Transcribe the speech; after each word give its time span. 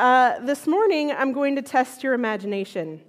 Uh, 0.00 0.38
this 0.38 0.66
morning, 0.66 1.12
I'm 1.12 1.34
going 1.34 1.56
to 1.56 1.60
test 1.60 2.02
your 2.02 2.14
imagination. 2.14 3.02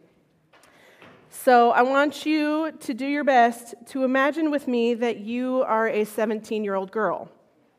So, 1.29 1.71
I 1.71 1.83
want 1.83 2.25
you 2.25 2.73
to 2.81 2.93
do 2.93 3.05
your 3.05 3.23
best 3.23 3.73
to 3.91 4.03
imagine 4.03 4.51
with 4.51 4.67
me 4.67 4.95
that 4.95 5.21
you 5.21 5.63
are 5.65 5.87
a 5.87 6.03
17 6.03 6.65
year 6.65 6.75
old 6.75 6.91
girl. 6.91 7.31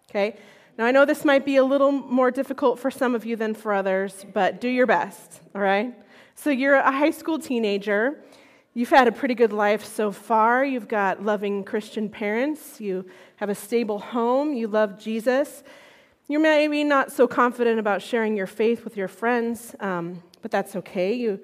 Okay? 0.08 0.38
Now, 0.78 0.86
I 0.86 0.92
know 0.92 1.04
this 1.04 1.26
might 1.26 1.44
be 1.44 1.56
a 1.56 1.62
little 1.62 1.92
more 1.92 2.30
difficult 2.30 2.78
for 2.78 2.90
some 2.90 3.14
of 3.14 3.26
you 3.26 3.36
than 3.36 3.52
for 3.52 3.74
others, 3.74 4.24
but 4.32 4.62
do 4.62 4.68
your 4.68 4.86
best, 4.86 5.42
all 5.54 5.60
right? 5.60 5.92
So, 6.34 6.48
you're 6.48 6.76
a 6.76 6.90
high 6.90 7.10
school 7.10 7.38
teenager. 7.38 8.18
You've 8.72 8.88
had 8.88 9.08
a 9.08 9.12
pretty 9.12 9.34
good 9.34 9.52
life 9.52 9.84
so 9.84 10.10
far. 10.10 10.64
You've 10.64 10.88
got 10.88 11.22
loving 11.22 11.64
Christian 11.64 12.08
parents. 12.08 12.80
You 12.80 13.04
have 13.36 13.50
a 13.50 13.54
stable 13.54 13.98
home. 13.98 14.54
You 14.54 14.68
love 14.68 14.98
Jesus. 14.98 15.62
You're 16.28 16.40
maybe 16.40 16.84
not 16.84 17.10
so 17.10 17.26
confident 17.26 17.80
about 17.80 18.00
sharing 18.00 18.36
your 18.36 18.46
faith 18.46 18.84
with 18.84 18.96
your 18.96 19.08
friends, 19.08 19.74
um, 19.80 20.22
but 20.40 20.50
that's 20.50 20.76
okay. 20.76 21.12
You, 21.12 21.40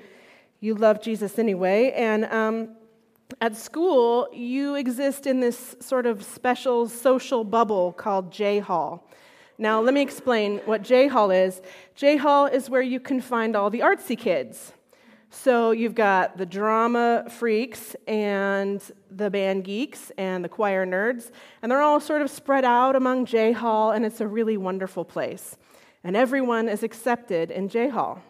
you 0.60 0.74
love 0.74 1.02
Jesus 1.02 1.38
anyway. 1.38 1.92
And 1.96 2.24
um, 2.26 2.76
at 3.40 3.56
school, 3.56 4.28
you 4.32 4.76
exist 4.76 5.26
in 5.26 5.40
this 5.40 5.76
sort 5.80 6.06
of 6.06 6.22
special 6.22 6.88
social 6.88 7.42
bubble 7.44 7.92
called 7.92 8.30
J 8.32 8.60
Hall. 8.60 9.04
Now, 9.58 9.80
let 9.80 9.92
me 9.92 10.00
explain 10.00 10.58
what 10.64 10.82
J 10.82 11.08
Hall 11.08 11.32
is. 11.32 11.60
J 11.96 12.16
Hall 12.16 12.46
is 12.46 12.70
where 12.70 12.82
you 12.82 13.00
can 13.00 13.20
find 13.20 13.56
all 13.56 13.70
the 13.70 13.80
artsy 13.80 14.16
kids. 14.16 14.72
So 15.30 15.72
you've 15.72 15.94
got 15.94 16.38
the 16.38 16.46
drama 16.46 17.26
freaks 17.28 17.94
and 18.06 18.82
the 19.10 19.28
band 19.28 19.64
geeks 19.64 20.10
and 20.16 20.42
the 20.42 20.48
choir 20.48 20.86
nerds, 20.86 21.30
and 21.60 21.70
they're 21.70 21.82
all 21.82 22.00
sort 22.00 22.22
of 22.22 22.30
spread 22.30 22.64
out 22.64 22.96
among 22.96 23.26
J 23.26 23.52
Hall, 23.52 23.90
and 23.90 24.06
it's 24.06 24.22
a 24.22 24.26
really 24.26 24.56
wonderful 24.56 25.04
place. 25.04 25.58
And 26.02 26.16
everyone 26.16 26.68
is 26.68 26.82
accepted 26.82 27.50
in 27.50 27.68
J 27.68 27.88
Hall. 27.88 28.22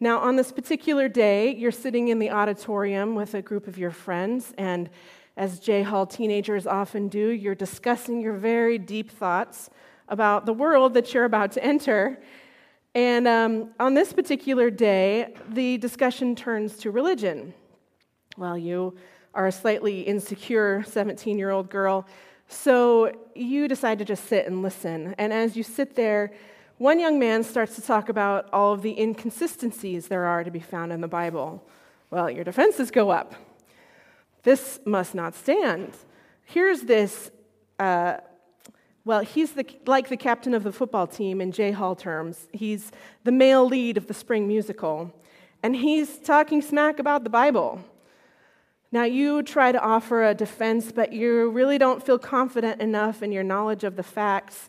Now, 0.00 0.18
on 0.20 0.36
this 0.36 0.50
particular 0.50 1.08
day, 1.08 1.54
you're 1.54 1.70
sitting 1.70 2.08
in 2.08 2.18
the 2.18 2.30
auditorium 2.30 3.14
with 3.14 3.34
a 3.34 3.42
group 3.42 3.66
of 3.66 3.76
your 3.76 3.90
friends, 3.90 4.54
and 4.56 4.88
as 5.36 5.60
J 5.60 5.82
Hall 5.82 6.06
teenagers 6.06 6.66
often 6.66 7.08
do, 7.08 7.28
you're 7.28 7.54
discussing 7.54 8.20
your 8.20 8.34
very 8.34 8.78
deep 8.78 9.10
thoughts 9.10 9.68
about 10.08 10.46
the 10.46 10.54
world 10.54 10.94
that 10.94 11.12
you're 11.12 11.26
about 11.26 11.52
to 11.52 11.62
enter. 11.62 12.18
And 12.98 13.28
um, 13.28 13.70
on 13.78 13.94
this 13.94 14.12
particular 14.12 14.70
day, 14.70 15.32
the 15.50 15.78
discussion 15.78 16.34
turns 16.34 16.76
to 16.78 16.90
religion. 16.90 17.54
Well, 18.36 18.58
you 18.58 18.96
are 19.34 19.46
a 19.46 19.52
slightly 19.52 20.00
insecure 20.00 20.82
17 20.82 21.38
year 21.38 21.50
old 21.50 21.70
girl, 21.70 22.08
so 22.48 23.12
you 23.36 23.68
decide 23.68 24.00
to 24.00 24.04
just 24.04 24.24
sit 24.24 24.48
and 24.48 24.64
listen. 24.64 25.14
And 25.16 25.32
as 25.32 25.56
you 25.56 25.62
sit 25.62 25.94
there, 25.94 26.32
one 26.78 26.98
young 26.98 27.20
man 27.20 27.44
starts 27.44 27.76
to 27.76 27.82
talk 27.82 28.08
about 28.08 28.48
all 28.52 28.72
of 28.72 28.82
the 28.82 29.00
inconsistencies 29.00 30.08
there 30.08 30.24
are 30.24 30.42
to 30.42 30.50
be 30.50 30.58
found 30.58 30.90
in 30.90 31.00
the 31.00 31.06
Bible. 31.06 31.64
Well, 32.10 32.28
your 32.28 32.42
defenses 32.42 32.90
go 32.90 33.10
up. 33.10 33.32
This 34.42 34.80
must 34.84 35.14
not 35.14 35.36
stand. 35.36 35.92
Here's 36.46 36.80
this 36.80 37.30
uh, 37.78 38.16
well, 39.08 39.20
he's 39.20 39.52
the, 39.52 39.64
like 39.86 40.10
the 40.10 40.18
captain 40.18 40.52
of 40.52 40.64
the 40.64 40.70
football 40.70 41.06
team 41.06 41.40
in 41.40 41.50
J 41.50 41.70
Hall 41.70 41.96
terms. 41.96 42.46
He's 42.52 42.92
the 43.24 43.32
male 43.32 43.66
lead 43.66 43.96
of 43.96 44.06
the 44.06 44.12
spring 44.12 44.46
musical. 44.46 45.14
And 45.62 45.74
he's 45.74 46.18
talking 46.18 46.60
smack 46.60 46.98
about 46.98 47.24
the 47.24 47.30
Bible. 47.30 47.82
Now, 48.92 49.04
you 49.04 49.42
try 49.42 49.72
to 49.72 49.80
offer 49.80 50.24
a 50.24 50.34
defense, 50.34 50.92
but 50.92 51.10
you 51.14 51.48
really 51.48 51.78
don't 51.78 52.04
feel 52.04 52.18
confident 52.18 52.82
enough 52.82 53.22
in 53.22 53.32
your 53.32 53.44
knowledge 53.44 53.82
of 53.82 53.96
the 53.96 54.02
facts 54.02 54.68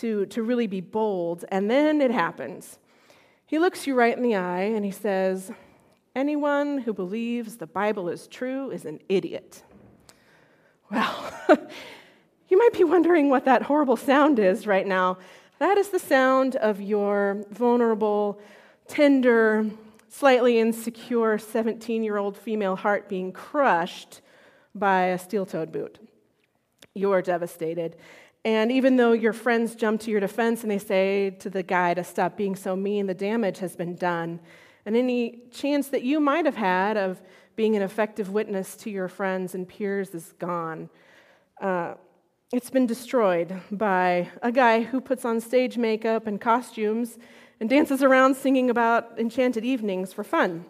to, 0.00 0.26
to 0.26 0.42
really 0.42 0.66
be 0.66 0.80
bold. 0.80 1.44
And 1.52 1.70
then 1.70 2.00
it 2.00 2.10
happens. 2.10 2.80
He 3.46 3.60
looks 3.60 3.86
you 3.86 3.94
right 3.94 4.16
in 4.16 4.24
the 4.24 4.34
eye 4.34 4.62
and 4.62 4.84
he 4.84 4.90
says, 4.90 5.52
Anyone 6.16 6.78
who 6.78 6.92
believes 6.92 7.58
the 7.58 7.68
Bible 7.68 8.08
is 8.08 8.26
true 8.26 8.68
is 8.72 8.84
an 8.84 8.98
idiot. 9.08 9.62
Well, 10.90 11.32
You 12.48 12.58
might 12.58 12.72
be 12.72 12.84
wondering 12.84 13.28
what 13.28 13.44
that 13.44 13.62
horrible 13.62 13.96
sound 13.96 14.38
is 14.38 14.66
right 14.66 14.86
now. 14.86 15.18
That 15.58 15.78
is 15.78 15.88
the 15.88 15.98
sound 15.98 16.56
of 16.56 16.80
your 16.80 17.44
vulnerable, 17.50 18.38
tender, 18.88 19.66
slightly 20.08 20.58
insecure 20.58 21.38
17 21.38 22.02
year 22.02 22.16
old 22.16 22.36
female 22.36 22.76
heart 22.76 23.08
being 23.08 23.32
crushed 23.32 24.20
by 24.74 25.06
a 25.06 25.18
steel 25.18 25.46
toed 25.46 25.72
boot. 25.72 25.98
You're 26.94 27.22
devastated. 27.22 27.96
And 28.44 28.70
even 28.70 28.96
though 28.96 29.12
your 29.12 29.32
friends 29.32 29.74
jump 29.74 30.00
to 30.02 30.10
your 30.10 30.20
defense 30.20 30.62
and 30.62 30.70
they 30.70 30.78
say 30.78 31.30
to 31.40 31.50
the 31.50 31.64
guy 31.64 31.94
to 31.94 32.04
stop 32.04 32.36
being 32.36 32.54
so 32.54 32.76
mean, 32.76 33.06
the 33.06 33.14
damage 33.14 33.58
has 33.58 33.74
been 33.74 33.96
done. 33.96 34.38
And 34.84 34.94
any 34.94 35.40
chance 35.50 35.88
that 35.88 36.02
you 36.02 36.20
might 36.20 36.44
have 36.44 36.54
had 36.54 36.96
of 36.96 37.20
being 37.56 37.74
an 37.74 37.82
effective 37.82 38.30
witness 38.30 38.76
to 38.76 38.90
your 38.90 39.08
friends 39.08 39.54
and 39.54 39.66
peers 39.66 40.10
is 40.14 40.32
gone. 40.38 40.90
Uh, 41.60 41.94
it's 42.52 42.70
been 42.70 42.86
destroyed 42.86 43.60
by 43.72 44.30
a 44.40 44.52
guy 44.52 44.82
who 44.82 45.00
puts 45.00 45.24
on 45.24 45.40
stage 45.40 45.76
makeup 45.76 46.28
and 46.28 46.40
costumes 46.40 47.18
and 47.58 47.68
dances 47.68 48.04
around 48.04 48.36
singing 48.36 48.70
about 48.70 49.18
enchanted 49.18 49.64
evenings 49.64 50.12
for 50.12 50.22
fun. 50.22 50.64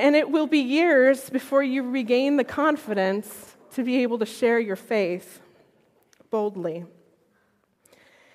and 0.00 0.16
it 0.16 0.28
will 0.28 0.48
be 0.48 0.58
years 0.58 1.30
before 1.30 1.62
you 1.62 1.88
regain 1.88 2.36
the 2.36 2.44
confidence 2.44 3.56
to 3.70 3.84
be 3.84 4.02
able 4.02 4.18
to 4.18 4.26
share 4.26 4.58
your 4.58 4.74
faith 4.74 5.40
boldly. 6.30 6.84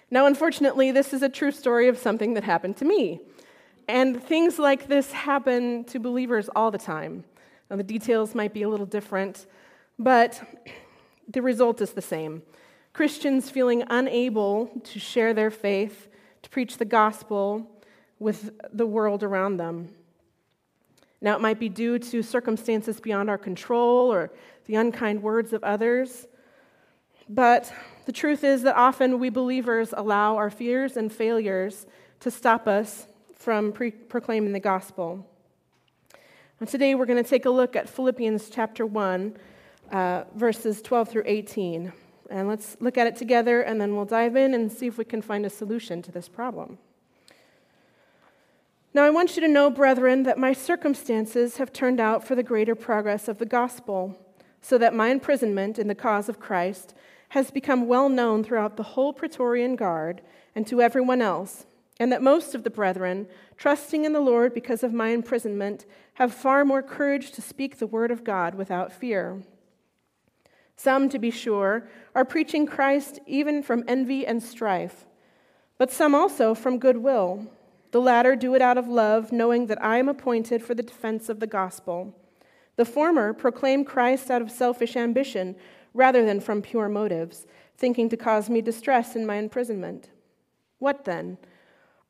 Now, 0.09 0.27
unfortunately, 0.27 0.91
this 0.91 1.11
is 1.11 1.23
a 1.23 1.29
true 1.29 1.51
story 1.51 1.89
of 1.89 1.97
something 1.97 2.35
that 2.35 2.45
happened 2.45 2.77
to 2.77 2.85
me. 2.85 3.19
And 3.89 4.23
things 4.23 4.57
like 4.57 4.87
this 4.87 5.11
happen 5.11 5.83
to 5.85 5.99
believers 5.99 6.49
all 6.55 6.71
the 6.71 6.77
time. 6.77 7.25
Now, 7.69 7.75
the 7.75 7.83
details 7.83 8.33
might 8.33 8.53
be 8.53 8.61
a 8.61 8.69
little 8.69 8.85
different, 8.85 9.45
but 9.99 10.41
the 11.27 11.41
result 11.41 11.81
is 11.81 11.91
the 11.91 12.01
same 12.01 12.43
Christians 12.93 13.49
feeling 13.49 13.83
unable 13.89 14.67
to 14.83 14.99
share 14.99 15.33
their 15.33 15.51
faith, 15.51 16.07
to 16.43 16.49
preach 16.49 16.77
the 16.77 16.85
gospel 16.85 17.69
with 18.19 18.51
the 18.71 18.85
world 18.85 19.21
around 19.21 19.57
them. 19.57 19.89
Now, 21.21 21.35
it 21.35 21.41
might 21.41 21.59
be 21.59 21.69
due 21.69 21.99
to 21.99 22.21
circumstances 22.21 22.99
beyond 22.99 23.29
our 23.29 23.37
control 23.37 24.13
or 24.13 24.31
the 24.65 24.75
unkind 24.75 25.23
words 25.23 25.53
of 25.53 25.63
others. 25.63 26.27
But 27.27 27.73
the 28.05 28.11
truth 28.11 28.43
is 28.43 28.61
that 28.61 28.75
often 28.75 29.19
we 29.19 29.29
believers 29.29 29.93
allow 29.95 30.37
our 30.37 30.49
fears 30.49 30.95
and 30.95 31.11
failures 31.11 31.87
to 32.19 32.31
stop 32.31 32.67
us 32.67 33.07
from 33.33 33.71
pre- 33.71 33.91
proclaiming 33.91 34.53
the 34.53 34.59
gospel. 34.59 35.25
And 36.59 36.69
today 36.69 36.95
we're 36.95 37.05
going 37.05 37.21
to 37.21 37.29
take 37.29 37.45
a 37.45 37.49
look 37.49 37.75
at 37.75 37.89
Philippians 37.89 38.49
chapter 38.49 38.85
1, 38.85 39.35
uh, 39.91 40.23
verses 40.35 40.81
12 40.81 41.09
through 41.09 41.23
18. 41.25 41.93
And 42.29 42.47
let's 42.47 42.77
look 42.79 42.97
at 42.97 43.07
it 43.07 43.15
together, 43.15 43.61
and 43.61 43.79
then 43.79 43.95
we'll 43.95 44.05
dive 44.05 44.35
in 44.35 44.53
and 44.53 44.71
see 44.71 44.87
if 44.87 44.97
we 44.97 45.05
can 45.05 45.21
find 45.21 45.45
a 45.45 45.49
solution 45.49 46.01
to 46.01 46.11
this 46.11 46.27
problem. 46.27 46.77
Now, 48.93 49.03
I 49.03 49.09
want 49.09 49.35
you 49.35 49.41
to 49.41 49.47
know, 49.47 49.69
brethren, 49.69 50.23
that 50.23 50.37
my 50.37 50.53
circumstances 50.53 51.57
have 51.57 51.73
turned 51.73 51.99
out 51.99 52.25
for 52.25 52.33
the 52.33 52.43
greater 52.43 52.75
progress 52.75 53.27
of 53.27 53.37
the 53.37 53.45
gospel, 53.45 54.17
so 54.61 54.77
that 54.77 54.93
my 54.93 55.09
imprisonment 55.09 55.77
in 55.77 55.87
the 55.87 55.95
cause 55.95 56.29
of 56.29 56.39
Christ 56.39 56.95
has 57.29 57.51
become 57.51 57.87
well 57.87 58.09
known 58.09 58.43
throughout 58.43 58.77
the 58.77 58.83
whole 58.83 59.13
Praetorian 59.13 59.75
Guard 59.75 60.21
and 60.55 60.65
to 60.67 60.81
everyone 60.81 61.21
else, 61.21 61.65
and 61.99 62.11
that 62.11 62.21
most 62.21 62.55
of 62.55 62.63
the 62.63 62.69
brethren, 62.69 63.27
trusting 63.57 64.05
in 64.05 64.13
the 64.13 64.21
Lord 64.21 64.53
because 64.53 64.83
of 64.83 64.93
my 64.93 65.09
imprisonment, 65.09 65.85
have 66.15 66.33
far 66.33 66.63
more 66.63 66.81
courage 66.81 67.31
to 67.31 67.41
speak 67.41 67.77
the 67.77 67.87
word 67.87 68.09
of 68.09 68.23
God 68.23 68.55
without 68.55 68.93
fear. 68.93 69.41
Some, 70.75 71.09
to 71.09 71.19
be 71.19 71.31
sure, 71.31 71.87
are 72.13 72.25
preaching 72.25 72.65
Christ 72.65 73.19
even 73.25 73.63
from 73.63 73.83
envy 73.87 74.25
and 74.25 74.41
strife, 74.41 75.05
but 75.77 75.91
some 75.91 76.13
also 76.13 76.53
from 76.53 76.79
goodwill. 76.79 77.47
The 77.91 78.01
latter 78.01 78.35
do 78.35 78.55
it 78.55 78.61
out 78.61 78.77
of 78.77 78.87
love, 78.87 79.31
knowing 79.31 79.67
that 79.67 79.81
I 79.81 79.97
am 79.97 80.09
appointed 80.09 80.61
for 80.61 80.75
the 80.75 80.83
defense 80.83 81.29
of 81.29 81.39
the 81.39 81.47
gospel. 81.47 82.13
The 82.75 82.85
former 82.85 83.33
proclaim 83.33 83.85
Christ 83.85 84.29
out 84.29 84.41
of 84.41 84.51
selfish 84.51 84.95
ambition 84.97 85.55
rather 85.93 86.25
than 86.25 86.41
from 86.41 86.61
pure 86.61 86.89
motives, 86.89 87.47
thinking 87.77 88.09
to 88.09 88.17
cause 88.17 88.49
me 88.49 88.61
distress 88.61 89.15
in 89.15 89.25
my 89.25 89.35
imprisonment. 89.35 90.09
What 90.79 91.05
then? 91.05 91.37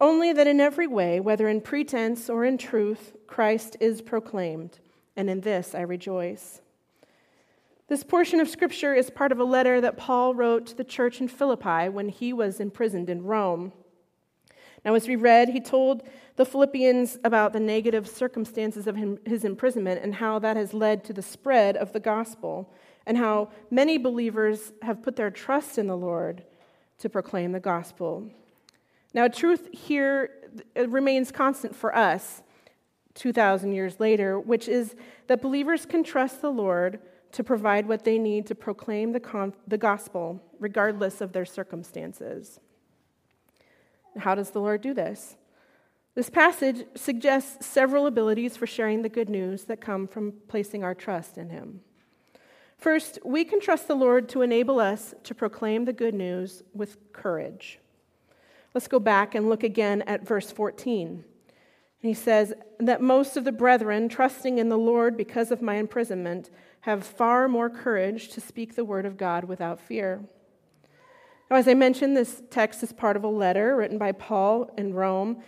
Only 0.01 0.33
that 0.33 0.47
in 0.47 0.59
every 0.59 0.87
way, 0.87 1.19
whether 1.19 1.47
in 1.47 1.61
pretense 1.61 2.29
or 2.29 2.43
in 2.45 2.57
truth, 2.57 3.15
Christ 3.27 3.77
is 3.79 4.01
proclaimed, 4.01 4.79
and 5.15 5.29
in 5.29 5.41
this 5.41 5.73
I 5.75 5.81
rejoice. 5.81 6.61
This 7.87 8.03
portion 8.03 8.39
of 8.39 8.49
Scripture 8.49 8.95
is 8.95 9.11
part 9.11 9.31
of 9.31 9.39
a 9.39 9.43
letter 9.43 9.79
that 9.79 9.95
Paul 9.95 10.33
wrote 10.33 10.65
to 10.67 10.75
the 10.75 10.83
church 10.83 11.21
in 11.21 11.27
Philippi 11.27 11.87
when 11.87 12.09
he 12.09 12.33
was 12.33 12.59
imprisoned 12.59 13.11
in 13.11 13.23
Rome. 13.23 13.73
Now, 14.83 14.95
as 14.95 15.07
we 15.07 15.15
read, 15.15 15.49
he 15.49 15.61
told 15.61 16.01
the 16.35 16.45
Philippians 16.45 17.19
about 17.23 17.53
the 17.53 17.59
negative 17.59 18.07
circumstances 18.07 18.87
of 18.87 18.97
his 19.25 19.43
imprisonment 19.43 20.01
and 20.03 20.15
how 20.15 20.39
that 20.39 20.57
has 20.57 20.73
led 20.73 21.03
to 21.05 21.13
the 21.13 21.21
spread 21.21 21.77
of 21.77 21.93
the 21.93 21.99
gospel, 21.99 22.73
and 23.05 23.17
how 23.17 23.49
many 23.69 23.99
believers 23.99 24.73
have 24.81 25.03
put 25.03 25.15
their 25.15 25.29
trust 25.29 25.77
in 25.77 25.85
the 25.85 25.97
Lord 25.97 26.43
to 26.97 27.09
proclaim 27.09 27.51
the 27.51 27.59
gospel. 27.59 28.31
Now, 29.13 29.27
truth 29.27 29.69
here 29.71 30.31
remains 30.75 31.31
constant 31.31 31.75
for 31.75 31.95
us 31.95 32.41
2,000 33.13 33.73
years 33.73 33.99
later, 33.99 34.39
which 34.39 34.67
is 34.67 34.95
that 35.27 35.41
believers 35.41 35.85
can 35.85 36.03
trust 36.03 36.41
the 36.41 36.51
Lord 36.51 36.99
to 37.31 37.43
provide 37.43 37.87
what 37.87 38.03
they 38.03 38.17
need 38.17 38.45
to 38.47 38.55
proclaim 38.55 39.11
the, 39.11 39.19
con- 39.19 39.53
the 39.67 39.77
gospel, 39.77 40.41
regardless 40.59 41.21
of 41.21 41.33
their 41.33 41.45
circumstances. 41.45 42.59
How 44.17 44.35
does 44.35 44.51
the 44.51 44.61
Lord 44.61 44.81
do 44.81 44.93
this? 44.93 45.35
This 46.15 46.29
passage 46.29 46.85
suggests 46.95 47.65
several 47.65 48.07
abilities 48.07 48.55
for 48.55 48.65
sharing 48.65 49.01
the 49.01 49.09
good 49.09 49.29
news 49.29 49.65
that 49.65 49.81
come 49.81 50.07
from 50.07 50.33
placing 50.47 50.83
our 50.83 50.95
trust 50.95 51.37
in 51.37 51.49
Him. 51.49 51.81
First, 52.77 53.19
we 53.25 53.43
can 53.43 53.59
trust 53.59 53.87
the 53.87 53.95
Lord 53.95 54.29
to 54.29 54.41
enable 54.41 54.79
us 54.79 55.13
to 55.23 55.35
proclaim 55.35 55.85
the 55.85 55.93
good 55.93 56.13
news 56.13 56.63
with 56.73 56.97
courage. 57.11 57.79
Let's 58.73 58.87
go 58.87 58.99
back 58.99 59.35
and 59.35 59.49
look 59.49 59.63
again 59.63 60.03
at 60.03 60.25
verse 60.25 60.51
14. 60.51 61.23
He 61.99 62.13
says 62.13 62.53
that 62.79 63.01
most 63.01 63.35
of 63.35 63.43
the 63.43 63.51
brethren, 63.51 64.07
trusting 64.07 64.57
in 64.57 64.69
the 64.69 64.77
Lord 64.77 65.17
because 65.17 65.51
of 65.51 65.61
my 65.61 65.75
imprisonment, 65.75 66.49
have 66.85 67.03
far 67.03 67.47
more 67.47 67.67
courage 67.67 68.29
to 68.29 68.39
speak 68.39 68.75
the 68.75 68.85
word 68.85 69.07
of 69.07 69.17
God 69.17 69.45
without 69.45 69.79
fear. 69.79 70.21
Now, 71.49 71.57
as 71.57 71.67
I 71.67 71.73
mentioned, 71.73 72.15
this 72.15 72.43
text 72.51 72.83
is 72.83 72.93
part 72.93 73.17
of 73.17 73.23
a 73.23 73.27
letter 73.27 73.75
written 73.75 73.97
by 73.97 74.11
Paul 74.11 74.69
in 74.77 74.93
Rome, 74.93 75.41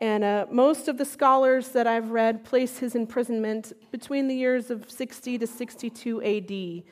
and 0.00 0.22
uh, 0.22 0.46
most 0.52 0.86
of 0.86 0.96
the 0.96 1.04
scholars 1.04 1.70
that 1.70 1.88
I've 1.88 2.10
read 2.12 2.44
place 2.44 2.78
his 2.78 2.94
imprisonment 2.94 3.72
between 3.90 4.28
the 4.28 4.36
years 4.36 4.70
of 4.70 4.88
60 4.88 5.36
to 5.36 5.46
62 5.48 6.22
AD. 6.22 6.84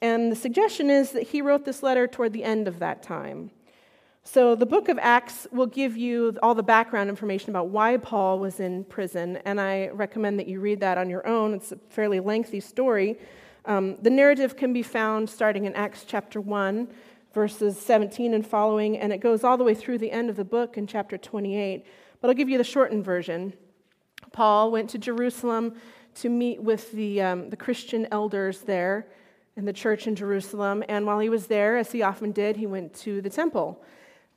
And 0.00 0.30
the 0.30 0.36
suggestion 0.36 0.88
is 0.88 1.10
that 1.10 1.24
he 1.24 1.42
wrote 1.42 1.64
this 1.64 1.82
letter 1.82 2.06
toward 2.06 2.32
the 2.32 2.44
end 2.44 2.68
of 2.68 2.78
that 2.78 3.02
time. 3.02 3.50
So, 4.28 4.56
the 4.56 4.66
book 4.66 4.88
of 4.88 4.98
Acts 5.00 5.46
will 5.52 5.68
give 5.68 5.96
you 5.96 6.36
all 6.42 6.56
the 6.56 6.62
background 6.62 7.08
information 7.08 7.50
about 7.50 7.68
why 7.68 7.96
Paul 7.96 8.40
was 8.40 8.58
in 8.58 8.82
prison, 8.82 9.36
and 9.44 9.60
I 9.60 9.86
recommend 9.90 10.40
that 10.40 10.48
you 10.48 10.58
read 10.58 10.80
that 10.80 10.98
on 10.98 11.08
your 11.08 11.24
own. 11.24 11.54
It's 11.54 11.70
a 11.70 11.76
fairly 11.90 12.18
lengthy 12.18 12.58
story. 12.58 13.20
Um, 13.66 13.94
the 14.02 14.10
narrative 14.10 14.56
can 14.56 14.72
be 14.72 14.82
found 14.82 15.30
starting 15.30 15.64
in 15.64 15.76
Acts 15.76 16.04
chapter 16.04 16.40
1, 16.40 16.88
verses 17.34 17.78
17 17.78 18.34
and 18.34 18.44
following, 18.44 18.98
and 18.98 19.12
it 19.12 19.18
goes 19.18 19.44
all 19.44 19.56
the 19.56 19.62
way 19.62 19.76
through 19.76 19.98
the 19.98 20.10
end 20.10 20.28
of 20.28 20.34
the 20.34 20.44
book 20.44 20.76
in 20.76 20.88
chapter 20.88 21.16
28. 21.16 21.86
But 22.20 22.28
I'll 22.28 22.34
give 22.34 22.48
you 22.48 22.58
the 22.58 22.64
shortened 22.64 23.04
version. 23.04 23.52
Paul 24.32 24.72
went 24.72 24.90
to 24.90 24.98
Jerusalem 24.98 25.76
to 26.16 26.28
meet 26.28 26.60
with 26.60 26.90
the, 26.90 27.22
um, 27.22 27.48
the 27.48 27.56
Christian 27.56 28.08
elders 28.10 28.62
there 28.62 29.06
in 29.56 29.66
the 29.66 29.72
church 29.72 30.08
in 30.08 30.16
Jerusalem, 30.16 30.82
and 30.88 31.06
while 31.06 31.20
he 31.20 31.28
was 31.28 31.46
there, 31.46 31.76
as 31.76 31.92
he 31.92 32.02
often 32.02 32.32
did, 32.32 32.56
he 32.56 32.66
went 32.66 32.92
to 32.94 33.22
the 33.22 33.30
temple. 33.30 33.80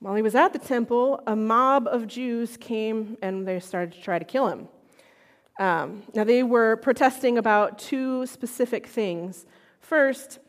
While 0.02 0.16
he 0.16 0.22
was 0.22 0.34
at 0.36 0.54
the 0.54 0.60
temple, 0.60 1.22
a 1.28 1.36
mob 1.36 1.88
of 1.88 2.08
Jews 2.08 2.56
came 2.56 3.18
and 3.22 3.46
they 3.46 3.60
started 3.60 3.92
to 3.94 4.02
try 4.02 4.18
to 4.18 4.24
kill 4.24 4.48
him. 4.48 4.70
Um, 5.60 6.04
now, 6.16 6.24
they 6.24 6.42
were 6.42 6.78
protesting 6.78 7.38
about 7.38 7.80
two 7.80 8.26
specific 8.26 8.88
things. 8.88 9.46
First, 9.82 10.40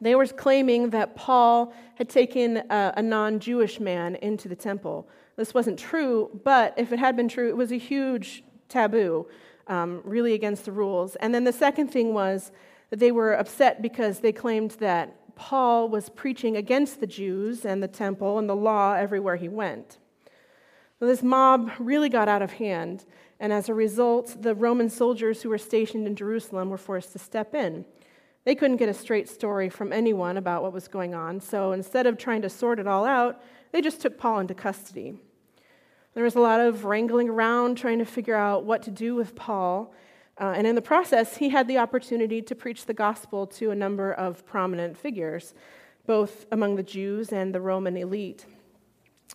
they 0.00 0.16
were 0.16 0.26
claiming 0.26 0.90
that 0.90 1.14
Paul 1.14 1.72
had 1.94 2.08
taken 2.08 2.56
a, 2.56 2.94
a 2.96 3.02
non 3.02 3.38
Jewish 3.38 3.78
man 3.78 4.16
into 4.16 4.48
the 4.48 4.56
temple. 4.56 5.08
This 5.36 5.54
wasn't 5.54 5.78
true, 5.78 6.40
but 6.42 6.74
if 6.76 6.92
it 6.92 6.98
had 6.98 7.14
been 7.14 7.28
true, 7.28 7.48
it 7.48 7.56
was 7.56 7.70
a 7.70 7.78
huge 7.78 8.42
taboo, 8.68 9.28
um, 9.68 10.00
really 10.02 10.34
against 10.34 10.64
the 10.64 10.72
rules. 10.72 11.14
And 11.16 11.32
then 11.32 11.44
the 11.44 11.52
second 11.52 11.88
thing 11.88 12.14
was 12.14 12.50
that 12.90 12.98
they 12.98 13.12
were 13.12 13.34
upset 13.34 13.80
because 13.80 14.18
they 14.18 14.32
claimed 14.32 14.72
that 14.72 15.14
Paul 15.34 15.88
was 15.88 16.08
preaching 16.08 16.56
against 16.56 17.00
the 17.00 17.06
Jews 17.06 17.64
and 17.64 17.82
the 17.82 17.88
temple 17.88 18.38
and 18.38 18.48
the 18.48 18.56
law 18.56 18.94
everywhere 18.94 19.36
he 19.36 19.48
went. 19.48 19.98
Well, 21.00 21.10
this 21.10 21.22
mob 21.22 21.72
really 21.78 22.08
got 22.08 22.28
out 22.28 22.42
of 22.42 22.52
hand, 22.52 23.04
and 23.40 23.52
as 23.52 23.68
a 23.68 23.74
result, 23.74 24.40
the 24.40 24.54
Roman 24.54 24.88
soldiers 24.88 25.42
who 25.42 25.48
were 25.48 25.58
stationed 25.58 26.06
in 26.06 26.14
Jerusalem 26.14 26.70
were 26.70 26.78
forced 26.78 27.12
to 27.12 27.18
step 27.18 27.54
in. 27.54 27.84
They 28.44 28.54
couldn't 28.54 28.76
get 28.76 28.88
a 28.88 28.94
straight 28.94 29.28
story 29.28 29.68
from 29.68 29.92
anyone 29.92 30.36
about 30.36 30.62
what 30.62 30.72
was 30.72 30.88
going 30.88 31.14
on, 31.14 31.40
so 31.40 31.72
instead 31.72 32.06
of 32.06 32.18
trying 32.18 32.42
to 32.42 32.48
sort 32.48 32.78
it 32.78 32.86
all 32.86 33.04
out, 33.04 33.42
they 33.72 33.80
just 33.80 34.00
took 34.00 34.18
Paul 34.18 34.40
into 34.40 34.54
custody. 34.54 35.14
There 36.14 36.24
was 36.24 36.34
a 36.34 36.40
lot 36.40 36.60
of 36.60 36.84
wrangling 36.84 37.28
around 37.28 37.76
trying 37.76 37.98
to 37.98 38.04
figure 38.04 38.36
out 38.36 38.64
what 38.64 38.82
to 38.82 38.90
do 38.90 39.14
with 39.14 39.34
Paul, 39.34 39.94
uh, 40.38 40.54
and 40.56 40.66
in 40.66 40.74
the 40.74 40.82
process, 40.82 41.36
he 41.36 41.50
had 41.50 41.68
the 41.68 41.78
opportunity 41.78 42.40
to 42.42 42.54
preach 42.54 42.86
the 42.86 42.94
gospel 42.94 43.46
to 43.46 43.70
a 43.70 43.74
number 43.74 44.12
of 44.12 44.44
prominent 44.46 44.96
figures, 44.96 45.54
both 46.06 46.46
among 46.50 46.76
the 46.76 46.82
Jews 46.82 47.32
and 47.32 47.54
the 47.54 47.60
Roman 47.60 47.96
elite. 47.96 48.46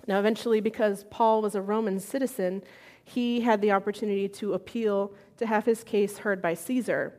Now, 0.08 0.20
eventually, 0.20 0.60
because 0.60 1.06
Paul 1.10 1.42
was 1.42 1.56
a 1.56 1.62
Roman 1.62 2.00
citizen, 2.00 2.64
he 3.04 3.42
had 3.42 3.62
the 3.62 3.72
opportunity 3.72 4.28
to 4.30 4.54
appeal 4.54 5.14
to 5.38 5.46
have 5.46 5.66
his 5.66 5.84
case 5.84 6.18
heard 6.20 6.42
by 6.42 6.54
Caesar. 6.56 7.14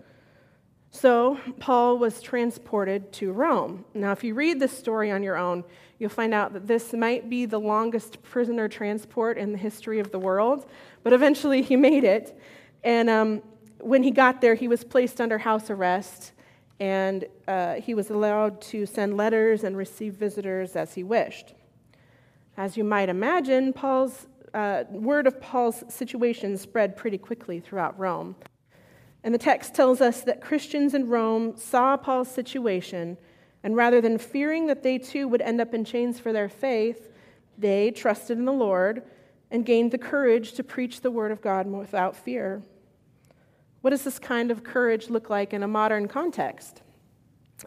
So, 0.90 1.38
Paul 1.60 1.98
was 1.98 2.20
transported 2.20 3.12
to 3.14 3.32
Rome. 3.32 3.84
Now, 3.94 4.12
if 4.12 4.25
you 4.25 4.34
read 4.34 4.58
this 4.58 4.76
story 4.76 5.10
on 5.10 5.22
your 5.22 5.36
own, 5.36 5.64
you'll 5.98 6.10
find 6.10 6.34
out 6.34 6.52
that 6.54 6.66
this 6.66 6.92
might 6.92 7.28
be 7.28 7.46
the 7.46 7.60
longest 7.60 8.22
prisoner 8.22 8.69
transport 8.69 9.38
in 9.38 9.52
the 9.52 9.58
history 9.58 9.98
of 9.98 10.10
the 10.10 10.19
world, 10.19 10.66
but 11.02 11.12
eventually 11.12 11.62
he 11.62 11.76
made 11.76 12.04
it. 12.04 12.38
And 12.84 13.10
um, 13.10 13.42
when 13.80 14.02
he 14.02 14.10
got 14.10 14.40
there, 14.40 14.54
he 14.54 14.69
was 14.69 14.84
placed 14.84 15.20
under 15.20 15.38
house 15.38 15.70
arrest, 15.70 16.32
and 16.80 17.25
uh, 17.46 17.75
he 17.75 17.94
was 17.94 18.10
allowed 18.10 18.60
to 18.60 18.86
send 18.86 19.16
letters 19.16 19.64
and 19.64 19.76
receive 19.76 20.14
visitors 20.14 20.76
as 20.76 20.94
he 20.94 21.02
wished. 21.02 21.54
As 22.56 22.76
you 22.76 22.84
might 22.84 23.08
imagine, 23.08 23.72
Paul's 23.72 24.26
uh, 24.54 24.84
word 24.90 25.26
of 25.26 25.40
Paul's 25.40 25.84
situation 25.88 26.56
spread 26.56 26.96
pretty 26.96 27.19
quickly 27.19 27.60
throughout 27.60 27.98
Rome. 27.98 28.34
And 29.22 29.34
the 29.34 29.38
text 29.38 29.75
tells 29.75 30.00
us 30.00 30.22
that 30.22 30.40
Christians 30.40 30.94
in 30.94 31.08
Rome 31.08 31.56
saw 31.56 31.96
Paul's 31.96 32.30
situation, 32.30 33.19
and 33.62 33.76
rather 33.76 34.00
than 34.00 34.19
fearing 34.19 34.66
that 34.66 34.82
they 34.82 34.98
too 34.98 35.28
would 35.28 35.42
end 35.42 35.60
up 35.60 35.75
in 35.75 35.84
chains 35.84 36.19
for 36.19 36.32
their 36.32 36.48
faith, 36.48 37.10
they 37.56 37.90
trusted 37.90 38.38
in 38.38 38.44
the 38.44 38.52
Lord 38.52 39.02
and 39.50 39.66
gained 39.66 39.90
the 39.90 39.98
courage 39.98 40.52
to 40.52 40.62
preach 40.62 41.00
the 41.00 41.10
word 41.10 41.32
of 41.32 41.42
God 41.42 41.66
without 41.66 42.16
fear. 42.16 42.62
What 43.80 43.90
does 43.90 44.02
this 44.02 44.19
kind 44.19 44.50
of 44.50 44.64
courage 44.64 45.08
look 45.08 45.30
like 45.30 45.52
in 45.52 45.62
a 45.62 45.69
modern 45.69 46.08
context? 46.08 46.82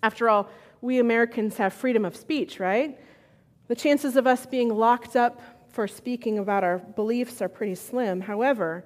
After 0.03 0.29
all, 0.29 0.49
we 0.81 0.99
Americans 0.99 1.57
have 1.57 1.73
freedom 1.73 2.05
of 2.05 2.15
speech, 2.15 2.59
right? 2.59 2.99
The 3.67 3.75
chances 3.75 4.15
of 4.15 4.27
us 4.27 4.45
being 4.45 4.69
locked 4.69 5.15
up 5.15 5.41
for 5.69 5.87
speaking 5.87 6.37
about 6.39 6.63
our 6.63 6.79
beliefs 6.79 7.41
are 7.41 7.47
pretty 7.47 7.75
slim. 7.75 8.21
However, 8.21 8.83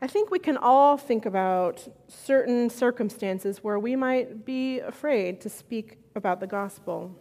I 0.00 0.06
think 0.06 0.30
we 0.30 0.38
can 0.38 0.56
all 0.56 0.96
think 0.96 1.26
about 1.26 1.88
certain 2.06 2.70
circumstances 2.70 3.64
where 3.64 3.78
we 3.78 3.96
might 3.96 4.44
be 4.44 4.80
afraid 4.80 5.40
to 5.40 5.48
speak 5.48 5.98
about 6.14 6.40
the 6.40 6.46
gospel. 6.46 7.14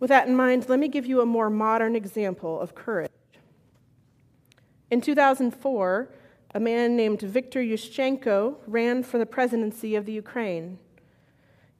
With 0.00 0.08
that 0.08 0.28
in 0.28 0.36
mind, 0.36 0.68
let 0.68 0.78
me 0.78 0.88
give 0.88 1.06
you 1.06 1.20
a 1.20 1.26
more 1.26 1.50
modern 1.50 1.96
example 1.96 2.60
of 2.60 2.74
courage. 2.74 3.10
In 4.90 5.00
2004, 5.00 6.08
a 6.54 6.60
man 6.60 6.94
named 6.94 7.20
Viktor 7.20 7.60
Yushchenko 7.60 8.54
ran 8.68 9.02
for 9.02 9.18
the 9.18 9.26
presidency 9.26 9.96
of 9.96 10.06
the 10.06 10.12
Ukraine. 10.12 10.78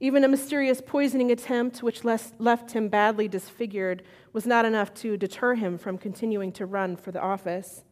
Even 0.01 0.25
a 0.25 0.27
mysterious 0.27 0.81
poisoning 0.85 1.31
attempt, 1.31 1.81
which 1.81 2.03
left 2.03 2.71
him 2.73 2.89
badly 2.89 3.29
disfigured, 3.29 4.03
was 4.33 4.45
not 4.45 4.65
enough 4.65 4.93
to 4.95 5.15
deter 5.15 5.55
him 5.55 5.77
from 5.77 5.97
continuing 5.97 6.51
to 6.51 6.65
run 6.65 6.97
for 6.97 7.13
the 7.13 7.21
office. 7.21 7.85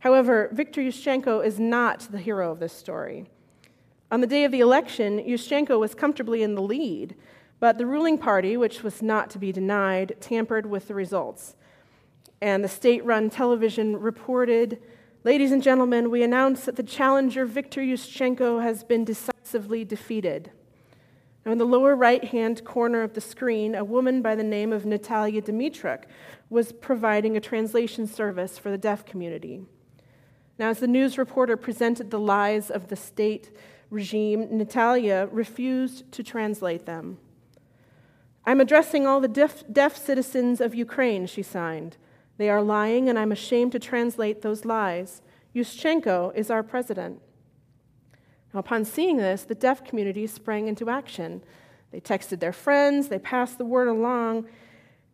However, 0.00 0.48
Viktor 0.52 0.80
Yushchenko 0.80 1.44
is 1.44 1.60
not 1.60 2.08
the 2.10 2.18
hero 2.18 2.50
of 2.50 2.58
this 2.58 2.72
story. 2.72 3.26
On 4.10 4.20
the 4.20 4.26
day 4.26 4.42
of 4.42 4.50
the 4.50 4.60
election, 4.60 5.20
Yushchenko 5.20 5.78
was 5.78 5.94
comfortably 5.94 6.42
in 6.42 6.56
the 6.56 6.62
lead, 6.62 7.14
but 7.60 7.78
the 7.78 7.86
ruling 7.86 8.18
party, 8.18 8.56
which 8.56 8.82
was 8.82 9.02
not 9.02 9.30
to 9.30 9.38
be 9.38 9.52
denied, 9.52 10.16
tampered 10.20 10.66
with 10.66 10.88
the 10.88 10.94
results. 10.94 11.54
And 12.40 12.64
the 12.64 12.68
state 12.68 13.04
run 13.04 13.30
television 13.30 13.96
reported 13.96 14.82
Ladies 15.24 15.50
and 15.50 15.60
gentlemen, 15.60 16.12
we 16.12 16.22
announce 16.22 16.64
that 16.64 16.76
the 16.76 16.82
challenger 16.84 17.44
Viktor 17.44 17.80
Yushchenko 17.80 18.62
has 18.62 18.84
been 18.84 19.04
decisively 19.04 19.84
defeated. 19.84 20.52
Now, 21.44 21.50
in 21.50 21.58
the 21.58 21.64
lower 21.64 21.96
right 21.96 22.22
hand 22.22 22.64
corner 22.64 23.02
of 23.02 23.14
the 23.14 23.20
screen, 23.20 23.74
a 23.74 23.82
woman 23.82 24.22
by 24.22 24.36
the 24.36 24.44
name 24.44 24.72
of 24.72 24.86
Natalia 24.86 25.42
Dmytruk 25.42 26.04
was 26.50 26.70
providing 26.70 27.36
a 27.36 27.40
translation 27.40 28.06
service 28.06 28.58
for 28.58 28.70
the 28.70 28.78
deaf 28.78 29.04
community. 29.04 29.62
Now, 30.56 30.68
as 30.68 30.78
the 30.78 30.86
news 30.86 31.18
reporter 31.18 31.56
presented 31.56 32.12
the 32.12 32.20
lies 32.20 32.70
of 32.70 32.86
the 32.86 32.96
state 32.96 33.50
regime, 33.90 34.46
Natalia 34.56 35.28
refused 35.32 36.12
to 36.12 36.22
translate 36.22 36.86
them. 36.86 37.18
I'm 38.46 38.60
addressing 38.60 39.08
all 39.08 39.20
the 39.20 39.26
deaf, 39.26 39.64
deaf 39.70 39.96
citizens 39.96 40.60
of 40.60 40.76
Ukraine, 40.76 41.26
she 41.26 41.42
signed. 41.42 41.96
They 42.38 42.48
are 42.48 42.62
lying, 42.62 43.08
and 43.08 43.18
I'm 43.18 43.32
ashamed 43.32 43.72
to 43.72 43.78
translate 43.78 44.42
those 44.42 44.64
lies. 44.64 45.20
Yushchenko 45.54 46.34
is 46.34 46.50
our 46.50 46.62
president. 46.62 47.20
Now, 48.54 48.60
upon 48.60 48.84
seeing 48.84 49.18
this, 49.18 49.42
the 49.42 49.54
deaf 49.54 49.84
community 49.84 50.26
sprang 50.26 50.68
into 50.68 50.88
action. 50.88 51.42
They 51.90 52.00
texted 52.00 52.40
their 52.40 52.52
friends, 52.52 53.08
they 53.08 53.18
passed 53.18 53.58
the 53.58 53.64
word 53.64 53.88
along, 53.88 54.46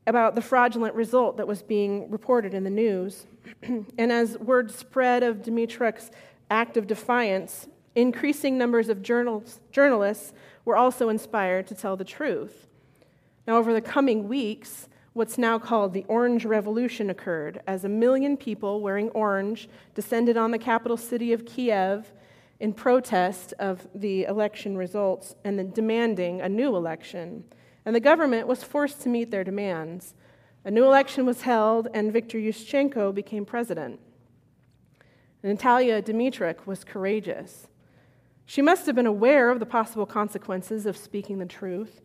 about 0.07 0.35
the 0.35 0.43
fraudulent 0.43 0.95
result 0.95 1.39
that 1.39 1.49
was 1.49 1.63
being 1.63 2.11
reported 2.11 2.53
in 2.53 2.63
the 2.63 2.71
news. 2.71 3.27
and 3.63 4.13
as 4.13 4.39
word 4.39 4.71
spread 4.71 5.23
of 5.23 5.39
Dmytruk's 5.39 6.11
act 6.51 6.77
of 6.77 6.87
defiance, 6.87 7.69
increasing 7.95 8.59
numbers 8.59 8.89
of 8.91 9.03
journals, 9.03 9.61
journalists 9.71 10.35
were 10.65 10.77
also 10.77 11.09
inspired 11.09 11.67
to 11.69 11.75
tell 11.75 11.97
the 11.97 12.05
truth. 12.05 12.67
Now, 13.47 13.57
over 13.57 13.73
the 13.73 13.81
coming 13.81 14.29
weeks, 14.29 14.89
what's 15.15 15.39
now 15.39 15.59
called 15.61 15.95
the 15.95 16.05
Orange 16.09 16.45
Revolution 16.45 17.09
occurred 17.09 17.63
as 17.69 17.85
a 17.85 17.89
million 17.89 18.37
people 18.37 18.81
wearing 18.81 19.09
orange 19.11 19.69
descended 19.95 20.37
on 20.37 20.51
the 20.51 20.59
capital 20.59 20.97
city 20.97 21.33
of 21.33 21.47
Kiev 21.47 22.13
in 22.59 22.73
protest 22.73 23.55
of 23.61 23.87
the 23.95 24.25
election 24.25 24.77
results 24.77 25.37
and 25.45 25.59
then 25.59 25.71
demanding 25.71 26.41
a 26.41 26.49
new 26.49 26.75
election. 26.75 27.45
And 27.85 27.95
the 27.95 28.01
government 28.01 28.49
was 28.49 28.65
forced 28.65 29.03
to 29.03 29.09
meet 29.09 29.31
their 29.31 29.45
demands. 29.45 30.15
A 30.65 30.71
new 30.71 30.85
election 30.85 31.27
was 31.27 31.43
held, 31.43 31.89
and 31.95 32.13
Viktor 32.13 32.39
Yushchenko 32.39 33.15
became 33.15 33.45
president. 33.45 34.01
Natalia 35.45 36.03
Dmytruk 36.03 36.67
was 36.67 36.83
courageous. 36.83 37.69
She 38.47 38.63
must 38.63 38.87
have 38.87 38.97
been 38.97 39.07
aware 39.07 39.51
of 39.51 39.61
the 39.61 39.67
possible 39.67 40.07
consequences 40.07 40.87
of 40.87 40.97
speaking 40.97 41.39
the 41.39 41.47
truth, 41.47 42.01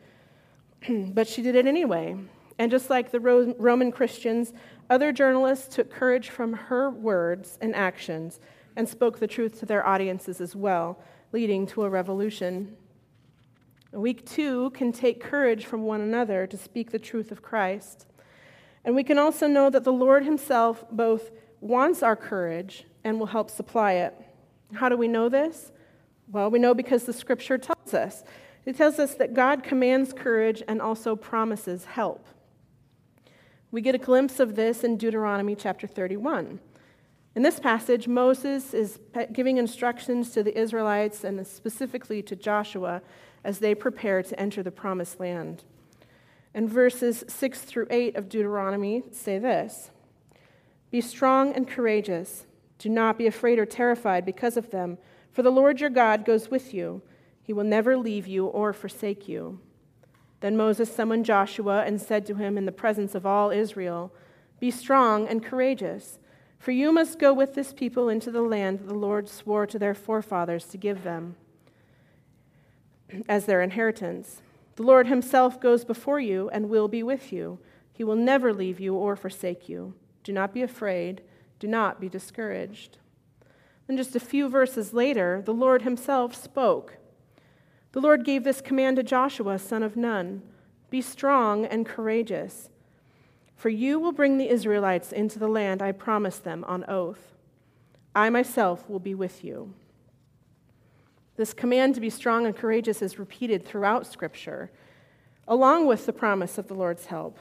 but 0.90 1.28
she 1.28 1.42
did 1.42 1.56
it 1.56 1.66
anyway. 1.66 2.18
And 2.60 2.70
just 2.70 2.90
like 2.90 3.12
the 3.12 3.22
Roman 3.22 3.92
Christians, 3.92 4.54
other 4.90 5.14
journalists 5.14 5.74
took 5.74 5.90
courage 5.90 6.30
from 6.30 6.52
her 6.54 6.90
words 6.90 7.58
and 7.62 7.74
actions 7.74 8.42
and 8.76 8.88
spoke 8.88 9.20
the 9.20 9.28
truth 9.28 9.60
to 9.60 9.66
their 9.66 9.88
audiences 9.88 10.42
as 10.42 10.58
well, 10.58 11.00
leading 11.32 11.66
to 11.68 11.84
a 11.84 11.90
revolution. 11.90 12.76
We 13.94 14.14
too 14.14 14.72
can 14.72 14.92
take 14.92 15.22
courage 15.22 15.66
from 15.66 15.84
one 15.84 16.02
another 16.02 16.46
to 16.48 16.58
speak 16.58 16.92
the 16.92 17.00
truth 17.00 17.32
of 17.32 17.42
Christ. 17.42 18.06
And 18.84 18.94
we 18.94 19.04
can 19.04 19.18
also 19.18 19.48
know 19.48 19.70
that 19.70 19.86
the 19.86 19.94
Lord 19.94 20.26
Himself 20.26 20.84
both 20.92 21.32
wants 21.62 22.04
our 22.04 22.16
courage 22.16 22.86
and 23.06 23.20
will 23.20 23.28
help 23.28 23.50
supply 23.50 23.94
it. 23.94 24.14
How 24.74 24.90
do 24.90 24.98
we 24.98 25.08
know 25.08 25.30
this? 25.30 25.72
Well, 26.30 26.52
we 26.52 26.60
know 26.60 26.74
because 26.74 27.06
the 27.06 27.14
scripture 27.14 27.58
tells 27.58 27.94
us. 27.94 28.24
It 28.66 28.76
tells 28.76 29.00
us 29.00 29.16
that 29.16 29.34
God 29.34 29.64
commands 29.64 30.14
courage 30.14 30.62
and 30.68 30.82
also 30.82 31.16
promises 31.16 31.86
help. 31.86 32.28
We 33.72 33.82
get 33.82 33.94
a 33.94 34.00
glimpse 34.00 34.40
of 34.40 34.56
this 34.56 34.84
in 34.84 34.98
Deuteronomy 34.98 35.54
chapter 35.54 35.86
31. 35.86 36.60
In 37.36 37.44
this 37.44 37.60
passage, 37.60 38.08
Moses 38.08 38.74
is 38.74 39.00
giving 39.32 39.58
instructions 39.58 40.32
to 40.32 40.42
the 40.42 40.58
Israelites 40.58 41.24
and 41.24 41.46
specifically 41.46 42.24
to 42.24 42.36
Joshua 42.36 43.04
as 43.44 43.60
they 43.60 43.76
prepare 43.76 44.24
to 44.24 44.40
enter 44.40 44.64
the 44.64 44.72
promised 44.72 45.20
land. 45.20 45.66
And 46.52 46.68
verses 46.68 47.24
6 47.28 47.62
through 47.62 47.86
8 47.92 48.16
of 48.16 48.28
Deuteronomy 48.28 49.04
say 49.12 49.38
this 49.38 49.92
Be 50.90 51.00
strong 51.00 51.54
and 51.54 51.68
courageous. 51.68 52.48
Do 52.80 52.90
not 52.90 53.20
be 53.20 53.28
afraid 53.28 53.60
or 53.60 53.68
terrified 53.68 54.26
because 54.26 54.58
of 54.58 54.72
them, 54.72 54.98
for 55.32 55.44
the 55.44 55.52
Lord 55.52 55.80
your 55.80 55.92
God 55.92 56.26
goes 56.26 56.50
with 56.50 56.74
you. 56.74 57.04
He 57.44 57.54
will 57.54 57.64
never 57.64 57.98
leave 57.98 58.26
you 58.26 58.48
or 58.48 58.74
forsake 58.74 59.28
you. 59.28 59.60
Then 60.40 60.56
Moses 60.56 60.94
summoned 60.94 61.26
Joshua 61.26 61.84
and 61.86 62.02
said 62.02 62.26
to 62.28 62.36
him 62.36 62.58
in 62.58 62.66
the 62.66 62.72
presence 62.72 63.16
of 63.16 63.26
all 63.26 63.52
Israel, 63.52 64.14
Be 64.60 64.72
strong 64.72 65.28
and 65.28 65.44
courageous, 65.44 66.20
for 66.58 66.72
you 66.72 66.92
must 66.92 67.20
go 67.20 67.34
with 67.34 67.56
this 67.56 67.74
people 67.74 68.10
into 68.10 68.32
the 68.32 68.42
land 68.42 68.82
the 68.86 68.94
Lord 68.94 69.30
swore 69.30 69.66
to 69.68 69.80
their 69.80 69.94
forefathers 69.94 70.66
to 70.66 70.78
give 70.78 71.04
them 71.04 71.36
as 73.28 73.46
their 73.46 73.62
inheritance. 73.62 74.42
The 74.76 74.84
Lord 74.84 75.08
himself 75.08 75.60
goes 75.60 75.84
before 75.84 76.20
you 76.20 76.50
and 76.50 76.70
will 76.70 76.88
be 76.88 77.04
with 77.04 77.34
you. 77.34 77.60
He 77.92 78.04
will 78.04 78.16
never 78.16 78.54
leave 78.54 78.80
you 78.80 78.96
or 78.96 79.16
forsake 79.16 79.68
you. 79.68 79.94
Do 80.24 80.32
not 80.32 80.54
be 80.54 80.62
afraid. 80.62 81.22
Do 81.60 81.68
not 81.68 82.00
be 82.00 82.08
discouraged. 82.08 82.98
And 83.88 83.98
just 83.98 84.16
a 84.16 84.20
few 84.20 84.48
verses 84.48 84.94
later, 84.94 85.42
the 85.44 85.54
Lord 85.54 85.82
himself 85.82 86.36
spoke. 86.36 86.99
The 87.92 88.02
Lord 88.02 88.24
gave 88.24 88.44
this 88.44 88.62
command 88.62 88.98
to 88.98 89.04
Joshua, 89.04 89.58
son 89.58 89.84
of 89.84 89.96
Nun 89.96 90.42
Be 90.90 91.02
strong 91.02 91.66
and 91.66 91.86
courageous, 91.86 92.70
for 93.56 93.70
you 93.70 94.00
will 94.00 94.12
bring 94.12 94.38
the 94.38 94.50
Israelites 94.50 95.12
into 95.12 95.40
the 95.40 95.48
land 95.48 95.82
I 95.82 95.92
promised 95.92 96.44
them 96.44 96.64
on 96.66 96.86
oath. 96.88 97.36
I 98.16 98.30
myself 98.30 98.90
will 98.90 99.00
be 99.00 99.16
with 99.16 99.44
you. 99.44 99.74
This 101.36 101.54
command 101.54 101.96
to 101.96 102.02
be 102.02 102.10
strong 102.10 102.46
and 102.46 102.56
courageous 102.56 103.02
is 103.02 103.18
repeated 103.18 103.66
throughout 103.66 104.06
Scripture, 104.06 104.72
along 105.48 105.88
with 105.88 106.06
the 106.06 106.14
promise 106.14 106.58
of 106.58 106.68
the 106.68 106.74
Lord's 106.74 107.06
help. 107.06 107.40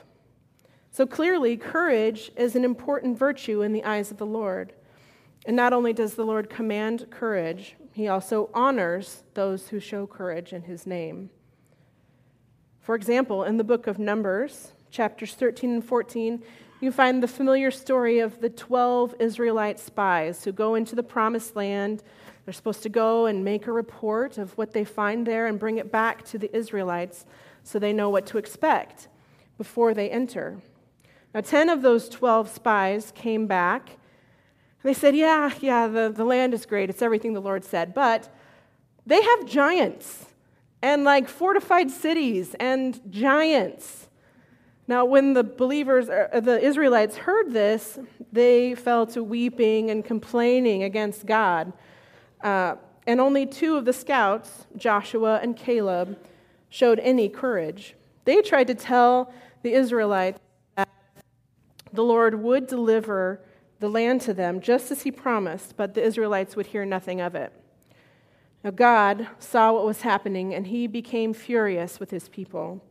So 0.91 1.07
clearly, 1.07 1.57
courage 1.57 2.31
is 2.37 2.57
an 2.57 2.65
important 2.65 3.19
virtue 3.19 3.63
in 3.63 3.73
the 3.73 3.85
eyes 3.85 4.11
of 4.11 4.17
the 4.17 4.27
Lord. 4.27 4.73
And 5.47 5.57
not 5.57 5.73
only 5.73 5.93
does 5.93 6.15
the 6.15 6.25
Lord 6.25 6.49
command 6.49 7.07
courage, 7.11 7.77
he 7.99 8.09
also 8.09 8.49
honors 8.55 9.25
those 9.35 9.69
who 9.69 9.81
show 9.81 10.07
courage 10.07 10.53
in 10.53 10.63
his 10.63 10.87
name. 10.87 11.31
For 12.81 12.95
example, 12.95 13.45
in 13.45 13.57
the 13.57 13.65
book 13.65 13.87
of 13.87 13.99
Numbers, 13.99 14.73
chapters 14.91 15.35
13 15.35 15.71
and 15.71 15.85
14, 15.85 16.43
you 16.81 16.93
find 16.93 17.23
the 17.23 17.29
familiar 17.29 17.73
story 17.73 18.21
of 18.21 18.41
the 18.41 18.51
12 18.51 19.17
Israelite 19.19 19.81
spies 19.81 20.45
who 20.45 20.53
go 20.53 20.77
into 20.77 20.95
the 20.95 21.03
promised 21.03 21.57
land 21.57 22.03
they're 22.49 22.55
supposed 22.55 22.83
to 22.85 22.89
go 22.89 23.27
and 23.27 23.45
make 23.45 23.67
a 23.67 23.73
report 23.73 24.39
of 24.39 24.57
what 24.57 24.73
they 24.73 24.83
find 24.83 25.27
there 25.27 25.49
and 25.49 25.59
bring 25.59 25.77
it 25.77 25.93
back 25.93 26.25
to 26.27 26.39
the 26.39 26.57
Israelites 26.57 27.27
so 27.63 27.79
they 27.79 27.93
know 27.93 28.09
what 28.09 28.25
to 28.29 28.39
expect 28.39 29.09
before 29.59 29.93
they 29.93 30.09
enter. 30.09 30.63
Now, 31.35 31.43
10 31.43 31.69
of 31.69 31.83
those 31.83 32.09
12 32.09 32.49
spies 32.49 33.13
came 33.15 33.47
back. 33.47 33.98
They 34.83 34.95
said, 34.95 35.17
Yeah, 35.17 35.53
yeah, 35.61 35.87
the, 35.87 36.13
the 36.15 36.25
land 36.25 36.55
is 36.55 36.67
great. 36.67 36.91
It's 36.91 37.03
everything 37.03 37.35
the 37.35 37.41
Lord 37.41 37.65
said. 37.65 37.95
But 37.95 38.29
they 39.07 39.23
have 39.23 39.47
giants 39.47 40.27
and 40.83 41.05
like 41.05 41.29
fortified 41.29 41.91
cities 41.91 42.55
and 42.61 43.01
giants. 43.11 44.09
Now, 44.87 45.05
when 45.05 45.35
the 45.35 45.45
believers, 45.45 46.09
uh, 46.09 46.41
the 46.41 46.59
Israelites 46.65 47.17
heard 47.19 47.53
this, 47.53 47.99
they 48.33 48.75
fell 48.75 49.07
to 49.09 49.23
weeping 49.23 49.91
and 49.91 50.05
complaining 50.05 50.83
against 50.83 51.27
God. 51.27 51.73
Uh, 52.41 52.77
and 53.07 53.21
only 53.21 53.45
two 53.47 53.77
of 53.77 53.85
the 53.85 53.93
scouts, 53.93 54.67
Joshua 54.77 55.41
and 55.43 55.57
Caleb, 55.57 56.19
showed 56.71 56.99
any 57.01 57.29
courage. 57.29 57.95
They 58.25 58.41
tried 58.43 58.67
to 58.69 58.75
tell 58.75 59.33
the 59.63 59.73
Israelites 59.73 60.39
that 60.77 60.89
the 61.93 62.05
Lord 62.05 62.43
would 62.43 62.67
deliver 62.67 63.41
the 63.81 63.89
land 63.89 64.21
to 64.23 64.35
them 64.35 64.61
just 64.61 64.91
as 64.91 65.03
he 65.03 65.11
promised, 65.11 65.77
but 65.77 65.95
the 65.95 66.03
Israelites 66.03 66.57
would 66.57 66.67
hear 66.67 66.85
nothing 66.85 67.21
of 67.21 67.35
it. 67.35 67.53
Now, 68.65 68.71
God 68.71 69.29
saw 69.39 69.73
what 69.73 69.87
was 69.87 70.03
happening 70.03 70.53
and 70.53 70.67
he 70.67 70.87
became 70.87 71.33
furious 71.33 72.01
with 72.01 72.11
his 72.11 72.29
people. 72.29 72.85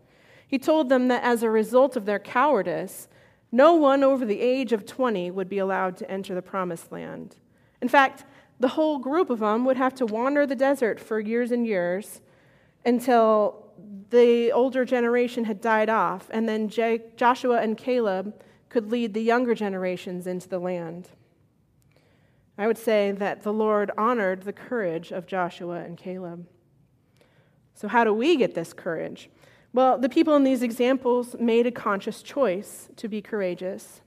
He 0.47 0.57
told 0.57 0.87
them 0.87 1.09
that 1.09 1.23
as 1.23 1.43
a 1.43 1.49
result 1.49 1.97
of 1.97 2.05
their 2.05 2.19
cowardice, 2.19 3.09
no 3.51 3.73
one 3.73 4.03
over 4.03 4.25
the 4.25 4.39
age 4.39 4.71
of 4.71 4.85
20 4.85 5.31
would 5.31 5.49
be 5.49 5.57
allowed 5.57 5.97
to 5.97 6.09
enter 6.09 6.33
the 6.33 6.41
promised 6.41 6.91
land. 6.91 7.35
In 7.81 7.89
fact, 7.89 8.23
the 8.59 8.69
whole 8.69 8.97
group 8.97 9.29
of 9.29 9.39
them 9.39 9.65
would 9.65 9.77
have 9.77 9.93
to 9.95 10.05
wander 10.05 10.45
the 10.45 10.55
desert 10.55 10.99
for 10.99 11.19
years 11.19 11.51
and 11.51 11.67
years 11.67 12.21
until 12.85 13.65
the 14.09 14.51
older 14.53 14.85
generation 14.85 15.43
had 15.43 15.61
died 15.61 15.89
off, 15.89 16.29
and 16.31 16.47
then 16.47 16.69
Joshua 16.69 17.59
and 17.59 17.77
Caleb 17.77 18.33
could 18.69 18.91
lead 18.91 19.13
the 19.13 19.21
younger 19.21 19.55
generations 19.55 20.27
into 20.27 20.47
the 20.47 20.59
land. 20.59 21.09
I 22.57 22.67
would 22.67 22.77
say 22.77 23.11
that 23.11 23.43
the 23.43 23.53
Lord 23.53 23.91
honored 23.97 24.43
the 24.43 24.53
courage 24.53 25.11
of 25.11 25.27
Joshua 25.27 25.83
and 25.83 25.97
Caleb. 25.97 26.47
So, 27.75 27.87
how 27.87 28.03
do 28.03 28.13
we 28.13 28.35
get 28.35 28.55
this 28.55 28.73
courage? 28.73 29.29
Well, 29.73 29.99
the 29.99 30.09
people 30.09 30.35
in 30.35 30.43
these 30.43 30.63
examples 30.63 31.35
made 31.39 31.67
a 31.67 31.71
conscious 31.71 32.23
choice 32.23 32.89
to 32.95 33.07
be 33.07 33.21
courageous. 33.21 34.01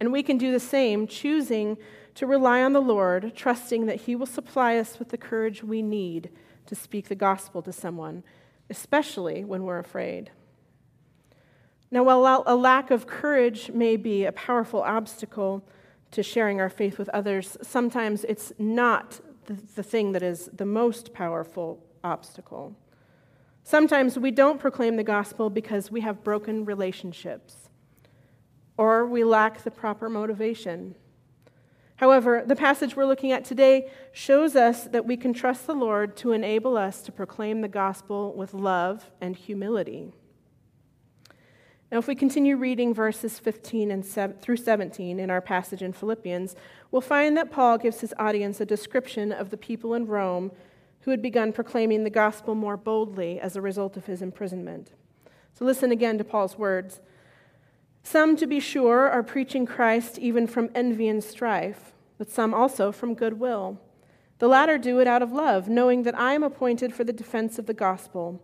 And 0.00 0.12
we 0.12 0.22
can 0.22 0.38
do 0.38 0.50
the 0.50 0.60
same, 0.60 1.06
choosing 1.06 1.76
to 2.14 2.26
rely 2.26 2.62
on 2.62 2.72
the 2.72 2.80
Lord, 2.80 3.34
trusting 3.36 3.84
that 3.86 4.02
He 4.02 4.16
will 4.16 4.24
supply 4.24 4.78
us 4.78 4.98
with 4.98 5.10
the 5.10 5.18
courage 5.18 5.62
we 5.62 5.82
need 5.82 6.30
to 6.66 6.74
speak 6.74 7.08
the 7.08 7.14
gospel 7.14 7.60
to 7.62 7.72
someone, 7.72 8.24
especially 8.70 9.44
when 9.44 9.64
we're 9.64 9.78
afraid. 9.78 10.30
Now, 11.90 12.04
while 12.04 12.44
a 12.46 12.54
lack 12.54 12.90
of 12.90 13.06
courage 13.06 13.70
may 13.72 13.96
be 13.96 14.24
a 14.24 14.32
powerful 14.32 14.80
obstacle 14.82 15.66
to 16.12 16.22
sharing 16.22 16.60
our 16.60 16.70
faith 16.70 16.98
with 16.98 17.08
others, 17.10 17.56
sometimes 17.62 18.24
it's 18.24 18.52
not 18.58 19.20
the 19.46 19.82
thing 19.82 20.12
that 20.12 20.22
is 20.22 20.48
the 20.52 20.64
most 20.64 21.12
powerful 21.12 21.84
obstacle. 22.04 22.76
Sometimes 23.64 24.18
we 24.18 24.30
don't 24.30 24.60
proclaim 24.60 24.96
the 24.96 25.04
gospel 25.04 25.50
because 25.50 25.90
we 25.90 26.00
have 26.00 26.24
broken 26.24 26.64
relationships 26.64 27.68
or 28.76 29.06
we 29.06 29.24
lack 29.24 29.62
the 29.62 29.70
proper 29.70 30.08
motivation. 30.08 30.94
However, 31.96 32.42
the 32.46 32.56
passage 32.56 32.96
we're 32.96 33.04
looking 33.04 33.32
at 33.32 33.44
today 33.44 33.90
shows 34.12 34.56
us 34.56 34.84
that 34.84 35.04
we 35.04 35.16
can 35.16 35.34
trust 35.34 35.66
the 35.66 35.74
Lord 35.74 36.16
to 36.18 36.32
enable 36.32 36.78
us 36.78 37.02
to 37.02 37.12
proclaim 37.12 37.60
the 37.60 37.68
gospel 37.68 38.32
with 38.34 38.54
love 38.54 39.10
and 39.20 39.36
humility. 39.36 40.14
Now, 41.90 41.98
if 41.98 42.06
we 42.06 42.14
continue 42.14 42.56
reading 42.56 42.94
verses 42.94 43.40
15 43.40 43.90
and 43.90 44.06
se- 44.06 44.34
through 44.40 44.58
17 44.58 45.18
in 45.18 45.28
our 45.28 45.40
passage 45.40 45.82
in 45.82 45.92
Philippians, 45.92 46.54
we'll 46.92 47.00
find 47.00 47.36
that 47.36 47.50
Paul 47.50 47.78
gives 47.78 48.00
his 48.00 48.14
audience 48.16 48.60
a 48.60 48.66
description 48.66 49.32
of 49.32 49.50
the 49.50 49.56
people 49.56 49.94
in 49.94 50.06
Rome 50.06 50.52
who 51.00 51.10
had 51.10 51.20
begun 51.20 51.52
proclaiming 51.52 52.04
the 52.04 52.10
gospel 52.10 52.54
more 52.54 52.76
boldly 52.76 53.40
as 53.40 53.56
a 53.56 53.60
result 53.60 53.96
of 53.96 54.06
his 54.06 54.22
imprisonment. 54.22 54.92
So 55.52 55.64
listen 55.64 55.90
again 55.90 56.16
to 56.18 56.24
Paul's 56.24 56.56
words. 56.56 57.00
Some, 58.04 58.36
to 58.36 58.46
be 58.46 58.60
sure, 58.60 59.08
are 59.10 59.22
preaching 59.22 59.66
Christ 59.66 60.16
even 60.18 60.46
from 60.46 60.70
envy 60.74 61.08
and 61.08 61.24
strife, 61.24 61.92
but 62.18 62.30
some 62.30 62.54
also 62.54 62.92
from 62.92 63.14
goodwill. 63.14 63.80
The 64.38 64.48
latter 64.48 64.78
do 64.78 65.00
it 65.00 65.08
out 65.08 65.22
of 65.22 65.32
love, 65.32 65.68
knowing 65.68 66.04
that 66.04 66.18
I 66.18 66.34
am 66.34 66.42
appointed 66.42 66.94
for 66.94 67.02
the 67.02 67.12
defense 67.12 67.58
of 67.58 67.66
the 67.66 67.74
gospel. 67.74 68.40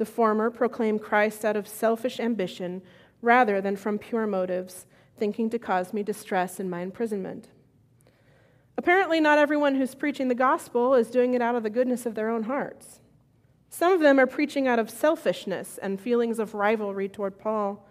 The 0.00 0.06
former 0.06 0.50
proclaim 0.50 0.98
Christ 0.98 1.44
out 1.44 1.56
of 1.56 1.68
selfish 1.68 2.18
ambition 2.20 2.80
rather 3.20 3.60
than 3.60 3.76
from 3.76 3.98
pure 3.98 4.26
motives, 4.26 4.86
thinking 5.18 5.50
to 5.50 5.58
cause 5.58 5.92
me 5.92 6.02
distress 6.02 6.58
in 6.58 6.70
my 6.70 6.80
imprisonment. 6.80 7.48
Apparently, 8.78 9.20
not 9.20 9.38
everyone 9.38 9.74
who's 9.74 9.94
preaching 9.94 10.28
the 10.28 10.34
gospel 10.34 10.94
is 10.94 11.10
doing 11.10 11.34
it 11.34 11.42
out 11.42 11.54
of 11.54 11.64
the 11.64 11.68
goodness 11.68 12.06
of 12.06 12.14
their 12.14 12.30
own 12.30 12.44
hearts. 12.44 13.00
Some 13.68 13.92
of 13.92 14.00
them 14.00 14.18
are 14.18 14.26
preaching 14.26 14.66
out 14.66 14.78
of 14.78 14.88
selfishness 14.88 15.76
and 15.76 16.00
feelings 16.00 16.38
of 16.38 16.54
rivalry 16.54 17.10
toward 17.10 17.38
Paul 17.38 17.86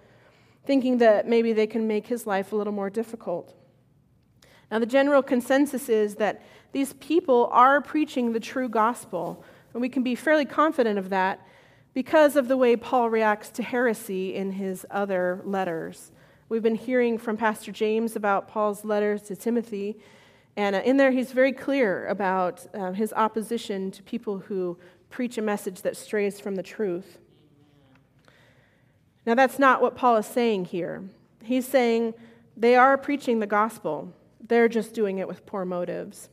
thinking 0.66 0.98
that 0.98 1.28
maybe 1.28 1.54
they 1.54 1.68
can 1.68 1.86
make 1.86 2.08
his 2.08 2.26
life 2.26 2.52
a 2.52 2.56
little 2.56 2.74
more 2.74 2.90
difficult. 2.90 3.54
Now, 4.72 4.80
the 4.80 4.88
general 4.88 5.22
consensus 5.22 5.90
is 5.90 6.16
that 6.16 6.42
these 6.72 6.94
people 6.94 7.50
are 7.52 7.82
preaching 7.82 8.34
the 8.34 8.40
true 8.40 8.68
gospel, 8.68 9.44
and 9.74 9.82
we 9.82 9.90
can 9.90 10.02
be 10.02 10.16
fairly 10.16 10.46
confident 10.46 10.98
of 10.98 11.10
that 11.10 11.46
because 12.00 12.38
of 12.38 12.48
the 12.48 12.56
way 12.56 12.78
Paul 12.78 13.10
reacts 13.10 13.50
to 13.50 13.62
heresy 13.62 14.34
in 14.34 14.54
his 14.54 14.86
other 14.90 15.42
letters. 15.44 16.14
We've 16.48 16.64
been 16.64 16.76
hearing 16.76 17.18
from 17.18 17.36
Pastor 17.36 17.74
James 17.74 18.16
about 18.16 18.48
Paul's 18.48 18.86
letters 18.86 19.24
to 19.24 19.36
Timothy, 19.36 20.00
and 20.56 20.78
uh, 20.78 20.82
in 20.86 20.96
there 20.96 21.12
he's 21.12 21.34
very 21.34 21.52
clear 21.52 22.08
about 22.08 22.66
uh, 22.74 22.94
his 22.94 23.12
opposition 23.12 23.92
to 23.92 24.02
people 24.02 24.40
who 24.40 24.78
preach 25.10 25.38
a 25.38 25.42
message 25.42 25.82
that 25.82 25.98
strays 25.98 26.40
from 26.40 26.56
the 26.56 26.64
truth. 26.64 27.18
Now, 29.26 29.36
that's 29.36 29.60
not 29.60 29.82
what 29.82 29.98
Paul 29.98 30.16
is 30.16 30.26
saying 30.26 30.66
here. 30.66 31.04
He's 31.44 31.68
saying 31.68 32.14
they 32.56 32.78
are 32.78 32.98
preaching 32.98 33.40
the 33.40 33.46
gospel, 33.46 34.14
they're 34.48 34.70
just 34.70 34.94
doing 34.94 35.18
it 35.18 35.28
with 35.28 35.46
poor 35.46 35.66
motives. 35.66 36.30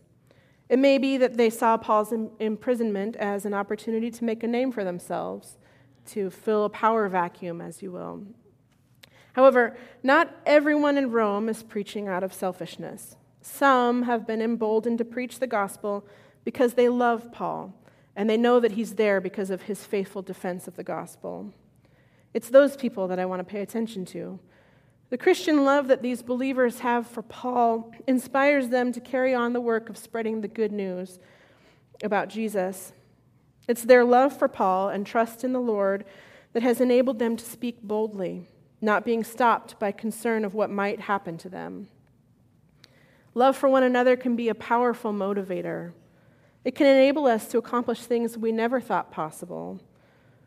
It 0.69 0.79
may 0.79 0.99
be 0.99 1.17
that 1.19 1.37
they 1.37 1.51
saw 1.51 1.77
Paul's 1.77 2.13
imprisonment 2.41 3.17
as 3.17 3.47
an 3.47 3.55
opportunity 3.55 4.11
to 4.11 4.25
make 4.25 4.43
a 4.43 4.49
name 4.49 4.73
for 4.73 4.83
themselves, 4.83 5.57
to 6.07 6.31
fill 6.31 6.65
a 6.65 6.71
power 6.71 7.09
vacuum, 7.09 7.61
as 7.61 7.83
you 7.83 7.93
will. 7.93 8.25
However, 9.35 9.77
not 10.03 10.35
everyone 10.45 10.97
in 10.97 11.11
Rome 11.11 11.49
is 11.49 11.63
preaching 11.63 12.09
out 12.09 12.25
of 12.25 12.33
selfishness. 12.33 13.17
Some 13.43 14.03
have 14.03 14.27
been 14.27 14.43
emboldened 14.43 14.99
to 14.99 15.05
preach 15.05 15.39
the 15.39 15.47
gospel 15.47 16.07
because 16.45 16.75
they 16.75 16.89
love 16.89 17.31
Paul, 17.33 17.75
and 18.17 18.29
they 18.29 18.37
know 18.37 18.59
that 18.61 18.73
he's 18.73 18.95
there 18.95 19.21
because 19.21 19.51
of 19.51 19.63
his 19.63 19.85
faithful 19.85 20.23
defense 20.23 20.67
of 20.67 20.77
the 20.77 20.83
gospel. 20.83 21.53
It's 22.35 22.49
those 22.49 22.77
people 22.77 23.07
that 23.09 23.19
I 23.19 23.27
want 23.27 23.41
to 23.41 23.45
pay 23.45 23.61
attention 23.61 24.05
to. 24.07 24.41
The 25.09 25.19
Christian 25.19 25.65
love 25.65 25.87
that 25.87 26.03
these 26.03 26.23
believers 26.23 26.81
have 26.81 27.07
for 27.07 27.23
Paul 27.23 27.93
inspires 28.09 28.71
them 28.71 28.93
to 28.93 29.01
carry 29.01 29.35
on 29.35 29.53
the 29.53 29.61
work 29.61 29.89
of 29.89 29.97
spreading 29.97 30.41
the 30.41 30.49
good 30.49 30.73
news 30.73 31.21
about 32.03 32.29
Jesus. 32.29 32.93
It's 33.69 33.85
their 33.85 34.05
love 34.05 34.37
for 34.37 34.49
Paul 34.49 34.89
and 34.89 35.07
trust 35.07 35.45
in 35.45 35.53
the 35.53 35.61
Lord 35.61 36.05
that 36.55 36.65
has 36.65 36.81
enabled 36.81 37.21
them 37.21 37.37
to 37.37 37.45
speak 37.45 37.83
boldly, 37.83 38.49
not 38.81 39.05
being 39.05 39.23
stopped 39.23 39.79
by 39.79 39.93
concern 39.93 40.45
of 40.45 40.55
what 40.55 40.71
might 40.71 41.01
happen 41.03 41.39
to 41.39 41.49
them. 41.49 41.89
Love 43.35 43.57
for 43.57 43.69
one 43.69 43.83
another 43.85 44.17
can 44.17 44.35
be 44.35 44.49
a 44.49 44.55
powerful 44.55 45.13
motivator. 45.13 45.93
It 46.65 46.75
can 46.75 46.87
enable 46.87 47.27
us 47.27 47.47
to 47.49 47.59
accomplish 47.59 48.01
things 48.01 48.37
we 48.37 48.51
never 48.51 48.81
thought 48.81 49.13
possible. 49.13 49.81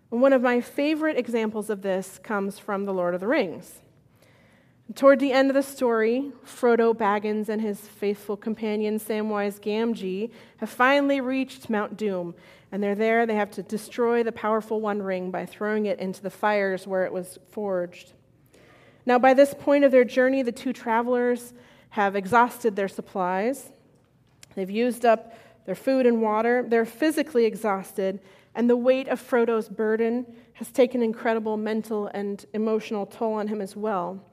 One 0.09 0.33
of 0.33 0.41
my 0.41 0.59
favorite 0.59 1.17
examples 1.17 1.69
of 1.69 1.81
this 1.81 2.19
comes 2.21 2.59
from 2.59 2.85
The 2.85 2.93
Lord 2.93 3.13
of 3.13 3.21
the 3.21 3.27
Rings. 3.27 3.79
Toward 4.95 5.19
the 5.19 5.31
end 5.31 5.51
of 5.51 5.53
the 5.53 5.61
story, 5.61 6.31
Frodo 6.43 6.95
Baggins 6.95 7.47
and 7.47 7.61
his 7.61 7.79
faithful 7.79 8.35
companion 8.35 8.97
Samwise 8.97 9.59
Gamgee 9.59 10.31
have 10.57 10.69
finally 10.69 11.21
reached 11.21 11.69
Mount 11.69 11.95
Doom, 11.95 12.33
and 12.71 12.81
they're 12.81 12.95
there. 12.95 13.27
They 13.27 13.35
have 13.35 13.51
to 13.51 13.61
destroy 13.61 14.23
the 14.23 14.31
powerful 14.31 14.81
One 14.81 15.03
Ring 15.03 15.29
by 15.29 15.45
throwing 15.45 15.85
it 15.85 15.99
into 15.99 16.23
the 16.23 16.31
fires 16.31 16.87
where 16.87 17.05
it 17.05 17.13
was 17.13 17.37
forged. 17.51 18.13
Now, 19.05 19.19
by 19.19 19.35
this 19.35 19.53
point 19.53 19.83
of 19.83 19.91
their 19.91 20.03
journey, 20.03 20.41
the 20.41 20.51
two 20.51 20.73
travelers 20.73 21.53
have 21.89 22.15
exhausted 22.15 22.75
their 22.75 22.87
supplies. 22.87 23.71
They've 24.55 24.69
used 24.71 25.05
up 25.05 25.35
their 25.67 25.75
food 25.75 26.07
and 26.07 26.19
water. 26.19 26.65
They're 26.67 26.83
physically 26.83 27.45
exhausted, 27.45 28.21
and 28.55 28.67
the 28.67 28.75
weight 28.75 29.07
of 29.07 29.21
Frodo's 29.21 29.69
burden 29.69 30.25
has 30.53 30.71
taken 30.71 31.03
incredible 31.03 31.57
mental 31.57 32.07
and 32.07 32.43
emotional 32.53 33.05
toll 33.05 33.33
on 33.33 33.49
him 33.49 33.61
as 33.61 33.75
well. 33.75 34.23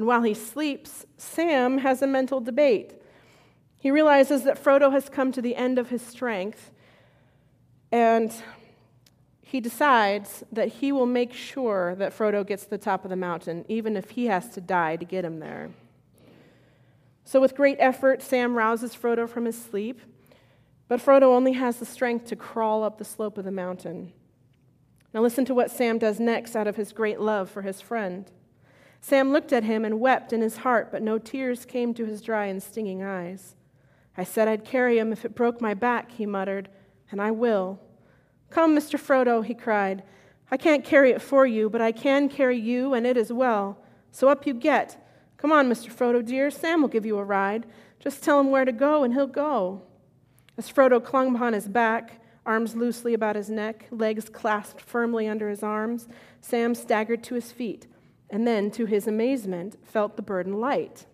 And 0.00 0.06
while 0.06 0.22
he 0.22 0.32
sleeps, 0.32 1.04
Sam 1.18 1.76
has 1.76 2.00
a 2.00 2.06
mental 2.06 2.40
debate. 2.40 2.94
He 3.78 3.90
realizes 3.90 4.44
that 4.44 4.56
Frodo 4.56 4.90
has 4.92 5.10
come 5.10 5.30
to 5.32 5.42
the 5.42 5.54
end 5.54 5.78
of 5.78 5.90
his 5.90 6.00
strength, 6.00 6.70
and 7.92 8.32
he 9.42 9.60
decides 9.60 10.42
that 10.50 10.68
he 10.68 10.90
will 10.90 11.04
make 11.04 11.34
sure 11.34 11.94
that 11.96 12.16
Frodo 12.16 12.46
gets 12.46 12.64
to 12.64 12.70
the 12.70 12.78
top 12.78 13.04
of 13.04 13.10
the 13.10 13.16
mountain, 13.16 13.66
even 13.68 13.94
if 13.94 14.12
he 14.12 14.24
has 14.24 14.48
to 14.54 14.62
die 14.62 14.96
to 14.96 15.04
get 15.04 15.22
him 15.22 15.38
there. 15.38 15.68
So, 17.26 17.38
with 17.38 17.54
great 17.54 17.76
effort, 17.78 18.22
Sam 18.22 18.54
rouses 18.54 18.96
Frodo 18.96 19.28
from 19.28 19.44
his 19.44 19.62
sleep 19.62 20.00
but 20.88 20.98
Frodo 20.98 21.26
only 21.26 21.52
has 21.52 21.76
the 21.76 21.84
strength 21.84 22.24
to 22.28 22.36
crawl 22.36 22.82
up 22.82 22.96
the 22.96 23.04
slope 23.04 23.36
of 23.36 23.44
the 23.44 23.52
mountain. 23.52 24.14
Now, 25.12 25.20
listen 25.20 25.44
to 25.44 25.54
what 25.54 25.70
Sam 25.70 25.98
does 25.98 26.18
next 26.18 26.56
out 26.56 26.66
of 26.66 26.74
his 26.74 26.92
great 26.94 27.20
love 27.20 27.50
for 27.50 27.60
his 27.62 27.82
friend. 27.82 28.28
Sam 29.00 29.32
looked 29.32 29.52
at 29.52 29.64
him 29.64 29.84
and 29.84 30.00
wept 30.00 30.32
in 30.32 30.42
his 30.42 30.58
heart, 30.58 30.92
but 30.92 31.02
no 31.02 31.18
tears 31.18 31.64
came 31.64 31.94
to 31.94 32.04
his 32.04 32.20
dry 32.20 32.46
and 32.46 32.62
stinging 32.62 33.02
eyes. 33.02 33.54
I 34.16 34.24
said 34.24 34.48
I'd 34.48 34.64
carry 34.64 34.98
him 34.98 35.12
if 35.12 35.24
it 35.24 35.34
broke 35.34 35.60
my 35.60 35.74
back, 35.74 36.12
he 36.12 36.26
muttered, 36.26 36.68
and 37.10 37.20
I 37.20 37.30
will. 37.30 37.80
Come, 38.50 38.76
Mr. 38.76 38.98
Frodo, 38.98 39.44
he 39.44 39.54
cried. 39.54 40.02
I 40.50 40.56
can't 40.56 40.84
carry 40.84 41.12
it 41.12 41.22
for 41.22 41.46
you, 41.46 41.70
but 41.70 41.80
I 41.80 41.92
can 41.92 42.28
carry 42.28 42.58
you 42.58 42.92
and 42.94 43.06
it 43.06 43.16
as 43.16 43.32
well. 43.32 43.78
So 44.10 44.28
up 44.28 44.46
you 44.46 44.54
get. 44.54 45.02
Come 45.36 45.52
on, 45.52 45.70
Mr. 45.70 45.90
Frodo, 45.90 46.24
dear. 46.24 46.50
Sam 46.50 46.82
will 46.82 46.88
give 46.88 47.06
you 47.06 47.18
a 47.18 47.24
ride. 47.24 47.66
Just 48.00 48.22
tell 48.22 48.40
him 48.40 48.50
where 48.50 48.64
to 48.64 48.72
go, 48.72 49.04
and 49.04 49.14
he'll 49.14 49.26
go. 49.26 49.82
As 50.58 50.70
Frodo 50.70 51.02
clung 51.02 51.34
upon 51.34 51.52
his 51.52 51.68
back, 51.68 52.20
arms 52.44 52.74
loosely 52.74 53.14
about 53.14 53.36
his 53.36 53.48
neck, 53.48 53.86
legs 53.90 54.28
clasped 54.28 54.80
firmly 54.80 55.28
under 55.28 55.48
his 55.48 55.62
arms, 55.62 56.08
Sam 56.40 56.74
staggered 56.74 57.22
to 57.24 57.34
his 57.34 57.52
feet, 57.52 57.86
and 58.30 58.46
then, 58.46 58.70
to 58.72 58.86
his 58.86 59.06
amazement, 59.06 59.76
felt 59.84 60.16
the 60.16 60.22
burden 60.22 60.60
light. 60.60 61.06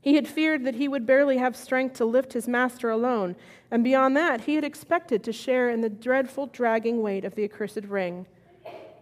He 0.00 0.16
had 0.16 0.26
feared 0.26 0.64
that 0.64 0.74
he 0.74 0.88
would 0.88 1.06
barely 1.06 1.38
have 1.38 1.54
strength 1.54 1.96
to 1.98 2.04
lift 2.04 2.32
his 2.32 2.48
master 2.48 2.90
alone, 2.90 3.36
and 3.70 3.84
beyond 3.84 4.16
that, 4.16 4.42
he 4.42 4.56
had 4.56 4.64
expected 4.64 5.22
to 5.22 5.32
share 5.32 5.70
in 5.70 5.80
the 5.80 5.88
dreadful 5.88 6.48
dragging 6.48 7.02
weight 7.02 7.24
of 7.24 7.36
the 7.36 7.44
accursed 7.44 7.84
ring. 7.84 8.26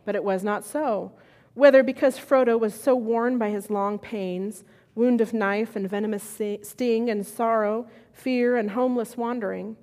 But 0.04 0.14
it 0.14 0.24
was 0.24 0.44
not 0.44 0.64
so. 0.64 1.12
Whether 1.54 1.82
because 1.82 2.18
Frodo 2.18 2.60
was 2.60 2.74
so 2.74 2.94
worn 2.94 3.38
by 3.38 3.48
his 3.48 3.70
long 3.70 3.98
pains, 3.98 4.62
wound 4.94 5.22
of 5.22 5.32
knife 5.32 5.74
and 5.74 5.88
venomous 5.88 6.22
sting 6.62 7.08
and 7.08 7.26
sorrow, 7.26 7.88
fear 8.12 8.56
and 8.56 8.72
homeless 8.72 9.16
wandering, 9.16 9.76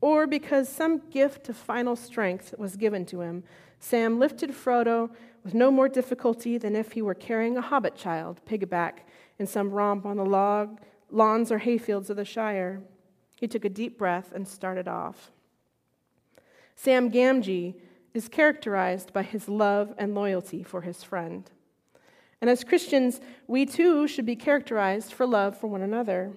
or 0.00 0.26
because 0.26 0.68
some 0.68 1.02
gift 1.10 1.48
of 1.48 1.56
final 1.56 1.94
strength 1.94 2.52
was 2.58 2.76
given 2.76 3.06
to 3.06 3.20
him, 3.20 3.44
Sam 3.78 4.18
lifted 4.18 4.50
Frodo 4.50 5.10
with 5.44 5.54
no 5.54 5.70
more 5.70 5.88
difficulty 5.88 6.56
than 6.58 6.74
if 6.74 6.92
he 6.92 7.02
were 7.02 7.14
carrying 7.14 7.56
a 7.56 7.60
hobbit 7.60 7.94
child 7.94 8.40
piggyback 8.48 9.00
in 9.38 9.46
some 9.46 9.70
romp 9.70 10.06
on 10.06 10.16
the 10.16 10.24
log, 10.24 10.80
lawns 11.10 11.52
or 11.52 11.58
hayfields 11.58 12.08
of 12.08 12.16
the 12.16 12.24
Shire. 12.24 12.80
He 13.38 13.46
took 13.46 13.64
a 13.64 13.68
deep 13.68 13.98
breath 13.98 14.32
and 14.34 14.48
started 14.48 14.88
off. 14.88 15.30
Sam 16.74 17.10
Gamgee 17.10 17.74
is 18.14 18.28
characterized 18.28 19.12
by 19.12 19.22
his 19.22 19.48
love 19.48 19.92
and 19.98 20.14
loyalty 20.14 20.62
for 20.62 20.80
his 20.80 21.02
friend. 21.02 21.50
And 22.40 22.48
as 22.48 22.64
Christians, 22.64 23.20
we 23.46 23.66
too 23.66 24.06
should 24.06 24.26
be 24.26 24.36
characterized 24.36 25.12
for 25.12 25.26
love 25.26 25.58
for 25.58 25.66
one 25.66 25.82
another. 25.82 26.32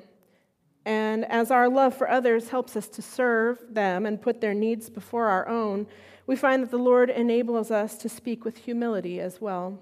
And 0.85 1.25
as 1.25 1.51
our 1.51 1.69
love 1.69 1.95
for 1.95 2.09
others 2.09 2.49
helps 2.49 2.75
us 2.75 2.87
to 2.89 3.01
serve 3.01 3.59
them 3.69 4.05
and 4.05 4.21
put 4.21 4.41
their 4.41 4.53
needs 4.53 4.89
before 4.89 5.27
our 5.27 5.47
own, 5.47 5.85
we 6.27 6.35
find 6.35 6.61
that 6.61 6.71
the 6.71 6.77
Lord 6.77 7.09
enables 7.09 7.71
us 7.71 7.97
to 7.97 8.09
speak 8.09 8.45
with 8.45 8.57
humility 8.57 9.19
as 9.19 9.41
well. 9.41 9.79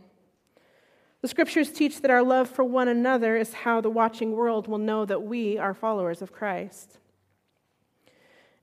The 1.22 1.28
scriptures 1.28 1.72
teach 1.72 2.02
that 2.02 2.12
our 2.12 2.22
love 2.22 2.48
for 2.48 2.64
one 2.64 2.88
another 2.88 3.36
is 3.36 3.52
how 3.52 3.82
the 3.82 3.90
watching 3.90 4.34
world 4.34 4.68
will 4.68 4.78
know 4.78 5.06
that 5.06 5.24
we 5.24 5.58
are 5.58 5.74
followers 5.74 6.22
of 6.22 6.32
Christ. 6.32 7.00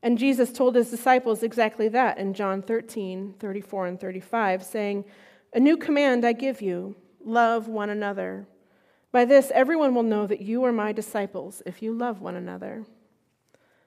And 0.01 0.17
Jesus 0.17 0.53
told 0.53 0.77
his 0.77 0.91
disciples 0.91 1.43
exactly 1.43 1.89
that 1.89 2.19
in 2.19 2.35
John 2.35 2.63
13, 2.63 3.35
34, 3.41 3.87
and 3.89 4.01
35, 4.01 4.63
saying, 4.63 5.05
A 5.53 5.59
new 5.59 5.77
command 5.77 6.25
I 6.25 6.33
give 6.33 6.63
you 6.63 6.95
love 7.25 7.67
one 7.67 7.91
another. 7.91 8.47
By 9.11 9.25
this, 9.25 9.51
everyone 9.55 9.95
will 9.95 10.03
know 10.05 10.27
that 10.29 10.41
you 10.41 10.65
are 10.65 10.73
my 10.73 10.93
disciples 10.93 11.63
if 11.67 11.83
you 11.83 11.93
love 11.93 12.21
one 12.21 12.37
another. 12.37 12.85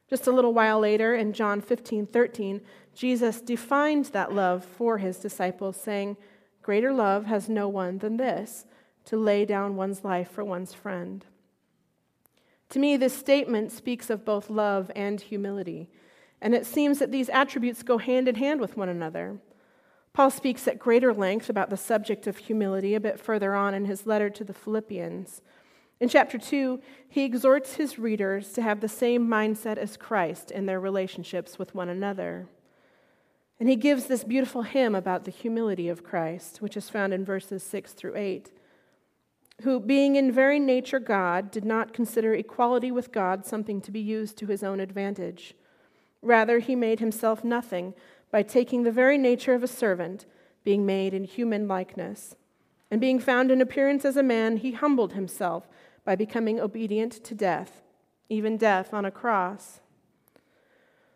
Just 0.10 0.28
a 0.28 0.32
little 0.32 0.54
while 0.54 0.80
later, 0.80 1.16
in 1.16 1.34
John 1.34 1.62
15 1.62 2.06
13, 2.08 2.62
Jesus 2.94 3.42
defined 3.42 4.06
that 4.06 4.34
love 4.34 4.64
for 4.64 5.00
his 5.00 5.18
disciples, 5.18 5.78
saying, 5.78 6.18
Greater 6.62 6.94
love 6.94 7.26
has 7.26 7.50
no 7.50 7.68
one 7.68 8.00
than 8.00 8.18
this, 8.18 8.66
to 9.06 9.18
lay 9.18 9.46
down 9.46 9.76
one's 9.76 10.04
life 10.04 10.32
for 10.32 10.44
one's 10.44 10.74
friend. 10.74 11.26
To 12.70 12.80
me, 12.80 12.98
this 12.98 13.16
statement 13.16 13.72
speaks 13.72 14.10
of 14.10 14.26
both 14.26 14.50
love 14.50 14.92
and 14.96 15.22
humility, 15.22 15.90
and 16.42 16.54
it 16.54 16.66
seems 16.66 17.00
that 17.00 17.12
these 17.12 17.30
attributes 17.30 17.84
go 17.84 17.98
hand 17.98 18.28
in 18.28 18.36
hand 18.36 18.60
with 18.60 18.78
one 18.78 18.90
another. 18.90 19.38
Paul 20.14 20.32
speaks 20.32 20.68
at 20.68 20.80
greater 20.80 21.14
length 21.14 21.50
about 21.50 21.70
the 21.70 21.78
subject 21.78 22.26
of 22.26 22.38
humility 22.38 22.96
a 22.96 23.00
bit 23.00 23.20
further 23.20 23.54
on 23.54 23.74
in 23.74 23.86
his 23.86 24.06
letter 24.06 24.30
to 24.30 24.44
the 24.44 24.54
Philippians. 24.54 25.42
In 26.00 26.10
chapter 26.10 26.38
2, 26.38 26.82
he 27.08 27.24
exhorts 27.24 27.76
his 27.76 27.98
readers 27.98 28.52
to 28.54 28.62
have 28.62 28.82
the 28.82 28.88
same 28.90 29.28
mindset 29.28 29.78
as 29.78 29.96
Christ 29.96 30.52
in 30.52 30.66
their 30.66 30.80
relationships 30.80 31.58
with 31.58 31.74
one 31.74 31.88
another. 31.88 32.48
And 33.60 33.70
he 33.70 33.78
gives 33.78 34.06
this 34.06 34.26
beautiful 34.26 34.64
hymn 34.64 34.94
about 34.96 35.24
the 35.24 35.32
humility 35.32 35.88
of 35.88 36.04
Christ, 36.04 36.62
which 36.62 36.76
is 36.76 36.90
found 36.90 37.14
in 37.14 37.24
verses 37.24 37.64
6 37.64 37.94
through 37.94 38.18
8. 38.18 38.52
Who, 39.62 39.80
being 39.80 40.18
in 40.18 40.34
very 40.34 40.60
nature 40.60 41.00
God, 41.00 41.50
did 41.50 41.64
not 41.64 41.94
consider 41.94 42.34
equality 42.34 42.92
with 42.92 43.14
God 43.14 43.46
something 43.46 43.80
to 43.82 43.92
be 43.92 44.02
used 44.02 44.38
to 44.38 44.48
his 44.48 44.64
own 44.64 44.82
advantage. 44.82 45.54
Rather, 46.22 46.60
he 46.60 46.76
made 46.76 47.00
himself 47.00 47.46
nothing 47.46 47.94
by 48.32 48.44
taking 48.44 48.84
the 48.84 48.92
very 48.92 49.18
nature 49.18 49.54
of 49.54 49.64
a 49.64 49.68
servant, 49.68 50.26
being 50.66 50.86
made 50.86 51.14
in 51.14 51.24
human 51.24 51.70
likeness. 51.70 52.36
And 52.92 53.00
being 53.00 53.20
found 53.20 53.50
in 53.50 53.62
appearance 53.62 54.04
as 54.04 54.18
a 54.18 54.24
man, 54.24 54.58
he 54.58 54.74
humbled 54.74 55.14
himself 55.14 55.70
by 56.06 56.16
becoming 56.16 56.60
obedient 56.60 57.12
to 57.24 57.36
death, 57.36 57.82
even 58.30 58.58
death 58.58 58.94
on 58.94 59.04
a 59.04 59.12
cross. 59.12 59.82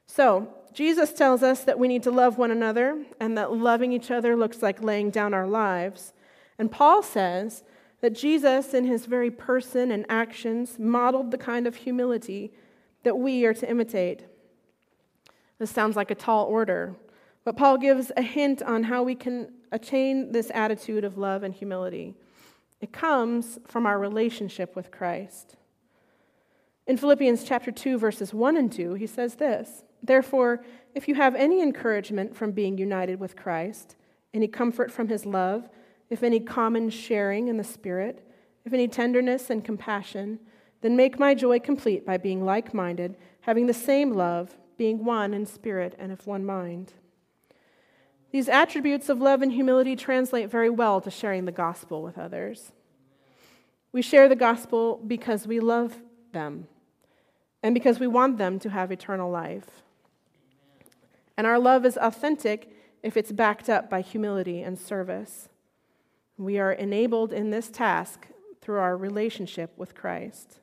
So, 0.06 0.54
Jesus 0.74 1.14
tells 1.14 1.42
us 1.44 1.64
that 1.64 1.80
we 1.80 1.88
need 1.88 2.04
to 2.04 2.12
love 2.12 2.38
one 2.38 2.52
another 2.52 3.04
and 3.20 3.38
that 3.38 3.54
loving 3.54 3.92
each 3.92 4.12
other 4.12 4.36
looks 4.36 4.62
like 4.62 4.84
laying 4.84 5.10
down 5.10 5.34
our 5.34 5.48
lives. 5.48 6.14
And 6.58 6.72
Paul 6.72 7.02
says 7.02 7.64
that 8.02 8.14
Jesus, 8.14 8.74
in 8.74 8.86
his 8.86 9.06
very 9.06 9.32
person 9.32 9.92
and 9.92 10.06
actions, 10.10 10.78
modeled 10.78 11.32
the 11.32 11.38
kind 11.38 11.68
of 11.68 11.76
humility 11.76 12.54
that 13.04 13.18
we 13.18 13.46
are 13.46 13.54
to 13.54 13.70
imitate. 13.70 14.26
This 15.58 15.72
sounds 15.72 15.96
like 15.96 16.12
a 16.12 16.16
tall 16.16 16.46
order, 16.46 16.96
but 17.44 17.58
Paul 17.58 17.78
gives 17.78 18.12
a 18.16 18.22
hint 18.22 18.62
on 18.62 18.84
how 18.84 19.04
we 19.04 19.16
can 19.16 19.52
attain 19.72 20.32
this 20.32 20.52
attitude 20.54 21.04
of 21.04 21.18
love 21.18 21.44
and 21.44 21.54
humility. 21.54 22.16
It 22.82 22.94
comes 22.94 23.60
from 23.66 23.86
our 23.86 24.00
relationship 24.00 24.76
with 24.76 24.92
Christ. 24.92 25.56
In 26.88 26.98
Philippians 26.98 27.44
chapter 27.44 27.72
2 27.72 27.98
verses 27.98 28.34
1 28.34 28.58
and 28.58 28.72
2, 28.72 28.94
he 28.94 29.08
says 29.08 29.36
this: 29.36 29.84
Therefore, 30.02 30.64
if 30.96 31.08
you 31.08 31.16
have 31.16 31.36
any 31.36 31.62
encouragement 31.62 32.36
from 32.36 32.52
being 32.52 32.78
united 32.78 33.20
with 33.20 33.36
Christ, 33.36 33.96
any 34.34 34.48
comfort 34.48 34.92
from 34.92 35.08
his 35.08 35.26
love, 35.26 35.70
if 36.10 36.24
any 36.24 36.40
common 36.40 36.90
sharing 36.90 37.48
in 37.48 37.58
the 37.58 37.64
Spirit, 37.64 38.26
if 38.66 38.74
any 38.74 38.88
tenderness 38.88 39.50
and 39.50 39.64
compassion, 39.64 40.40
then 40.82 40.96
make 40.96 41.20
my 41.20 41.34
joy 41.34 41.60
complete 41.60 42.06
by 42.06 42.18
being 42.18 42.46
like 42.46 42.74
minded, 42.74 43.18
having 43.42 43.68
the 43.68 43.74
same 43.74 44.14
love, 44.14 44.58
being 44.78 45.04
one 45.04 45.34
in 45.34 45.46
spirit 45.46 45.96
and 46.00 46.12
of 46.12 46.26
one 46.26 46.46
mind. 46.46 46.94
These 48.32 48.50
attributes 48.50 49.10
of 49.10 49.20
love 49.20 49.42
and 49.42 49.52
humility 49.52 49.96
translate 49.96 50.50
very 50.50 50.70
well 50.70 51.02
to 51.02 51.10
sharing 51.10 51.46
the 51.46 51.52
gospel 51.52 52.04
with 52.04 52.18
others. 52.18 52.72
We 53.92 54.02
share 54.02 54.30
the 54.30 54.36
gospel 54.36 55.02
because 55.06 55.48
we 55.48 55.60
love 55.60 55.98
them 56.32 56.68
and 57.64 57.74
because 57.74 58.00
we 58.00 58.08
want 58.08 58.38
them 58.38 58.60
to 58.60 58.70
have 58.70 58.92
eternal 58.92 59.32
life. 59.32 59.82
And 61.36 61.48
our 61.48 61.58
love 61.58 61.86
is 61.86 61.98
authentic 62.00 62.72
if 63.02 63.18
it's 63.18 63.32
backed 63.32 63.70
up 63.70 63.90
by 63.90 64.02
humility 64.02 64.62
and 64.62 64.78
service. 64.78 65.50
We 66.38 66.60
are 66.60 66.72
enabled 66.72 67.34
in 67.34 67.50
this 67.50 67.70
task 67.70 68.28
through 68.62 68.80
our 68.80 68.96
relationship 68.96 69.72
with 69.78 69.96
Christ. 69.96 70.60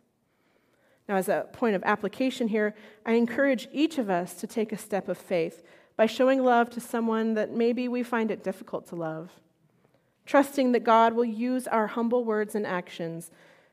Now, 1.09 1.17
as 1.17 1.29
a 1.29 1.47
point 1.53 1.77
of 1.77 1.83
application 1.85 2.49
here, 2.49 2.75
I 3.05 3.13
encourage 3.13 3.69
each 3.73 3.99
of 3.99 4.11
us 4.11 4.35
to 4.35 4.47
take 4.47 4.73
a 4.73 4.79
step 4.79 5.09
of 5.09 5.19
faith 5.19 5.63
by 5.97 6.07
showing 6.07 6.43
love 6.43 6.71
to 6.71 6.81
someone 6.81 7.35
that 7.35 7.53
maybe 7.53 7.89
we 7.89 8.03
find 8.03 8.31
it 8.31 8.45
difficult 8.45 8.87
to 8.89 8.97
love, 8.97 9.31
trusting 10.27 10.73
that 10.73 10.85
God 10.85 11.15
will 11.15 11.25
use 11.25 11.67
our 11.67 11.87
humble 11.87 12.25
words 12.25 12.55
and 12.55 12.67
actions 12.67 13.31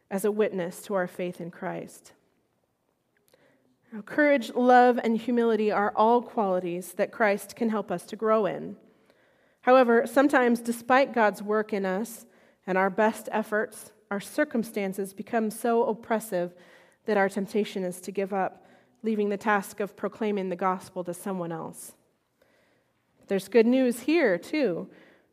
as 0.10 0.24
a 0.24 0.32
witness 0.32 0.82
to 0.84 0.94
our 0.94 1.08
faith 1.08 1.42
in 1.42 1.52
Christ. 1.52 2.14
Now, 3.92 4.02
courage, 4.02 4.52
love, 4.56 5.00
and 5.04 5.18
humility 5.18 5.72
are 5.72 5.94
all 5.96 6.22
qualities 6.22 6.94
that 6.94 7.12
Christ 7.12 7.56
can 7.56 7.70
help 7.70 7.92
us 7.92 8.04
to 8.06 8.16
grow 8.16 8.46
in. 8.46 8.76
However, 9.62 10.08
sometimes, 10.08 10.62
despite 10.62 11.14
God's 11.14 11.42
work 11.42 11.74
in 11.74 11.86
us 11.86 12.26
and 12.66 12.78
our 12.78 12.90
best 12.90 13.30
efforts, 13.32 13.92
our 14.10 14.20
circumstances 14.20 15.14
become 15.14 15.50
so 15.50 15.86
oppressive 15.86 16.54
that 17.06 17.18
our 17.18 17.30
temptation 17.30 17.84
is 17.84 18.00
to 18.02 18.12
give 18.12 18.34
up, 18.34 18.66
leaving 19.04 19.30
the 19.30 19.38
task 19.38 19.80
of 19.80 19.96
proclaiming 19.96 20.50
the 20.50 20.56
gospel 20.56 21.04
to 21.04 21.14
someone 21.14 21.52
else. 21.52 21.94
There's 23.28 23.48
good 23.48 23.66
news 23.66 24.02
here, 24.02 24.38
too, 24.38 24.90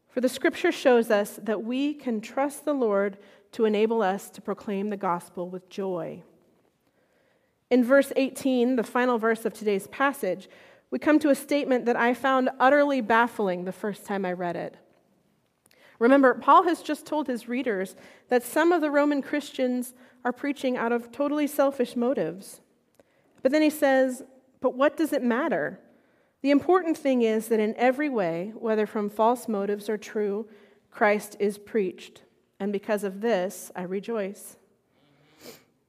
for 0.08 0.20
the 0.20 0.28
scripture 0.28 0.72
shows 0.72 1.10
us 1.10 1.38
that 1.42 1.62
we 1.62 1.94
can 1.94 2.20
trust 2.20 2.64
the 2.64 2.72
Lord 2.72 3.18
to 3.52 3.64
enable 3.64 4.02
us 4.02 4.30
to 4.30 4.40
proclaim 4.40 4.90
the 4.90 4.96
gospel 4.96 5.48
with 5.48 5.68
joy. 5.68 6.22
In 7.70 7.84
verse 7.84 8.12
18, 8.16 8.76
the 8.76 8.82
final 8.82 9.18
verse 9.18 9.44
of 9.44 9.52
today's 9.52 9.86
passage, 9.88 10.48
we 10.90 10.98
come 10.98 11.18
to 11.20 11.30
a 11.30 11.34
statement 11.34 11.86
that 11.86 11.96
I 11.96 12.14
found 12.14 12.50
utterly 12.58 13.00
baffling 13.00 13.64
the 13.64 13.72
first 13.72 14.04
time 14.04 14.24
I 14.24 14.32
read 14.32 14.56
it. 14.56 14.76
Remember, 16.00 16.34
Paul 16.34 16.64
has 16.64 16.82
just 16.82 17.06
told 17.06 17.26
his 17.28 17.48
readers 17.48 17.94
that 18.28 18.42
some 18.42 18.72
of 18.72 18.80
the 18.80 18.90
Roman 18.90 19.22
Christians 19.22 19.94
are 20.24 20.32
preaching 20.32 20.76
out 20.76 20.92
of 20.92 21.12
totally 21.12 21.46
selfish 21.46 21.94
motives. 21.94 22.60
But 23.42 23.52
then 23.52 23.62
he 23.62 23.70
says, 23.70 24.22
But 24.60 24.74
what 24.74 24.96
does 24.96 25.12
it 25.12 25.22
matter? 25.22 25.78
The 26.42 26.50
important 26.50 26.96
thing 26.96 27.22
is 27.22 27.48
that 27.48 27.60
in 27.60 27.74
every 27.76 28.08
way, 28.08 28.52
whether 28.54 28.86
from 28.86 29.10
false 29.10 29.46
motives 29.46 29.88
or 29.88 29.98
true, 29.98 30.48
Christ 30.90 31.36
is 31.38 31.58
preached. 31.58 32.22
And 32.58 32.72
because 32.72 33.04
of 33.04 33.20
this, 33.20 33.70
I 33.76 33.82
rejoice. 33.82 34.56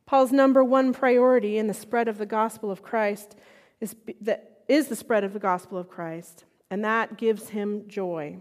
Paul's 0.06 0.32
number 0.32 0.64
one 0.64 0.92
priority 0.92 1.58
in 1.58 1.68
the 1.68 1.74
spread 1.74 2.08
of 2.10 2.18
the 2.18 2.26
gospel 2.26 2.70
of 2.70 2.84
Christ 2.84 3.36
is, 3.80 3.96
the 4.68 4.96
spread 4.96 5.24
of 5.24 5.34
the 5.34 5.40
gospel 5.40 5.78
of 5.78 5.90
Christ, 5.90 6.44
and 6.70 6.84
that 6.84 7.18
gives 7.18 7.50
him 7.50 7.88
joy. 7.88 8.38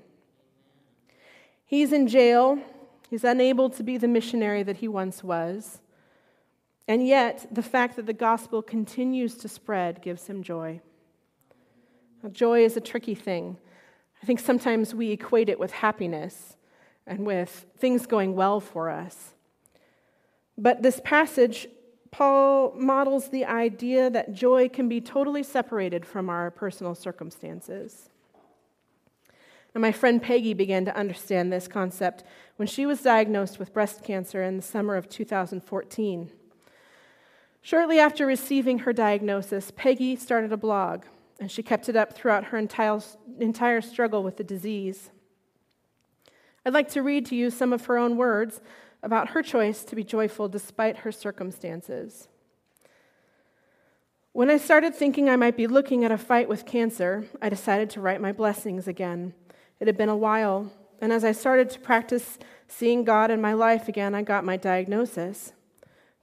He's 1.65 1.93
in 1.93 2.09
jail. 2.09 2.59
He's 3.09 3.23
unable 3.23 3.71
to 3.71 3.85
be 3.85 3.97
the 3.99 4.09
missionary 4.09 4.65
that 4.65 4.79
he 4.79 4.89
once 4.89 5.23
was. 5.23 5.81
And 6.89 7.07
yet, 7.07 7.47
the 7.53 7.63
fact 7.63 7.95
that 7.97 8.07
the 8.07 8.13
gospel 8.13 8.63
continues 8.63 9.37
to 9.37 9.49
spread 9.49 10.03
gives 10.03 10.27
him 10.27 10.43
joy. 10.43 10.81
Joy 12.33 12.65
is 12.65 12.77
a 12.77 12.81
tricky 12.81 13.15
thing. 13.15 13.57
I 14.23 14.27
think 14.27 14.41
sometimes 14.41 14.95
we 14.95 15.11
equate 15.11 15.49
it 15.49 15.59
with 15.59 15.73
happiness 15.73 16.57
and 17.07 17.25
with 17.25 17.67
things 17.79 18.07
going 18.07 18.35
well 18.35 18.61
for 18.61 18.91
us. 18.91 19.35
But 20.59 20.83
this 20.83 21.01
passage, 21.03 21.67
Paul 22.11 22.75
models 22.77 23.31
the 23.31 23.47
idea 23.47 24.11
that 24.11 24.35
joy 24.35 24.69
can 24.69 24.89
be 24.89 25.01
totally 25.01 25.43
separated 25.43 26.05
from 26.05 26.29
our 26.29 26.51
personal 26.51 26.95
circumstances. 26.95 28.11
And 29.75 29.81
my 29.81 29.93
friend 29.93 30.21
Peggy 30.21 30.53
began 30.53 30.85
to 30.85 30.97
understand 30.97 31.53
this 31.53 31.69
concept 31.69 32.25
when 32.57 32.69
she 32.69 32.85
was 32.85 33.01
diagnosed 33.01 33.59
with 33.59 33.73
breast 33.73 34.03
cancer 34.03 34.43
in 34.43 34.57
the 34.57 34.63
summer 34.63 34.97
of 34.97 35.09
2014. 35.09 36.31
Shortly 37.63 37.99
after 37.99 38.27
receiving 38.27 38.81
her 38.81 38.93
diagnosis, 38.93 39.73
Peggy 39.75 40.17
started 40.17 40.53
a 40.53 40.57
blog 40.57 41.05
and 41.41 41.51
she 41.51 41.63
kept 41.63 41.89
it 41.89 41.97
up 41.97 42.13
throughout 42.13 42.45
her 42.45 42.59
entire, 42.59 43.01
entire 43.41 43.81
struggle 43.81 44.23
with 44.23 44.37
the 44.37 44.45
disease. 44.45 45.11
I'd 46.65 46.75
like 46.75 46.91
to 46.91 47.03
read 47.03 47.25
to 47.27 47.35
you 47.35 47.51
some 47.51 47.73
of 47.73 47.87
her 47.87 47.97
own 47.97 48.19
words 48.19 48.61
about 49.03 49.31
her 49.31 49.43
choice 49.43 49.83
to 49.85 49.97
be 49.97 50.05
joyful 50.05 50.49
despite 50.49 50.99
her 50.99 51.11
circumstances. 51.11 52.29
When 54.33 54.51
I 54.51 54.59
started 54.59 54.95
thinking 54.95 55.31
I 55.31 55.37
might 55.37 55.57
be 55.57 55.67
looking 55.67 56.05
at 56.05 56.13
a 56.13 56.19
fight 56.19 56.49
with 56.49 56.67
cancer, 56.67 57.25
I 57.41 57.49
decided 57.49 57.89
to 57.91 58.01
write 58.01 58.21
my 58.21 58.33
blessings 58.33 58.87
again. 58.87 59.33
It 59.81 59.87
had 59.87 59.97
been 59.97 60.11
a 60.11 60.17
while, 60.17 60.71
and 61.01 61.11
as 61.13 61.25
I 61.25 61.33
started 61.33 61.71
to 61.71 61.81
practice 61.81 62.39
seeing 62.69 63.03
God 63.03 63.31
in 63.31 63.41
my 63.41 63.55
life 63.55 63.89
again, 63.89 64.15
I 64.15 64.23
got 64.23 64.45
my 64.45 64.59
diagnosis. 64.59 65.55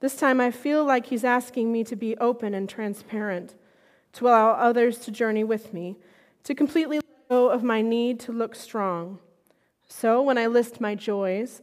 This 0.00 0.16
time 0.16 0.40
I 0.40 0.52
feel 0.52 0.84
like 0.84 1.06
He's 1.06 1.24
asking 1.24 1.72
me 1.72 1.82
to 1.84 1.96
be 1.96 2.16
open 2.18 2.54
and 2.54 2.68
transparent 2.68 3.56
to 4.14 4.26
allow 4.26 4.52
others 4.52 4.98
to 5.00 5.10
journey 5.10 5.44
with 5.44 5.72
me, 5.72 5.96
to 6.44 6.54
completely 6.54 6.98
let 6.98 7.28
go 7.28 7.50
of 7.50 7.62
my 7.62 7.82
need 7.82 8.18
to 8.20 8.32
look 8.32 8.54
strong, 8.54 9.18
So 9.90 10.20
when 10.20 10.36
I 10.36 10.46
list 10.46 10.80
my 10.80 10.94
joys, 10.94 11.62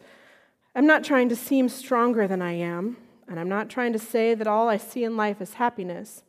I'm 0.76 0.88
not 0.88 1.04
trying 1.04 1.30
to 1.30 1.36
seem 1.36 1.70
stronger 1.70 2.28
than 2.28 2.42
I 2.42 2.54
am, 2.54 2.98
and 3.28 3.40
I'm 3.40 3.50
not 3.50 3.70
trying 3.70 3.94
to 3.94 4.00
say 4.00 4.34
that 4.34 4.48
all 4.48 4.68
I 4.68 4.78
see 4.78 5.04
in 5.04 5.16
life 5.16 5.42
is 5.42 5.54
happiness. 5.54 6.24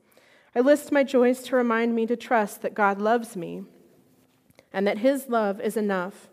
I 0.55 0.61
list 0.61 0.93
my 0.93 1.05
joys 1.05 1.43
to 1.45 1.57
remind 1.57 1.95
me 1.95 2.07
to 2.07 2.17
trust 2.17 2.63
that 2.63 2.75
God 2.75 3.01
loves 3.01 3.37
me 3.37 3.65
and 4.73 4.87
that 4.87 4.99
His 4.99 5.29
love 5.29 5.61
is 5.61 5.77
enough. 5.77 6.29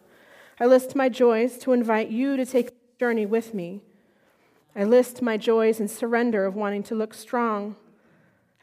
I 0.60 0.66
list 0.66 0.96
my 0.96 1.10
joys 1.10 1.58
to 1.60 1.74
invite 1.74 2.10
you 2.10 2.38
to 2.38 2.46
take 2.46 2.68
the 2.68 2.76
journey 3.00 3.26
with 3.26 3.54
me. 3.54 3.82
I 4.76 4.84
list 4.84 5.22
my 5.22 5.38
joys 5.38 5.80
in 5.80 5.88
surrender 5.88 6.46
of 6.46 6.56
wanting 6.56 6.84
to 6.84 6.96
look 6.96 7.14
strong. 7.14 7.76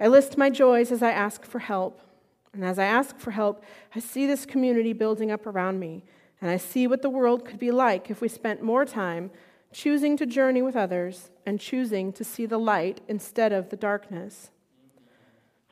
I 0.01 0.09
list 0.09 0.39
my 0.39 0.49
joys 0.49 0.91
as 0.91 1.03
I 1.03 1.11
ask 1.11 1.45
for 1.45 1.59
help. 1.59 2.01
And 2.53 2.65
as 2.65 2.79
I 2.79 2.85
ask 2.85 3.19
for 3.19 3.31
help, 3.31 3.63
I 3.95 4.01
see 4.01 4.27
this 4.27 4.47
community 4.47 4.93
building 4.93 5.31
up 5.31 5.47
around 5.47 5.79
me, 5.79 6.03
and 6.41 6.51
I 6.51 6.57
see 6.57 6.87
what 6.87 7.03
the 7.03 7.11
world 7.11 7.45
could 7.45 7.59
be 7.59 7.71
like 7.71 8.11
if 8.11 8.21
we 8.21 8.29
spent 8.29 8.63
more 8.63 8.85
time 8.85 9.31
choosing 9.73 10.17
to 10.17 10.27
journey 10.27 10.63
with 10.63 10.75
others 10.75 11.31
and 11.47 11.61
choosing 11.61 12.13
to 12.13 12.25
see 12.25 12.47
the 12.47 12.59
light 12.59 13.01
instead 13.07 13.53
of 13.53 13.69
the 13.69 13.77
darkness. 13.77 14.51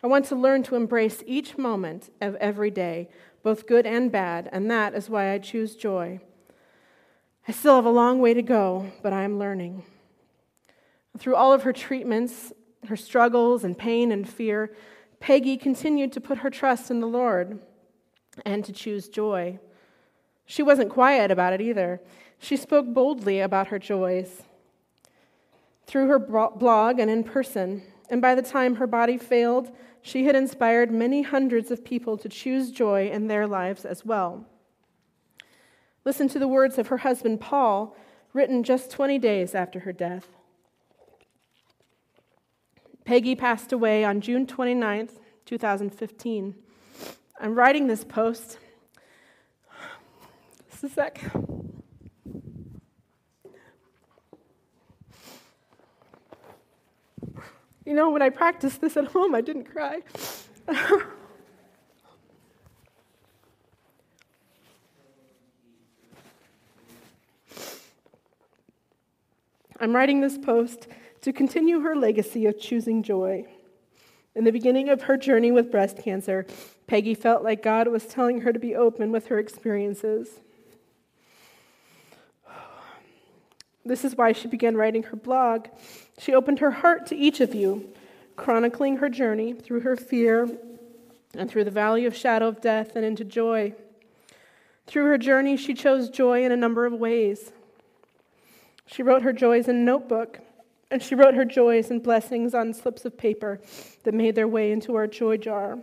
I 0.05 0.07
want 0.07 0.27
to 0.27 0.37
learn 0.37 0.63
to 0.65 0.77
embrace 0.77 1.25
each 1.27 1.59
moment 1.59 2.11
of 2.21 2.37
every 2.37 2.71
day, 2.71 3.09
both 3.43 3.67
good 3.67 3.87
and 3.87 4.13
bad, 4.13 4.49
and 4.53 4.71
that 4.71 4.95
is 4.95 5.11
why 5.11 5.33
I 5.33 5.39
choose 5.39 5.75
joy. 5.75 6.21
I 7.49 7.53
still 7.53 7.75
have 7.75 7.87
a 7.87 7.91
long 7.91 8.21
way 8.21 8.35
to 8.35 8.43
go, 8.43 8.93
but 9.03 9.13
I 9.13 9.25
am 9.25 9.39
learning. 9.39 9.83
Through 11.19 11.35
all 11.35 11.53
of 11.53 11.65
her 11.65 11.73
treatments, 11.73 12.53
her 12.87 12.97
struggles 12.97 13.65
and 13.65 13.77
pain 13.77 14.13
and 14.13 14.29
fear, 14.29 14.75
Peggy 15.21 15.57
continued 15.57 16.13
to 16.13 16.21
put 16.21 16.39
her 16.39 16.51
trust 16.51 16.91
in 16.91 17.01
the 17.01 17.07
Lord 17.07 17.59
and 18.45 18.65
to 18.65 18.73
choose 18.73 19.09
joy. 19.09 19.59
She 20.47 20.63
wasn't 20.63 20.91
quiet 20.91 21.31
about 21.31 21.53
it 21.53 21.61
either. 21.61 22.01
She 22.39 22.57
spoke 22.57 22.87
boldly 22.87 23.41
about 23.41 23.69
her 23.69 23.79
joys 23.79 24.43
through 25.87 26.07
her 26.07 26.19
blog 26.19 26.99
and 26.99 27.11
in 27.11 27.25
person. 27.25 27.83
And 28.11 28.23
by 28.23 28.35
the 28.35 28.43
time 28.43 28.77
her 28.77 28.87
body 28.87 29.19
failed, 29.19 29.71
she 30.01 30.25
had 30.25 30.37
inspired 30.37 30.91
many 30.91 31.23
hundreds 31.23 31.71
of 31.71 31.85
people 31.85 32.17
to 32.19 32.29
choose 32.29 32.71
joy 32.71 33.11
in 33.11 33.27
their 33.27 33.47
lives 33.47 33.85
as 33.85 34.05
well. 34.05 34.47
Listen 36.05 36.29
to 36.29 36.39
the 36.39 36.49
words 36.49 36.79
of 36.79 36.87
her 36.89 36.99
husband, 36.99 37.41
Paul, 37.41 37.97
written 38.33 38.63
just 38.63 38.91
20 38.91 39.19
days 39.19 39.55
after 39.55 39.81
her 39.81 39.93
death. 39.93 40.38
Peggy 43.09 43.35
passed 43.35 43.73
away 43.73 44.05
on 44.05 44.21
June 44.21 44.47
29th, 44.47 45.13
2015. 45.47 46.55
I'm 47.41 47.55
writing 47.55 47.87
this 47.87 48.05
post. 48.05 48.59
Just 50.71 50.85
a 50.85 50.91
sec. 50.91 51.19
You 57.87 57.95
know, 57.95 58.11
when 58.11 58.21
I 58.21 58.29
practiced 58.29 58.83
this 58.83 58.99
at 58.99 59.07
home, 59.07 59.35
I 59.35 59.41
didn't 59.41 59.65
cry. 59.65 60.03
I'm 69.81 69.97
writing 69.97 70.21
this 70.21 70.37
post 70.37 70.89
to 71.23 71.33
continue 71.33 71.81
her 71.81 71.97
legacy 71.97 72.47
of 72.47 72.59
choosing 72.59 73.03
joy. 73.03 73.47
In 74.35 74.45
the 74.45 74.53
beginning 74.53 74.89
of 74.89 75.03
her 75.03 75.17
journey 75.17 75.51
with 75.51 75.71
breast 75.71 75.99
cancer, 75.99 76.47
Peggy 76.87 77.15
felt 77.15 77.43
like 77.43 77.63
God 77.63 77.89
was 77.89 78.07
telling 78.07 78.43
her 78.43 78.53
to 78.53 78.59
be 78.59 78.75
open 78.75 79.11
with 79.11 79.27
her 79.27 79.39
experiences. 79.39 80.41
This 83.85 84.05
is 84.05 84.17
why 84.17 84.33
she 84.33 84.49
began 84.49 84.77
writing 84.77 85.05
her 85.05 85.17
blog. 85.17 85.69
She 86.19 86.35
opened 86.35 86.59
her 86.59 86.71
heart 86.71 87.07
to 87.07 87.17
each 87.17 87.41
of 87.41 87.55
you, 87.55 87.89
chronicling 88.37 88.99
her 88.99 89.09
journey 89.09 89.55
through 89.55 89.81
her 89.81 89.97
fear 89.97 90.49
and 91.35 91.51
through 91.51 91.65
the 91.65 91.71
valley 91.71 92.05
of 92.05 92.15
shadow 92.15 92.49
of 92.49 92.61
death 92.61 92.97
and 92.97 93.05
into 93.05 93.25
joy. 93.25 93.75
Through 94.87 95.07
her 95.07 95.19
journey, 95.19 95.57
she 95.57 95.75
chose 95.75 96.11
joy 96.11 96.45
in 96.45 96.53
a 96.53 96.57
number 96.57 96.87
of 96.87 96.93
ways. 96.93 97.53
She 98.87 99.03
wrote 99.03 99.23
her 99.23 99.33
joys 99.33 99.69
in 99.69 99.77
a 99.77 99.81
notebook, 99.81 100.41
and 100.91 101.03
she 101.03 101.15
wrote 101.15 101.35
her 101.35 101.45
joys 101.45 101.91
and 101.91 102.03
blessings 102.03 102.55
on 102.55 102.73
slips 102.73 103.05
of 103.05 103.17
paper 103.17 103.61
that 104.05 104.15
made 104.15 104.35
their 104.35 104.49
way 104.49 104.73
into 104.73 104.95
our 104.95 105.07
joy 105.07 105.37
jar. 105.37 105.79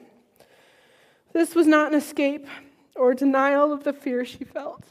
This 1.33 1.53
was 1.53 1.67
not 1.67 1.91
an 1.91 1.97
escape 1.97 2.47
or 2.95 3.13
denial 3.13 3.73
of 3.73 3.83
the 3.83 3.93
fear 3.93 4.23
she 4.23 4.43
felt, 4.43 4.83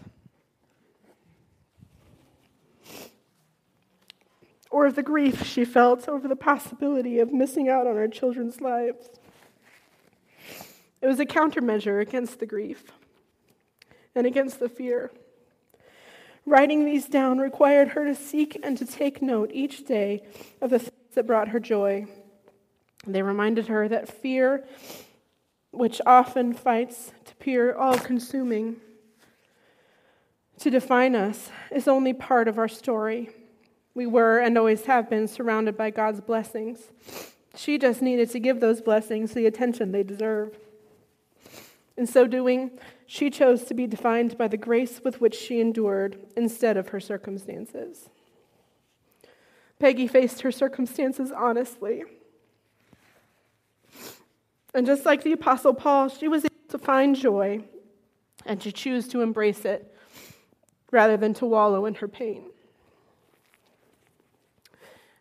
or 4.71 4.87
of 4.87 4.95
the 4.95 5.03
grief 5.03 5.45
she 5.45 5.65
felt 5.65 6.09
over 6.09 6.29
the 6.29 6.37
possibility 6.37 7.19
of 7.19 7.33
missing 7.33 7.69
out 7.69 7.87
on 7.87 7.97
our 7.97 8.09
children's 8.09 8.61
lives. 8.61 9.09
It 11.01 11.07
was 11.07 11.21
a 11.21 11.27
countermeasure 11.27 12.01
against 12.01 12.41
the 12.41 12.47
grief 12.47 12.85
and 14.15 14.27
against 14.27 14.59
the 14.61 14.69
fear. 14.69 15.11
Writing 16.47 16.85
these 16.85 17.07
down 17.07 17.39
required 17.39 17.89
her 17.89 18.05
to 18.05 18.15
seek 18.15 18.59
and 18.63 18.77
to 18.77 18.85
take 18.85 19.23
note 19.23 19.51
each 19.53 19.85
day 19.85 20.23
of 20.61 20.71
the 20.71 20.79
things 20.79 21.15
that 21.15 21.27
brought 21.27 21.49
her 21.49 21.61
joy. 21.61 22.07
They 23.07 23.23
reminded 23.23 23.69
her 23.69 23.89
that 23.89 24.09
fear, 24.09 24.65
which 25.71 26.01
often 26.05 26.53
fights 26.53 27.13
to 27.25 27.33
appear 27.33 27.75
all 27.75 27.99
consuming, 27.99 28.77
to 30.59 30.71
define 30.71 31.17
us, 31.17 31.51
is 31.71 31.89
only 31.89 32.13
part 32.13 32.47
of 32.47 32.59
our 32.59 32.69
story. 32.69 33.31
We 33.95 34.07
were 34.07 34.39
and 34.39 34.59
always 34.59 34.85
have 34.87 35.09
been 35.09 35.29
surrounded 35.29 35.77
by 35.77 35.91
God's 35.91 36.21
blessings. 36.21 36.91
She 37.57 37.79
just 37.79 38.03
needed 38.03 38.31
to 38.31 38.41
give 38.41 38.61
those 38.61 38.81
blessings 38.81 39.33
the 39.33 39.47
attention 39.47 39.93
they 39.93 40.03
deserve. 40.03 40.59
In 41.97 42.07
so 42.07 42.27
doing, 42.27 42.73
she 43.07 43.31
chose 43.31 43.65
to 43.65 43.75
be 43.75 43.87
defined 43.87 44.39
by 44.39 44.49
the 44.49 44.57
grace 44.57 45.01
with 45.05 45.21
which 45.21 45.35
she 45.35 45.61
endured 45.61 46.19
instead 46.37 46.77
of 46.77 46.89
her 46.89 47.01
circumstances. 47.01 48.09
Peggy 49.79 50.07
faced 50.07 50.43
her 50.43 50.53
circumstances 50.53 51.31
honestly. 51.33 52.05
And 54.75 54.87
just 54.87 55.05
like 55.05 55.23
the 55.23 55.33
Apostle 55.33 55.75
Paul, 55.75 56.09
she 56.09 56.29
was 56.29 56.45
able 56.45 56.55
to 56.69 56.79
find 56.79 57.15
joy 57.15 57.65
and 58.47 58.61
to 58.61 58.73
choose 58.73 59.07
to 59.09 59.21
embrace 59.21 59.65
it 59.65 59.95
rather 60.91 61.17
than 61.17 61.35
to 61.35 61.47
wallow 61.47 61.87
in 61.87 61.95
her 61.97 62.09
pain. 62.09 62.45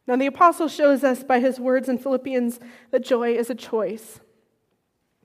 Now, 0.05 0.17
the 0.17 0.25
Apostle 0.25 0.67
shows 0.67 1.03
us 1.03 1.23
by 1.23 1.39
his 1.39 1.59
words 1.59 1.87
in 1.87 1.97
Philippians 1.97 2.59
that 2.91 3.05
joy 3.05 3.33
is 3.33 3.49
a 3.49 3.55
choice. 3.55 4.19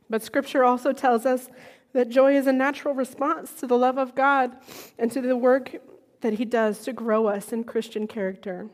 But 0.09 0.23
Scripture 0.23 0.65
also 0.65 0.93
tells 0.93 1.27
us 1.27 1.49
that 1.93 2.09
joy 2.09 2.37
is 2.37 2.47
a 2.47 2.53
natural 2.53 2.95
response 2.95 3.53
to 3.55 3.67
the 3.67 3.79
love 3.79 3.99
of 3.99 4.15
God 4.15 4.57
and 4.99 5.11
to 5.13 5.21
the 5.21 5.37
work 5.37 5.77
that 6.21 6.35
He 6.35 6.45
does 6.45 6.81
to 6.85 6.93
grow 6.93 7.27
us 7.27 7.53
in 7.53 7.65
Christian 7.65 8.07
character. 8.07 8.69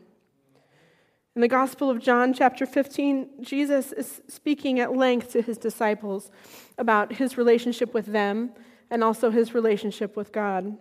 In 1.35 1.41
the 1.41 1.49
Gospel 1.49 1.91
of 1.91 1.99
John, 1.99 2.33
chapter 2.33 2.65
15, 2.65 3.29
Jesus 3.41 3.91
is 3.91 4.23
speaking 4.29 4.79
at 4.79 4.95
length 4.95 5.33
to 5.33 5.43
his 5.43 5.59
disciples 5.59 6.31
about 6.79 7.15
his 7.15 7.37
relationship 7.37 7.93
with 7.93 8.07
them 8.07 8.53
and 8.89 9.03
also 9.03 9.31
his 9.31 9.53
relationship 9.53 10.17
with 10.17 10.31
God. 10.31 10.77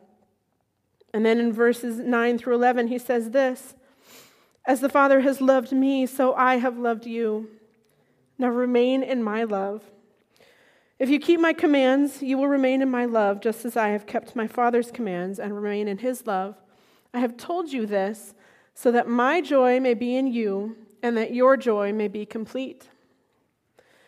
And 1.12 1.26
then 1.26 1.39
in 1.39 1.52
verses 1.52 1.98
9 1.98 2.38
through 2.38 2.54
11, 2.54 2.88
he 2.88 3.00
says 3.00 3.32
this 3.32 3.74
As 4.67 4.80
the 4.80 4.89
Father 4.89 5.22
has 5.22 5.41
loved 5.41 5.72
me, 5.72 6.06
so 6.06 6.36
I 6.36 6.58
have 6.58 6.78
loved 6.78 7.08
you. 7.08 7.50
Now 8.38 8.50
remain 8.50 9.02
in 9.02 9.24
my 9.24 9.46
love. 9.46 9.84
If 10.99 11.10
you 11.10 11.19
keep 11.19 11.39
my 11.39 11.53
commands, 11.53 12.21
you 12.21 12.38
will 12.38 12.47
remain 12.47 12.82
in 12.82 12.89
my 12.89 13.06
love, 13.06 13.41
just 13.41 13.65
as 13.65 13.75
I 13.75 13.89
have 13.89 14.06
kept 14.06 14.36
my 14.36 14.47
Father's 14.47 14.91
commands 14.91 15.39
and 15.39 15.56
remain 15.56 15.88
in 15.88 15.97
his 15.97 16.27
love. 16.27 16.56
I 17.13 17.19
have 17.19 17.36
told 17.36 17.71
you 17.71 17.86
this 17.86 18.34
so 18.73 18.91
that 18.91 19.08
my 19.08 19.41
joy 19.41 19.79
may 19.79 19.93
be 19.93 20.15
in 20.15 20.27
you 20.27 20.75
and 21.01 21.17
that 21.17 21.34
your 21.34 21.58
joy 21.58 21.91
may 21.91 22.08
be 22.08 22.25
complete. 22.25 22.88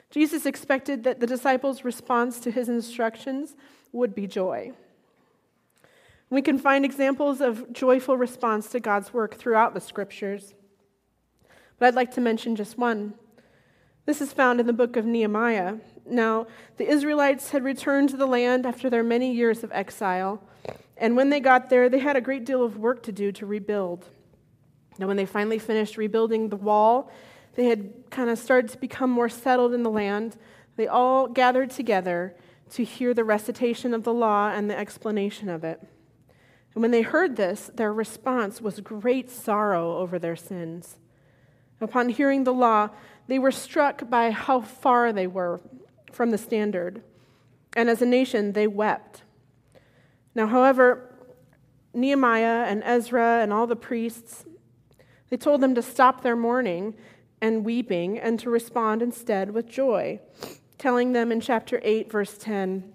Jesus 0.10 0.46
expected 0.46 1.04
that 1.04 1.20
the 1.20 1.28
disciples' 1.28 1.84
response 1.84 2.40
to 2.40 2.52
his 2.52 2.70
instructions 2.70 3.56
would 3.92 4.16
be 4.16 4.28
joy. 4.28 4.72
We 6.30 6.42
can 6.42 6.58
find 6.58 6.86
examples 6.86 7.42
of 7.42 7.72
joyful 7.74 8.18
response 8.18 8.70
to 8.70 8.80
God's 8.80 9.14
work 9.14 9.36
throughout 9.36 9.74
the 9.74 9.82
scriptures. 9.82 10.54
But 11.78 11.88
I'd 11.88 11.96
like 11.96 12.12
to 12.12 12.22
mention 12.22 12.56
just 12.56 12.78
one. 12.78 13.16
This 14.06 14.22
is 14.22 14.34
found 14.34 14.60
in 14.60 14.68
the 14.68 14.74
book 14.74 14.96
of 14.96 15.06
Nehemiah. 15.06 15.76
Now, 16.06 16.48
the 16.78 16.88
Israelites 16.88 17.50
had 17.50 17.64
returned 17.64 18.10
to 18.10 18.18
the 18.18 18.28
land 18.28 18.66
after 18.66 18.90
their 18.90 19.04
many 19.04 19.34
years 19.34 19.64
of 19.64 19.72
exile, 19.72 20.44
and 20.98 21.16
when 21.16 21.30
they 21.30 21.40
got 21.40 21.70
there, 21.70 21.90
they 21.90 22.00
had 22.00 22.16
a 22.16 22.22
great 22.22 22.46
deal 22.46 22.64
of 22.64 22.78
work 22.78 23.04
to 23.04 23.12
do 23.12 23.32
to 23.34 23.46
rebuild. 23.46 24.08
Now, 24.98 25.08
when 25.08 25.18
they 25.18 25.26
finally 25.26 25.60
finished 25.60 25.98
rebuilding 25.98 26.50
the 26.50 26.56
wall, 26.56 27.12
they 27.56 27.66
had 27.66 28.10
kind 28.12 28.30
of 28.30 28.38
started 28.38 28.72
to 28.72 28.78
become 28.78 29.10
more 29.10 29.30
settled 29.30 29.74
in 29.74 29.84
the 29.84 29.90
land. 29.90 30.38
They 30.78 30.88
all 30.88 31.28
gathered 31.28 31.72
together 31.72 32.36
to 32.72 32.84
hear 32.84 33.14
the 33.14 33.24
recitation 33.24 33.94
of 33.94 34.04
the 34.04 34.14
law 34.14 34.50
and 34.50 34.70
the 34.70 34.78
explanation 34.78 35.50
of 35.50 35.64
it. 35.64 35.82
And 36.74 36.82
when 36.82 36.92
they 36.92 37.02
heard 37.02 37.36
this, 37.36 37.72
their 37.74 37.94
response 37.94 38.62
was 38.62 38.80
great 38.82 39.30
sorrow 39.30 39.98
over 39.98 40.20
their 40.20 40.36
sins. 40.36 40.98
Upon 41.80 42.10
hearing 42.10 42.44
the 42.44 42.54
law, 42.54 42.90
they 43.28 43.40
were 43.40 43.52
struck 43.52 44.10
by 44.10 44.32
how 44.32 44.62
far 44.62 45.12
they 45.12 45.28
were 45.28 45.62
from 46.16 46.32
the 46.32 46.38
standard. 46.38 47.04
And 47.76 47.90
as 47.90 48.02
a 48.02 48.06
nation, 48.06 48.54
they 48.54 48.68
wept. 48.68 49.24
Now, 50.34 50.48
however, 50.48 51.14
Nehemiah 51.94 52.66
and 52.68 52.84
Ezra 52.84 53.42
and 53.42 53.52
all 53.54 53.68
the 53.68 53.76
priests, 53.76 54.46
they 55.30 55.38
told 55.38 55.62
them 55.62 55.76
to 55.76 55.82
stop 55.82 56.24
their 56.24 56.36
mourning 56.36 56.96
and 57.42 57.66
weeping 57.66 58.18
and 58.18 58.40
to 58.40 58.50
respond 58.50 59.02
instead 59.02 59.52
with 59.52 59.68
joy, 59.68 60.20
telling 60.78 61.14
them 61.14 61.32
in 61.32 61.42
chapter 61.42 61.80
8, 61.84 62.12
verse 62.12 62.38
10 62.38 62.94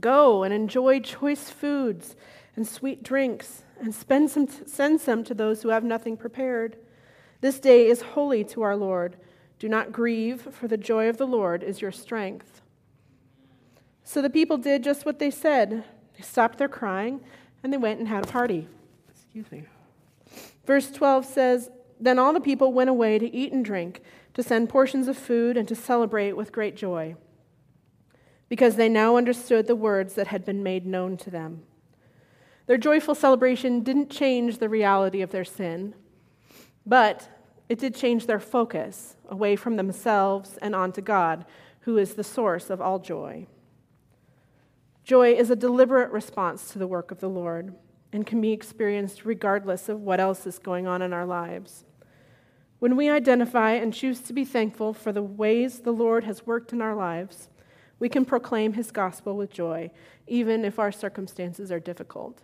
Go 0.00 0.42
and 0.42 0.54
enjoy 0.54 1.00
choice 1.00 1.50
foods 1.50 2.16
and 2.56 2.66
sweet 2.66 3.02
drinks, 3.02 3.62
and 3.80 3.94
spend 3.94 4.30
some 4.30 4.48
send 4.48 5.00
some 5.00 5.22
to 5.24 5.34
those 5.34 5.62
who 5.62 5.68
have 5.68 5.84
nothing 5.84 6.16
prepared. 6.16 6.76
This 7.40 7.58
day 7.58 7.88
is 7.88 8.00
holy 8.00 8.44
to 8.44 8.62
our 8.62 8.76
Lord. 8.76 9.16
Do 9.62 9.68
not 9.68 9.92
grieve, 9.92 10.40
for 10.40 10.66
the 10.66 10.76
joy 10.76 11.08
of 11.08 11.18
the 11.18 11.24
Lord 11.24 11.62
is 11.62 11.80
your 11.80 11.92
strength. 11.92 12.62
So 14.02 14.20
the 14.20 14.28
people 14.28 14.58
did 14.58 14.82
just 14.82 15.06
what 15.06 15.20
they 15.20 15.30
said. 15.30 15.84
They 16.16 16.22
stopped 16.24 16.58
their 16.58 16.68
crying 16.68 17.20
and 17.62 17.72
they 17.72 17.76
went 17.76 18.00
and 18.00 18.08
had 18.08 18.24
a 18.24 18.26
party. 18.26 18.66
Excuse 19.08 19.52
me. 19.52 19.62
Verse 20.66 20.90
12 20.90 21.24
says 21.24 21.70
Then 22.00 22.18
all 22.18 22.32
the 22.32 22.40
people 22.40 22.72
went 22.72 22.90
away 22.90 23.20
to 23.20 23.32
eat 23.32 23.52
and 23.52 23.64
drink, 23.64 24.02
to 24.34 24.42
send 24.42 24.68
portions 24.68 25.06
of 25.06 25.16
food, 25.16 25.56
and 25.56 25.68
to 25.68 25.76
celebrate 25.76 26.32
with 26.32 26.50
great 26.50 26.74
joy, 26.74 27.14
because 28.48 28.74
they 28.74 28.88
now 28.88 29.16
understood 29.16 29.68
the 29.68 29.76
words 29.76 30.14
that 30.14 30.26
had 30.26 30.44
been 30.44 30.64
made 30.64 30.86
known 30.86 31.16
to 31.18 31.30
them. 31.30 31.62
Their 32.66 32.78
joyful 32.78 33.14
celebration 33.14 33.84
didn't 33.84 34.10
change 34.10 34.58
the 34.58 34.68
reality 34.68 35.22
of 35.22 35.30
their 35.30 35.44
sin, 35.44 35.94
but 36.84 37.28
it 37.72 37.78
did 37.78 37.94
change 37.94 38.26
their 38.26 38.38
focus 38.38 39.16
away 39.30 39.56
from 39.56 39.76
themselves 39.76 40.58
and 40.60 40.74
onto 40.74 41.00
God, 41.00 41.46
who 41.80 41.96
is 41.96 42.12
the 42.12 42.22
source 42.22 42.68
of 42.68 42.82
all 42.82 42.98
joy. 42.98 43.46
Joy 45.04 45.32
is 45.32 45.48
a 45.48 45.56
deliberate 45.56 46.10
response 46.10 46.70
to 46.72 46.78
the 46.78 46.86
work 46.86 47.10
of 47.10 47.20
the 47.20 47.30
Lord 47.30 47.74
and 48.12 48.26
can 48.26 48.42
be 48.42 48.52
experienced 48.52 49.24
regardless 49.24 49.88
of 49.88 50.02
what 50.02 50.20
else 50.20 50.46
is 50.46 50.58
going 50.58 50.86
on 50.86 51.00
in 51.00 51.14
our 51.14 51.24
lives. 51.24 51.86
When 52.78 52.94
we 52.94 53.08
identify 53.08 53.70
and 53.70 53.94
choose 53.94 54.20
to 54.20 54.34
be 54.34 54.44
thankful 54.44 54.92
for 54.92 55.10
the 55.10 55.22
ways 55.22 55.80
the 55.80 55.92
Lord 55.92 56.24
has 56.24 56.46
worked 56.46 56.74
in 56.74 56.82
our 56.82 56.94
lives, 56.94 57.48
we 57.98 58.10
can 58.10 58.26
proclaim 58.26 58.74
his 58.74 58.90
gospel 58.90 59.34
with 59.34 59.50
joy, 59.50 59.90
even 60.26 60.66
if 60.66 60.78
our 60.78 60.92
circumstances 60.92 61.72
are 61.72 61.80
difficult. 61.80 62.42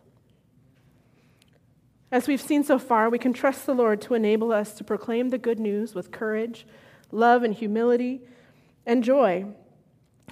As 2.11 2.27
we've 2.27 2.41
seen 2.41 2.65
so 2.65 2.79
far, 2.79 3.11
we 3.11 3.19
can 3.19 3.35
trust 3.35 3.67
the 3.67 3.75
Lord 3.75 4.01
to 4.03 4.15
enable 4.15 4.51
us 4.51 4.73
to 4.75 4.85
proclaim 4.85 5.29
the 5.29 5.37
good 5.37 5.61
news 5.61 5.95
with 5.95 6.11
courage, 6.11 6.67
love, 7.13 7.43
and 7.43 7.53
humility, 7.53 8.23
and 8.87 9.05
joy. 9.05 9.45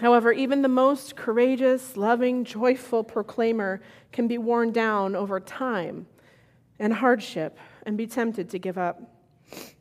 However, 0.01 0.33
even 0.33 0.63
the 0.63 0.69
most 0.69 1.17
courageous, 1.17 1.97
loving, 1.97 2.45
joyful 2.45 3.05
proclaimer 3.05 3.83
can 4.11 4.27
be 4.27 4.39
worn 4.39 4.73
down 4.73 5.15
over 5.15 5.39
time 5.39 6.07
and 6.79 6.95
hardship 6.95 7.59
and 7.85 7.97
be 7.97 8.07
tempted 8.07 8.49
to 8.51 8.59
give 8.59 8.79
up. 8.79 9.01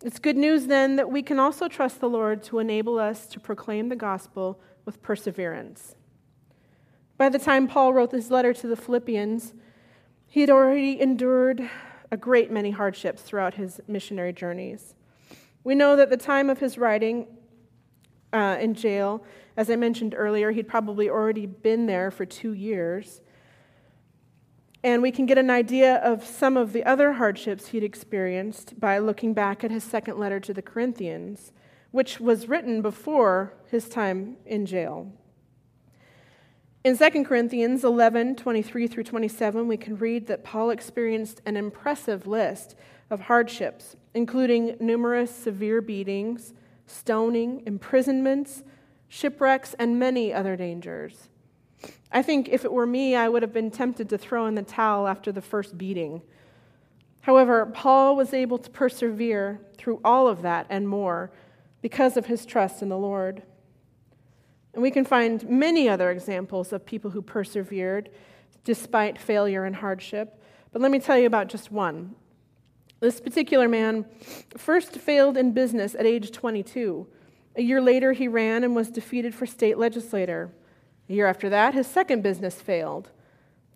It's 0.03 0.19
good 0.19 0.37
news 0.37 0.67
then 0.67 0.97
that 0.97 1.09
we 1.09 1.21
can 1.21 1.39
also 1.39 1.67
trust 1.67 2.01
the 2.01 2.09
Lord 2.09 2.43
to 2.43 2.59
enable 2.59 2.99
us 2.99 3.25
to 3.27 3.39
proclaim 3.39 3.87
the 3.89 3.95
gospel 3.95 4.59
with 4.83 5.01
perseverance. 5.01 5.95
By 7.17 7.29
the 7.29 7.39
time 7.39 7.67
Paul 7.67 7.93
wrote 7.93 8.11
this 8.11 8.29
letter 8.29 8.53
to 8.53 8.67
the 8.67 8.75
Philippians, 8.75 9.53
he 10.35 10.41
had 10.41 10.49
already 10.49 10.99
endured 10.99 11.69
a 12.11 12.17
great 12.17 12.51
many 12.51 12.69
hardships 12.69 13.21
throughout 13.21 13.53
his 13.53 13.79
missionary 13.87 14.33
journeys. 14.33 14.93
We 15.63 15.75
know 15.75 15.95
that 15.95 16.09
the 16.09 16.17
time 16.17 16.49
of 16.49 16.59
his 16.59 16.77
writing 16.77 17.25
uh, 18.33 18.57
in 18.59 18.73
jail, 18.73 19.23
as 19.55 19.69
I 19.69 19.77
mentioned 19.77 20.13
earlier, 20.13 20.51
he'd 20.51 20.67
probably 20.67 21.09
already 21.09 21.45
been 21.45 21.85
there 21.85 22.11
for 22.11 22.25
two 22.25 22.51
years. 22.51 23.21
And 24.83 25.01
we 25.01 25.09
can 25.09 25.25
get 25.25 25.37
an 25.37 25.49
idea 25.49 25.99
of 26.03 26.25
some 26.25 26.57
of 26.57 26.73
the 26.73 26.83
other 26.83 27.13
hardships 27.13 27.67
he'd 27.67 27.85
experienced 27.85 28.77
by 28.77 28.97
looking 28.97 29.33
back 29.33 29.63
at 29.63 29.71
his 29.71 29.85
second 29.85 30.19
letter 30.19 30.41
to 30.41 30.53
the 30.53 30.61
Corinthians, 30.61 31.53
which 31.91 32.19
was 32.19 32.49
written 32.49 32.81
before 32.81 33.53
his 33.71 33.87
time 33.87 34.35
in 34.45 34.65
jail. 34.65 35.13
In 36.85 36.95
2 36.95 37.23
Corinthians 37.23 37.83
11 37.83 38.35
23 38.35 38.85
through 38.85 39.05
27, 39.05 39.67
we 39.67 39.75
can 39.75 39.97
read 39.97 40.27
that 40.27 40.43
Paul 40.43 40.69
experienced 40.69 41.41
an 41.43 41.57
impressive 41.57 42.27
list 42.27 42.75
of 43.09 43.21
hardships, 43.21 43.95
including 44.13 44.77
numerous 44.79 45.33
severe 45.33 45.81
beatings, 45.81 46.53
stoning, 46.85 47.63
imprisonments, 47.65 48.63
shipwrecks, 49.07 49.73
and 49.79 49.97
many 49.97 50.31
other 50.31 50.55
dangers. 50.55 51.29
I 52.11 52.21
think 52.21 52.49
if 52.49 52.63
it 52.63 52.71
were 52.71 52.85
me, 52.85 53.15
I 53.15 53.29
would 53.29 53.41
have 53.41 53.51
been 53.51 53.71
tempted 53.71 54.07
to 54.09 54.17
throw 54.19 54.45
in 54.45 54.53
the 54.53 54.61
towel 54.61 55.07
after 55.07 55.31
the 55.31 55.41
first 55.41 55.79
beating. 55.79 56.21
However, 57.21 57.65
Paul 57.65 58.15
was 58.15 58.31
able 58.31 58.59
to 58.59 58.69
persevere 58.69 59.59
through 59.75 60.01
all 60.03 60.27
of 60.27 60.43
that 60.43 60.67
and 60.69 60.87
more 60.87 61.31
because 61.81 62.15
of 62.15 62.27
his 62.27 62.45
trust 62.45 62.83
in 62.83 62.89
the 62.89 62.97
Lord. 62.97 63.41
And 64.75 64.83
we 64.83 64.91
can 64.91 65.05
find 65.05 65.49
many 65.49 65.87
other 65.87 66.11
examples 66.11 66.73
of 66.73 66.85
people 66.85 67.11
who 67.11 67.21
persevered 67.21 68.09
despite 68.65 69.17
failure 69.17 69.63
and 69.63 69.77
hardship. 69.77 70.41
But 70.73 70.81
let 70.81 70.91
me 70.91 70.99
tell 70.99 71.17
you 71.17 71.27
about 71.27 71.47
just 71.47 71.71
one. 71.71 72.13
This 72.99 73.21
particular 73.21 73.69
man 73.69 74.05
first 74.57 74.97
failed 74.97 75.37
in 75.37 75.53
business 75.53 75.95
at 75.95 76.05
age 76.05 76.31
22. 76.31 77.07
A 77.55 77.61
year 77.61 77.79
later, 77.79 78.11
he 78.11 78.27
ran 78.27 78.65
and 78.65 78.75
was 78.75 78.89
defeated 78.89 79.33
for 79.33 79.45
state 79.45 79.77
legislator. 79.77 80.51
A 81.09 81.13
year 81.13 81.27
after 81.27 81.47
that, 81.49 81.73
his 81.73 81.87
second 81.87 82.21
business 82.21 82.61
failed. 82.61 83.11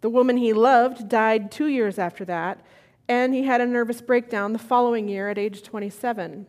The 0.01 0.09
woman 0.09 0.35
he 0.35 0.51
loved 0.51 1.07
died 1.07 1.49
two 1.49 1.67
years 1.67 1.97
after 1.97 2.25
that, 2.25 2.59
and 3.07 3.33
he 3.33 3.43
had 3.43 3.62
a 3.62 3.65
nervous 3.65 4.01
breakdown 4.01 4.51
the 4.51 4.59
following 4.59 5.07
year 5.07 5.29
at 5.29 5.38
age 5.38 5.63
27. 5.63 6.45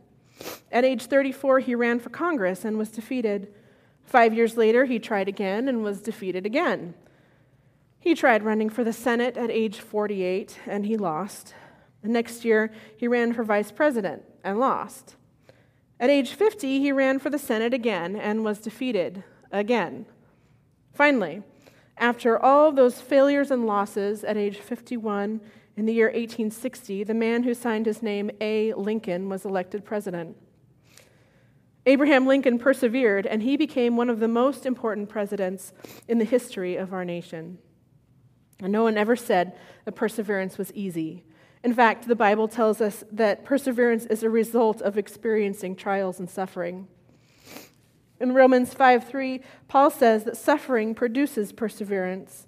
At 0.72 0.84
age 0.84 1.06
34, 1.06 1.60
he 1.60 1.76
ran 1.76 2.00
for 2.00 2.10
Congress 2.10 2.64
and 2.64 2.76
was 2.76 2.90
defeated. 2.90 3.54
Five 4.10 4.34
years 4.34 4.56
later, 4.56 4.86
he 4.86 4.98
tried 4.98 5.28
again 5.28 5.68
and 5.68 5.84
was 5.84 6.00
defeated 6.00 6.44
again. 6.44 6.94
He 8.00 8.16
tried 8.16 8.42
running 8.42 8.68
for 8.68 8.82
the 8.82 8.92
Senate 8.92 9.36
at 9.36 9.52
age 9.52 9.78
48 9.78 10.58
and 10.66 10.84
he 10.84 10.96
lost. 10.96 11.54
The 12.02 12.08
next 12.08 12.44
year, 12.44 12.72
he 12.96 13.06
ran 13.06 13.32
for 13.32 13.44
vice 13.44 13.70
president 13.70 14.24
and 14.42 14.58
lost. 14.58 15.14
At 16.00 16.10
age 16.10 16.32
50, 16.32 16.80
he 16.80 16.90
ran 16.90 17.20
for 17.20 17.30
the 17.30 17.38
Senate 17.38 17.72
again 17.72 18.16
and 18.16 18.42
was 18.42 18.58
defeated 18.58 19.22
again. 19.52 20.06
Finally, 20.92 21.44
after 21.96 22.36
all 22.36 22.72
those 22.72 23.00
failures 23.00 23.52
and 23.52 23.64
losses 23.64 24.24
at 24.24 24.36
age 24.36 24.56
51 24.56 25.40
in 25.76 25.86
the 25.86 25.94
year 25.94 26.06
1860, 26.06 27.04
the 27.04 27.14
man 27.14 27.44
who 27.44 27.54
signed 27.54 27.86
his 27.86 28.02
name 28.02 28.32
A. 28.40 28.74
Lincoln 28.74 29.28
was 29.28 29.44
elected 29.44 29.84
president. 29.84 30.36
Abraham 31.86 32.26
Lincoln 32.26 32.58
persevered, 32.58 33.26
and 33.26 33.42
he 33.42 33.56
became 33.56 33.96
one 33.96 34.10
of 34.10 34.20
the 34.20 34.28
most 34.28 34.66
important 34.66 35.08
presidents 35.08 35.72
in 36.06 36.18
the 36.18 36.24
history 36.24 36.76
of 36.76 36.92
our 36.92 37.04
nation. 37.04 37.58
And 38.60 38.72
no 38.72 38.82
one 38.82 38.98
ever 38.98 39.16
said 39.16 39.56
that 39.84 39.92
perseverance 39.92 40.58
was 40.58 40.72
easy. 40.74 41.24
In 41.64 41.72
fact, 41.72 42.06
the 42.06 42.14
Bible 42.14 42.48
tells 42.48 42.80
us 42.80 43.04
that 43.12 43.44
perseverance 43.44 44.04
is 44.06 44.22
a 44.22 44.30
result 44.30 44.82
of 44.82 44.98
experiencing 44.98 45.76
trials 45.76 46.18
and 46.18 46.28
suffering. 46.28 46.88
In 48.18 48.34
Romans 48.34 48.74
5 48.74 49.08
3, 49.08 49.40
Paul 49.68 49.90
says 49.90 50.24
that 50.24 50.36
suffering 50.36 50.94
produces 50.94 51.52
perseverance. 51.52 52.46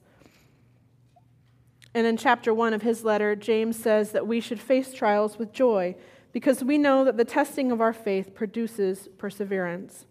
And 1.95 2.07
in 2.07 2.17
chapter 2.17 2.53
1 2.53 2.75
of 2.75 2.83
his 2.83 3.05
letter, 3.05 3.35
James 3.37 3.79
says 3.79 4.13
that 4.13 4.27
we 4.27 4.41
should 4.41 4.61
face 4.61 4.93
trials 4.93 5.39
with 5.39 5.53
joy 5.53 5.95
because 6.33 6.65
we 6.65 6.79
know 6.79 7.05
that 7.05 7.17
the 7.17 7.25
testing 7.25 7.71
of 7.71 7.81
our 7.81 7.93
faith 7.93 8.35
produces 8.35 9.09
perseverance. 9.19 10.07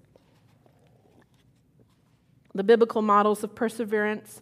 The 2.53 2.63
biblical 2.63 3.01
models 3.01 3.43
of 3.43 3.55
perseverance 3.55 4.41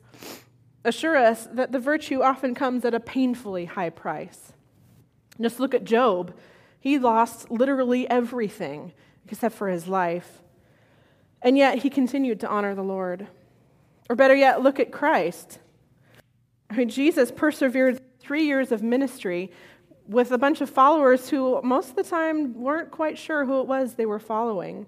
assure 0.83 1.15
us 1.15 1.47
that 1.53 1.71
the 1.71 1.79
virtue 1.79 2.21
often 2.21 2.55
comes 2.55 2.83
at 2.85 2.93
a 2.93 2.99
painfully 2.99 3.65
high 3.65 3.89
price. 3.89 4.53
Just 5.39 5.59
look 5.59 5.73
at 5.73 5.83
Job. 5.83 6.33
He 6.79 6.99
lost 6.99 7.49
literally 7.49 8.09
everything 8.09 8.93
except 9.27 9.55
for 9.55 9.69
his 9.69 9.87
life. 9.87 10.41
And 11.41 11.57
yet 11.57 11.79
he 11.79 11.89
continued 11.89 12.39
to 12.41 12.49
honor 12.49 12.75
the 12.75 12.83
Lord. 12.83 13.27
Or 14.09 14.15
better 14.15 14.35
yet, 14.35 14.61
look 14.61 14.79
at 14.79 14.91
Christ. 14.91 15.59
I 16.69 16.75
mean, 16.75 16.89
Jesus 16.89 17.31
persevered 17.31 18.01
three 18.19 18.45
years 18.45 18.71
of 18.71 18.83
ministry 18.83 19.51
with 20.09 20.31
a 20.31 20.37
bunch 20.39 20.59
of 20.59 20.69
followers 20.69 21.29
who 21.29 21.61
most 21.61 21.91
of 21.91 21.95
the 21.95 22.03
time 22.03 22.59
weren't 22.59 22.89
quite 22.89 23.15
sure 23.15 23.45
who 23.45 23.61
it 23.61 23.67
was 23.67 23.93
they 23.93 24.07
were 24.07 24.19
following. 24.19 24.87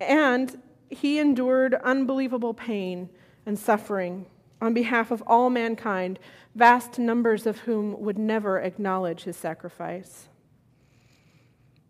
And 0.00 0.60
he 0.88 1.18
endured 1.18 1.74
unbelievable 1.74 2.54
pain 2.54 3.10
and 3.44 3.58
suffering 3.58 4.24
on 4.62 4.72
behalf 4.72 5.10
of 5.10 5.22
all 5.26 5.50
mankind, 5.50 6.18
vast 6.54 6.98
numbers 6.98 7.46
of 7.46 7.58
whom 7.58 8.00
would 8.00 8.18
never 8.18 8.58
acknowledge 8.58 9.24
his 9.24 9.36
sacrifice. 9.36 10.28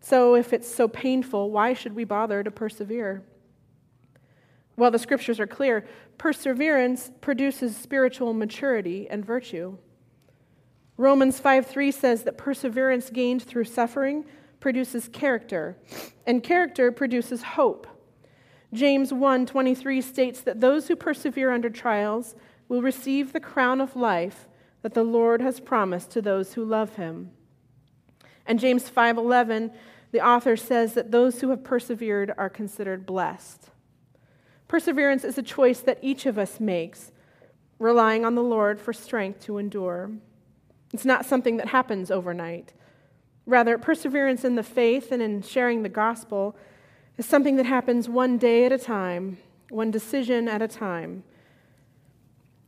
So, 0.01 0.35
if 0.35 0.51
it's 0.51 0.73
so 0.73 0.89
painful, 0.89 1.51
why 1.51 1.73
should 1.73 1.95
we 1.95 2.03
bother 2.03 2.43
to 2.43 2.51
persevere? 2.51 3.23
Well, 4.75 4.91
the 4.91 4.99
scriptures 4.99 5.39
are 5.39 5.47
clear 5.47 5.85
perseverance 6.17 7.11
produces 7.21 7.77
spiritual 7.77 8.33
maturity 8.33 9.07
and 9.09 9.23
virtue. 9.23 9.77
Romans 10.97 11.39
5 11.39 11.65
3 11.65 11.91
says 11.91 12.23
that 12.23 12.37
perseverance 12.37 13.09
gained 13.09 13.41
through 13.41 13.65
suffering 13.65 14.25
produces 14.59 15.07
character, 15.09 15.77
and 16.25 16.43
character 16.43 16.91
produces 16.91 17.43
hope. 17.43 17.87
James 18.71 19.11
1 19.11 19.45
23 19.45 20.01
states 20.01 20.41
that 20.41 20.61
those 20.61 20.87
who 20.87 20.95
persevere 20.95 21.51
under 21.51 21.69
trials 21.69 22.35
will 22.69 22.81
receive 22.81 23.33
the 23.33 23.39
crown 23.39 23.81
of 23.81 23.95
life 23.95 24.47
that 24.81 24.93
the 24.93 25.03
Lord 25.03 25.41
has 25.41 25.59
promised 25.59 26.11
to 26.11 26.21
those 26.21 26.53
who 26.53 26.63
love 26.63 26.95
him. 26.95 27.31
And 28.45 28.59
James 28.59 28.89
5:11, 28.89 29.71
the 30.11 30.25
author 30.25 30.55
says 30.55 30.93
that 30.93 31.11
those 31.11 31.41
who 31.41 31.49
have 31.49 31.63
persevered 31.63 32.33
are 32.37 32.49
considered 32.49 33.05
blessed. 33.05 33.69
Perseverance 34.67 35.23
is 35.23 35.37
a 35.37 35.43
choice 35.43 35.81
that 35.81 35.99
each 36.01 36.25
of 36.25 36.37
us 36.37 36.59
makes, 36.59 37.11
relying 37.79 38.25
on 38.25 38.35
the 38.35 38.43
Lord 38.43 38.79
for 38.79 38.93
strength 38.93 39.41
to 39.45 39.57
endure. 39.57 40.11
It's 40.93 41.05
not 41.05 41.25
something 41.25 41.57
that 41.57 41.69
happens 41.69 42.11
overnight. 42.11 42.71
Rather, 43.45 43.77
perseverance 43.77 44.45
in 44.45 44.55
the 44.55 44.63
faith 44.63 45.11
and 45.11 45.21
in 45.21 45.41
sharing 45.41 45.83
the 45.83 45.89
gospel 45.89 46.55
is 47.17 47.25
something 47.25 47.55
that 47.57 47.65
happens 47.65 48.07
one 48.07 48.37
day 48.37 48.65
at 48.65 48.71
a 48.71 48.77
time, 48.77 49.37
one 49.69 49.91
decision 49.91 50.47
at 50.47 50.61
a 50.61 50.67
time. 50.67 51.23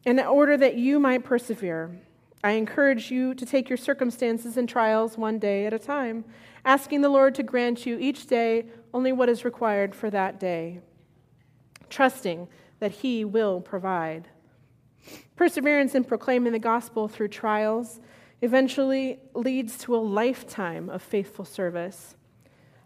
In 0.05 0.19
order 0.19 0.57
that 0.57 0.75
you 0.75 0.99
might 0.99 1.23
persevere, 1.23 2.01
I 2.43 2.51
encourage 2.51 3.09
you 3.09 3.33
to 3.35 3.45
take 3.45 3.69
your 3.69 3.77
circumstances 3.77 4.57
and 4.57 4.67
trials 4.67 5.17
one 5.17 5.39
day 5.39 5.65
at 5.65 5.73
a 5.73 5.79
time, 5.79 6.25
asking 6.63 7.01
the 7.01 7.09
Lord 7.09 7.33
to 7.35 7.43
grant 7.43 7.85
you 7.85 7.97
each 7.97 8.27
day 8.27 8.65
only 8.93 9.11
what 9.11 9.29
is 9.29 9.45
required 9.45 9.95
for 9.95 10.09
that 10.09 10.39
day, 10.39 10.81
trusting 11.89 12.47
that 12.79 12.91
He 12.91 13.23
will 13.23 13.61
provide. 13.61 14.27
Perseverance 15.35 15.95
in 15.95 16.03
proclaiming 16.03 16.53
the 16.53 16.59
gospel 16.59 17.07
through 17.07 17.29
trials 17.29 17.99
eventually 18.45 19.19
leads 19.33 19.77
to 19.79 19.95
a 19.95 19.97
lifetime 19.97 20.89
of 20.89 21.01
faithful 21.01 21.43
service, 21.43 22.15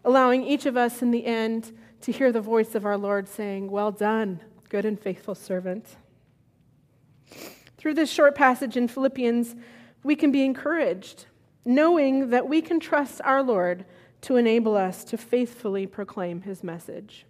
allowing 0.04 0.42
each 0.42 0.66
of 0.66 0.76
us 0.76 1.02
in 1.02 1.10
the 1.10 1.26
end 1.26 1.76
to 2.00 2.10
hear 2.10 2.32
the 2.32 2.40
voice 2.40 2.74
of 2.74 2.84
our 2.84 2.96
Lord 2.96 3.28
saying, 3.28 3.70
Well 3.70 3.92
done, 3.92 4.40
good 4.68 4.84
and 4.84 4.98
faithful 4.98 5.34
servant. 5.34 5.96
Through 7.76 7.94
this 7.94 8.10
short 8.10 8.34
passage 8.34 8.76
in 8.76 8.88
Philippians, 8.88 9.54
we 10.02 10.16
can 10.16 10.32
be 10.32 10.44
encouraged, 10.44 11.26
knowing 11.64 12.30
that 12.30 12.48
we 12.48 12.62
can 12.62 12.80
trust 12.80 13.20
our 13.24 13.42
Lord 13.42 13.84
to 14.22 14.36
enable 14.36 14.76
us 14.76 15.04
to 15.04 15.16
faithfully 15.16 15.86
proclaim 15.86 16.42
his 16.42 16.62
message. 16.62 17.26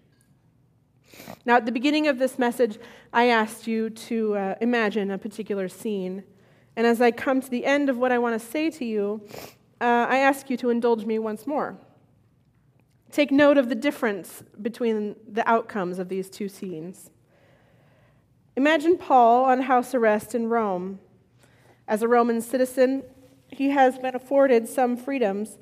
Now, 1.44 1.56
at 1.56 1.66
the 1.66 1.72
beginning 1.72 2.08
of 2.08 2.18
this 2.18 2.38
message, 2.38 2.78
I 3.12 3.26
asked 3.26 3.66
you 3.66 3.90
to 3.90 4.36
uh, 4.36 4.54
imagine 4.60 5.10
a 5.10 5.18
particular 5.18 5.68
scene. 5.68 6.24
And 6.76 6.86
as 6.86 7.00
I 7.00 7.10
come 7.10 7.40
to 7.40 7.50
the 7.50 7.64
end 7.64 7.88
of 7.88 7.98
what 7.98 8.12
I 8.12 8.18
want 8.18 8.40
to 8.40 8.46
say 8.46 8.70
to 8.70 8.84
you, 8.84 9.22
uh, 9.80 10.06
I 10.08 10.18
ask 10.18 10.50
you 10.50 10.56
to 10.58 10.70
indulge 10.70 11.04
me 11.04 11.18
once 11.18 11.46
more. 11.46 11.76
Take 13.10 13.32
note 13.32 13.58
of 13.58 13.68
the 13.68 13.74
difference 13.74 14.44
between 14.62 15.16
the 15.26 15.48
outcomes 15.48 15.98
of 15.98 16.08
these 16.08 16.30
two 16.30 16.48
scenes. 16.48 17.10
Imagine 18.56 18.96
Paul 18.98 19.44
on 19.44 19.62
house 19.62 19.94
arrest 19.94 20.34
in 20.34 20.48
Rome. 20.48 21.00
As 21.88 22.02
a 22.02 22.08
Roman 22.08 22.40
citizen, 22.40 23.02
he 23.48 23.70
has 23.70 23.98
been 23.98 24.14
afforded 24.14 24.68
some 24.68 24.96
freedoms, 24.96 25.58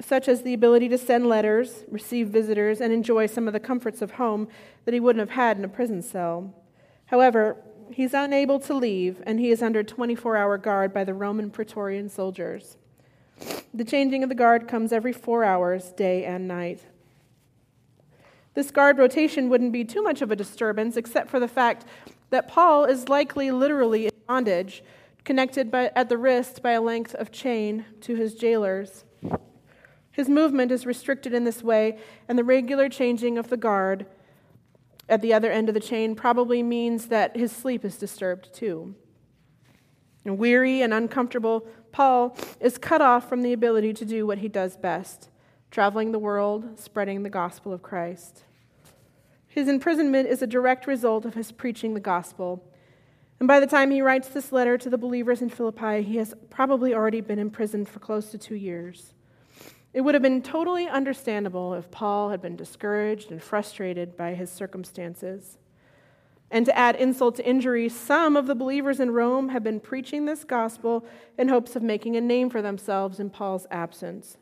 such 0.00 0.28
as 0.28 0.42
the 0.42 0.54
ability 0.54 0.88
to 0.90 0.98
send 0.98 1.26
letters, 1.26 1.84
receive 1.90 2.28
visitors, 2.28 2.80
and 2.80 2.92
enjoy 2.92 3.26
some 3.26 3.46
of 3.46 3.52
the 3.52 3.60
comforts 3.60 4.00
of 4.00 4.12
home 4.12 4.48
that 4.84 4.94
he 4.94 5.00
wouldn't 5.00 5.20
have 5.20 5.36
had 5.36 5.58
in 5.58 5.64
a 5.64 5.68
prison 5.68 6.02
cell. 6.02 6.54
However, 7.06 7.56
he's 7.92 8.14
unable 8.14 8.58
to 8.60 8.74
leave, 8.74 9.22
and 9.26 9.40
he 9.40 9.50
is 9.50 9.62
under 9.62 9.82
24 9.82 10.36
hour 10.36 10.58
guard 10.58 10.92
by 10.92 11.04
the 11.04 11.14
Roman 11.14 11.50
Praetorian 11.50 12.08
soldiers. 12.08 12.76
The 13.72 13.84
changing 13.84 14.22
of 14.22 14.28
the 14.28 14.34
guard 14.34 14.68
comes 14.68 14.92
every 14.92 15.12
four 15.12 15.44
hours, 15.44 15.92
day 15.92 16.24
and 16.24 16.46
night. 16.48 16.84
This 18.54 18.70
guard 18.70 18.98
rotation 18.98 19.48
wouldn't 19.48 19.72
be 19.72 19.84
too 19.84 20.02
much 20.02 20.22
of 20.22 20.30
a 20.30 20.36
disturbance, 20.36 20.96
except 20.96 21.30
for 21.30 21.38
the 21.38 21.48
fact 21.48 21.84
that 22.30 22.48
Paul 22.48 22.84
is 22.84 23.08
likely 23.08 23.50
literally 23.50 24.06
in 24.06 24.12
bondage, 24.26 24.82
connected 25.24 25.70
by, 25.70 25.90
at 25.94 26.08
the 26.08 26.18
wrist 26.18 26.62
by 26.62 26.72
a 26.72 26.80
length 26.80 27.14
of 27.14 27.30
chain 27.30 27.84
to 28.00 28.16
his 28.16 28.34
jailers. 28.34 29.04
His 30.10 30.28
movement 30.28 30.72
is 30.72 30.86
restricted 30.86 31.32
in 31.32 31.44
this 31.44 31.62
way, 31.62 31.98
and 32.28 32.38
the 32.38 32.44
regular 32.44 32.88
changing 32.88 33.38
of 33.38 33.48
the 33.48 33.56
guard 33.56 34.06
at 35.10 35.20
the 35.20 35.34
other 35.34 35.50
end 35.50 35.68
of 35.68 35.74
the 35.74 35.80
chain 35.80 36.14
probably 36.14 36.62
means 36.62 37.06
that 37.08 37.36
his 37.36 37.52
sleep 37.52 37.84
is 37.84 37.98
disturbed 37.98 38.54
too. 38.54 38.94
And 40.24 40.38
weary 40.38 40.82
and 40.82 40.94
uncomfortable, 40.94 41.66
Paul 41.92 42.36
is 42.60 42.78
cut 42.78 43.02
off 43.02 43.28
from 43.28 43.42
the 43.42 43.52
ability 43.52 43.92
to 43.94 44.04
do 44.04 44.26
what 44.26 44.38
he 44.38 44.48
does 44.48 44.76
best 44.76 45.28
traveling 45.70 46.10
the 46.10 46.18
world, 46.18 46.80
spreading 46.80 47.22
the 47.22 47.30
gospel 47.30 47.72
of 47.72 47.80
Christ. 47.80 48.42
His 49.46 49.68
imprisonment 49.68 50.28
is 50.28 50.42
a 50.42 50.46
direct 50.46 50.86
result 50.86 51.24
of 51.24 51.34
his 51.34 51.52
preaching 51.52 51.94
the 51.94 52.00
gospel. 52.00 52.64
And 53.38 53.46
by 53.46 53.60
the 53.60 53.68
time 53.68 53.92
he 53.92 54.02
writes 54.02 54.28
this 54.28 54.50
letter 54.50 54.76
to 54.78 54.90
the 54.90 54.98
believers 54.98 55.40
in 55.40 55.48
Philippi, 55.48 56.02
he 56.02 56.16
has 56.16 56.34
probably 56.50 56.92
already 56.92 57.20
been 57.20 57.38
imprisoned 57.38 57.88
for 57.88 58.00
close 58.00 58.32
to 58.32 58.38
two 58.38 58.56
years. 58.56 59.14
It 59.92 60.02
would 60.02 60.14
have 60.14 60.22
been 60.22 60.42
totally 60.42 60.88
understandable 60.88 61.74
if 61.74 61.90
Paul 61.90 62.30
had 62.30 62.40
been 62.40 62.56
discouraged 62.56 63.32
and 63.32 63.42
frustrated 63.42 64.16
by 64.16 64.34
his 64.34 64.50
circumstances. 64.50 65.58
And 66.50 66.66
to 66.66 66.76
add 66.76 66.96
insult 66.96 67.36
to 67.36 67.46
injury, 67.46 67.88
some 67.88 68.36
of 68.36 68.46
the 68.46 68.54
believers 68.54 69.00
in 69.00 69.12
Rome 69.12 69.50
have 69.50 69.62
been 69.62 69.80
preaching 69.80 70.24
this 70.24 70.44
gospel 70.44 71.04
in 71.38 71.48
hopes 71.48 71.76
of 71.76 71.82
making 71.82 72.16
a 72.16 72.20
name 72.20 72.50
for 72.50 72.62
themselves 72.62 73.20
in 73.20 73.30
Paul's 73.30 73.66
absence. 73.70 74.36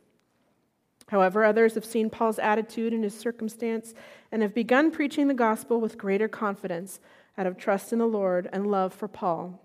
However, 1.08 1.44
others 1.44 1.74
have 1.74 1.84
seen 1.84 2.10
Paul's 2.10 2.38
attitude 2.38 2.92
and 2.92 3.04
his 3.04 3.18
circumstance 3.18 3.94
and 4.30 4.42
have 4.42 4.54
begun 4.54 4.90
preaching 4.90 5.28
the 5.28 5.34
gospel 5.34 5.80
with 5.80 5.98
greater 5.98 6.28
confidence 6.28 7.00
out 7.38 7.46
of 7.46 7.56
trust 7.56 7.92
in 7.92 7.98
the 7.98 8.06
Lord 8.06 8.48
and 8.52 8.70
love 8.70 8.92
for 8.92 9.08
Paul, 9.08 9.62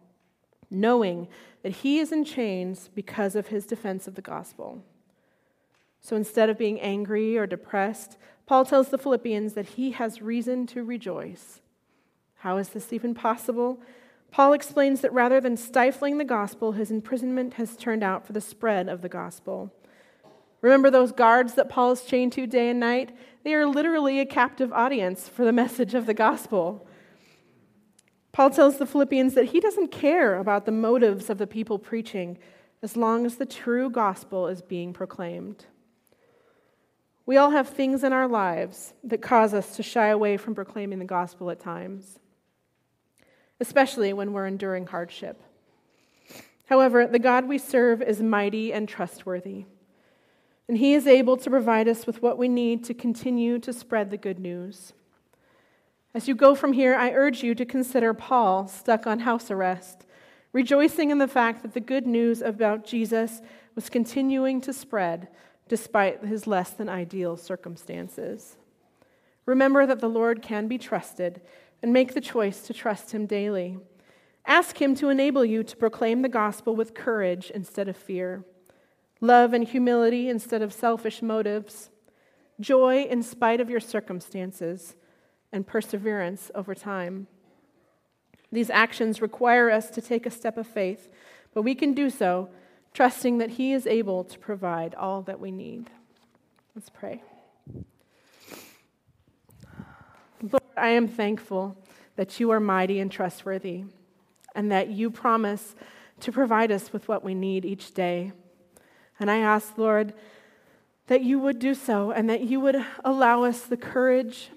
knowing 0.69 1.27
that 1.61 1.77
he 1.77 1.99
is 1.99 2.11
in 2.13 2.23
chains 2.23 2.89
because 2.93 3.35
of 3.35 3.47
his 3.47 3.65
defense 3.65 4.07
of 4.07 4.15
the 4.15 4.21
gospel. 4.21 4.83
So 6.03 6.17
instead 6.17 6.49
of 6.49 6.57
being 6.57 6.81
angry 6.81 7.37
or 7.37 7.47
depressed, 7.47 8.17
Paul 8.45 8.65
tells 8.65 8.89
the 8.89 8.97
Philippians 8.97 9.53
that 9.53 9.69
he 9.69 9.91
has 9.91 10.21
reason 10.21 10.67
to 10.67 10.83
rejoice. 10.83 11.61
How 12.39 12.57
is 12.57 12.69
this 12.69 12.91
even 12.91 13.15
possible? 13.15 13.79
Paul 14.29 14.51
explains 14.51 14.99
that 14.99 15.13
rather 15.13 15.39
than 15.39 15.55
stifling 15.55 16.17
the 16.17 16.25
gospel, 16.25 16.73
his 16.73 16.91
imprisonment 16.91 17.53
has 17.53 17.77
turned 17.77 18.03
out 18.03 18.27
for 18.27 18.33
the 18.33 18.41
spread 18.41 18.89
of 18.89 19.01
the 19.01 19.07
gospel. 19.07 19.71
Remember 20.59 20.91
those 20.91 21.13
guards 21.13 21.53
that 21.53 21.69
Paul 21.69 21.91
is 21.91 22.03
chained 22.03 22.33
to 22.33 22.47
day 22.47 22.69
and 22.69 22.81
night? 22.81 23.15
They 23.43 23.53
are 23.53 23.65
literally 23.65 24.19
a 24.19 24.25
captive 24.25 24.73
audience 24.73 25.29
for 25.29 25.45
the 25.45 25.53
message 25.53 25.93
of 25.93 26.05
the 26.05 26.13
gospel. 26.13 26.85
Paul 28.33 28.49
tells 28.49 28.77
the 28.77 28.85
Philippians 28.85 29.35
that 29.35 29.45
he 29.45 29.61
doesn't 29.61 29.91
care 29.91 30.37
about 30.37 30.65
the 30.65 30.71
motives 30.71 31.29
of 31.29 31.37
the 31.37 31.47
people 31.47 31.79
preaching 31.79 32.37
as 32.81 32.97
long 32.97 33.25
as 33.25 33.37
the 33.37 33.45
true 33.45 33.89
gospel 33.89 34.47
is 34.47 34.61
being 34.61 34.91
proclaimed. 34.91 35.67
We 37.25 37.37
all 37.37 37.51
have 37.51 37.69
things 37.69 38.03
in 38.03 38.13
our 38.13 38.27
lives 38.27 38.93
that 39.03 39.21
cause 39.21 39.53
us 39.53 39.75
to 39.77 39.83
shy 39.83 40.07
away 40.07 40.37
from 40.37 40.55
proclaiming 40.55 40.99
the 40.99 41.05
gospel 41.05 41.49
at 41.49 41.59
times, 41.59 42.19
especially 43.59 44.13
when 44.13 44.33
we're 44.33 44.47
enduring 44.47 44.87
hardship. 44.87 45.41
However, 46.65 47.07
the 47.07 47.19
God 47.19 47.47
we 47.47 47.57
serve 47.57 48.01
is 48.01 48.21
mighty 48.21 48.73
and 48.73 48.87
trustworthy 48.87 49.65
and 50.67 50.77
He 50.77 50.93
is 50.93 51.07
able 51.07 51.37
to 51.37 51.49
provide 51.49 51.87
us 51.87 52.07
with 52.07 52.21
what 52.21 52.37
we 52.37 52.47
need 52.47 52.83
to 52.85 52.93
continue 52.93 53.59
to 53.59 53.73
spread 53.73 54.09
the 54.09 54.17
good 54.17 54.39
news. 54.39 54.93
As 56.13 56.27
you 56.27 56.35
go 56.35 56.55
from 56.55 56.73
here, 56.73 56.95
I 56.95 57.11
urge 57.11 57.43
you 57.43 57.55
to 57.55 57.65
consider 57.65 58.13
Paul 58.13 58.67
stuck 58.67 59.07
on 59.07 59.19
house 59.19 59.49
arrest, 59.51 60.05
rejoicing 60.51 61.09
in 61.09 61.17
the 61.17 61.27
fact 61.27 61.63
that 61.63 61.73
the 61.73 61.79
good 61.79 62.05
news 62.05 62.41
about 62.41 62.85
Jesus 62.85 63.41
was 63.75 63.89
continuing 63.89 64.61
to 64.61 64.73
spread 64.73 65.27
despite 65.67 66.25
his 66.25 66.47
less 66.47 66.71
than 66.71 66.89
ideal 66.89 67.37
circumstances. 67.37 68.57
Remember 69.45 69.85
that 69.85 69.99
the 69.99 70.09
Lord 70.09 70.41
can 70.41 70.67
be 70.67 70.77
trusted 70.77 71.41
and 71.81 71.91
make 71.91 72.13
the 72.13 72.21
choice 72.21 72.61
to 72.61 72.73
trust 72.73 73.11
Him 73.11 73.25
daily. 73.25 73.77
Ask 74.45 74.81
Him 74.81 74.95
to 74.95 75.09
enable 75.09 75.43
you 75.43 75.63
to 75.63 75.75
proclaim 75.75 76.21
the 76.21 76.29
gospel 76.29 76.75
with 76.75 76.95
courage 76.95 77.51
instead 77.53 77.87
of 77.87 77.97
fear 77.97 78.45
love 79.21 79.53
and 79.53 79.65
humility 79.65 80.27
instead 80.27 80.61
of 80.61 80.73
selfish 80.73 81.21
motives, 81.21 81.89
joy 82.59 83.03
in 83.03 83.23
spite 83.23 83.61
of 83.61 83.69
your 83.69 83.79
circumstances, 83.79 84.95
and 85.53 85.65
perseverance 85.65 86.51
over 86.53 86.75
time. 86.75 87.27
These 88.51 88.69
actions 88.69 89.21
require 89.21 89.71
us 89.71 89.89
to 89.91 90.01
take 90.01 90.25
a 90.25 90.31
step 90.31 90.57
of 90.57 90.67
faith, 90.67 91.07
but 91.53 91.61
we 91.61 91.73
can 91.73 91.93
do 91.93 92.09
so 92.09 92.49
trusting 92.93 93.39
that 93.39 93.51
He 93.51 93.73
is 93.73 93.87
able 93.87 94.23
to 94.23 94.37
provide 94.39 94.95
all 94.95 95.21
that 95.23 95.39
we 95.39 95.51
need. 95.51 95.89
Let's 96.75 96.89
pray. 96.89 97.23
Lord, 100.41 100.63
I 100.77 100.89
am 100.89 101.07
thankful 101.07 101.77
that 102.15 102.39
you 102.39 102.51
are 102.51 102.59
mighty 102.59 102.99
and 102.99 103.11
trustworthy, 103.11 103.85
and 104.55 104.71
that 104.71 104.89
you 104.89 105.09
promise 105.09 105.75
to 106.19 106.31
provide 106.31 106.71
us 106.71 106.93
with 106.93 107.07
what 107.07 107.23
we 107.23 107.33
need 107.33 107.65
each 107.65 107.93
day. 107.93 108.31
And 109.19 109.31
I 109.31 109.37
ask, 109.37 109.77
Lord, 109.77 110.13
that 111.07 111.21
you 111.21 111.39
would 111.39 111.59
do 111.59 111.73
so 111.73 112.11
and 112.11 112.29
that 112.29 112.41
you 112.41 112.59
would 112.59 112.83
allow 113.03 113.43
us 113.43 113.61
the 113.61 113.77
courage 113.77 114.49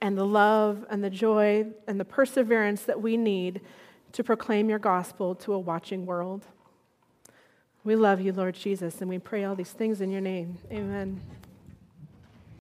and 0.00 0.16
the 0.16 0.26
love 0.26 0.84
and 0.90 1.02
the 1.02 1.10
joy 1.10 1.66
and 1.86 1.98
the 1.98 2.04
perseverance 2.04 2.82
that 2.82 3.00
we 3.00 3.16
need 3.16 3.60
to 4.12 4.22
proclaim 4.22 4.68
your 4.68 4.78
gospel 4.78 5.34
to 5.34 5.52
a 5.52 5.58
watching 5.58 6.06
world. 6.06 6.46
We 7.84 7.96
love 7.96 8.20
you, 8.22 8.32
Lord 8.32 8.54
Jesus, 8.54 9.02
and 9.02 9.10
we 9.10 9.18
pray 9.18 9.44
all 9.44 9.54
these 9.54 9.72
things 9.72 10.00
in 10.00 10.10
your 10.10 10.22
name. 10.22 10.56
Amen. 10.72 11.20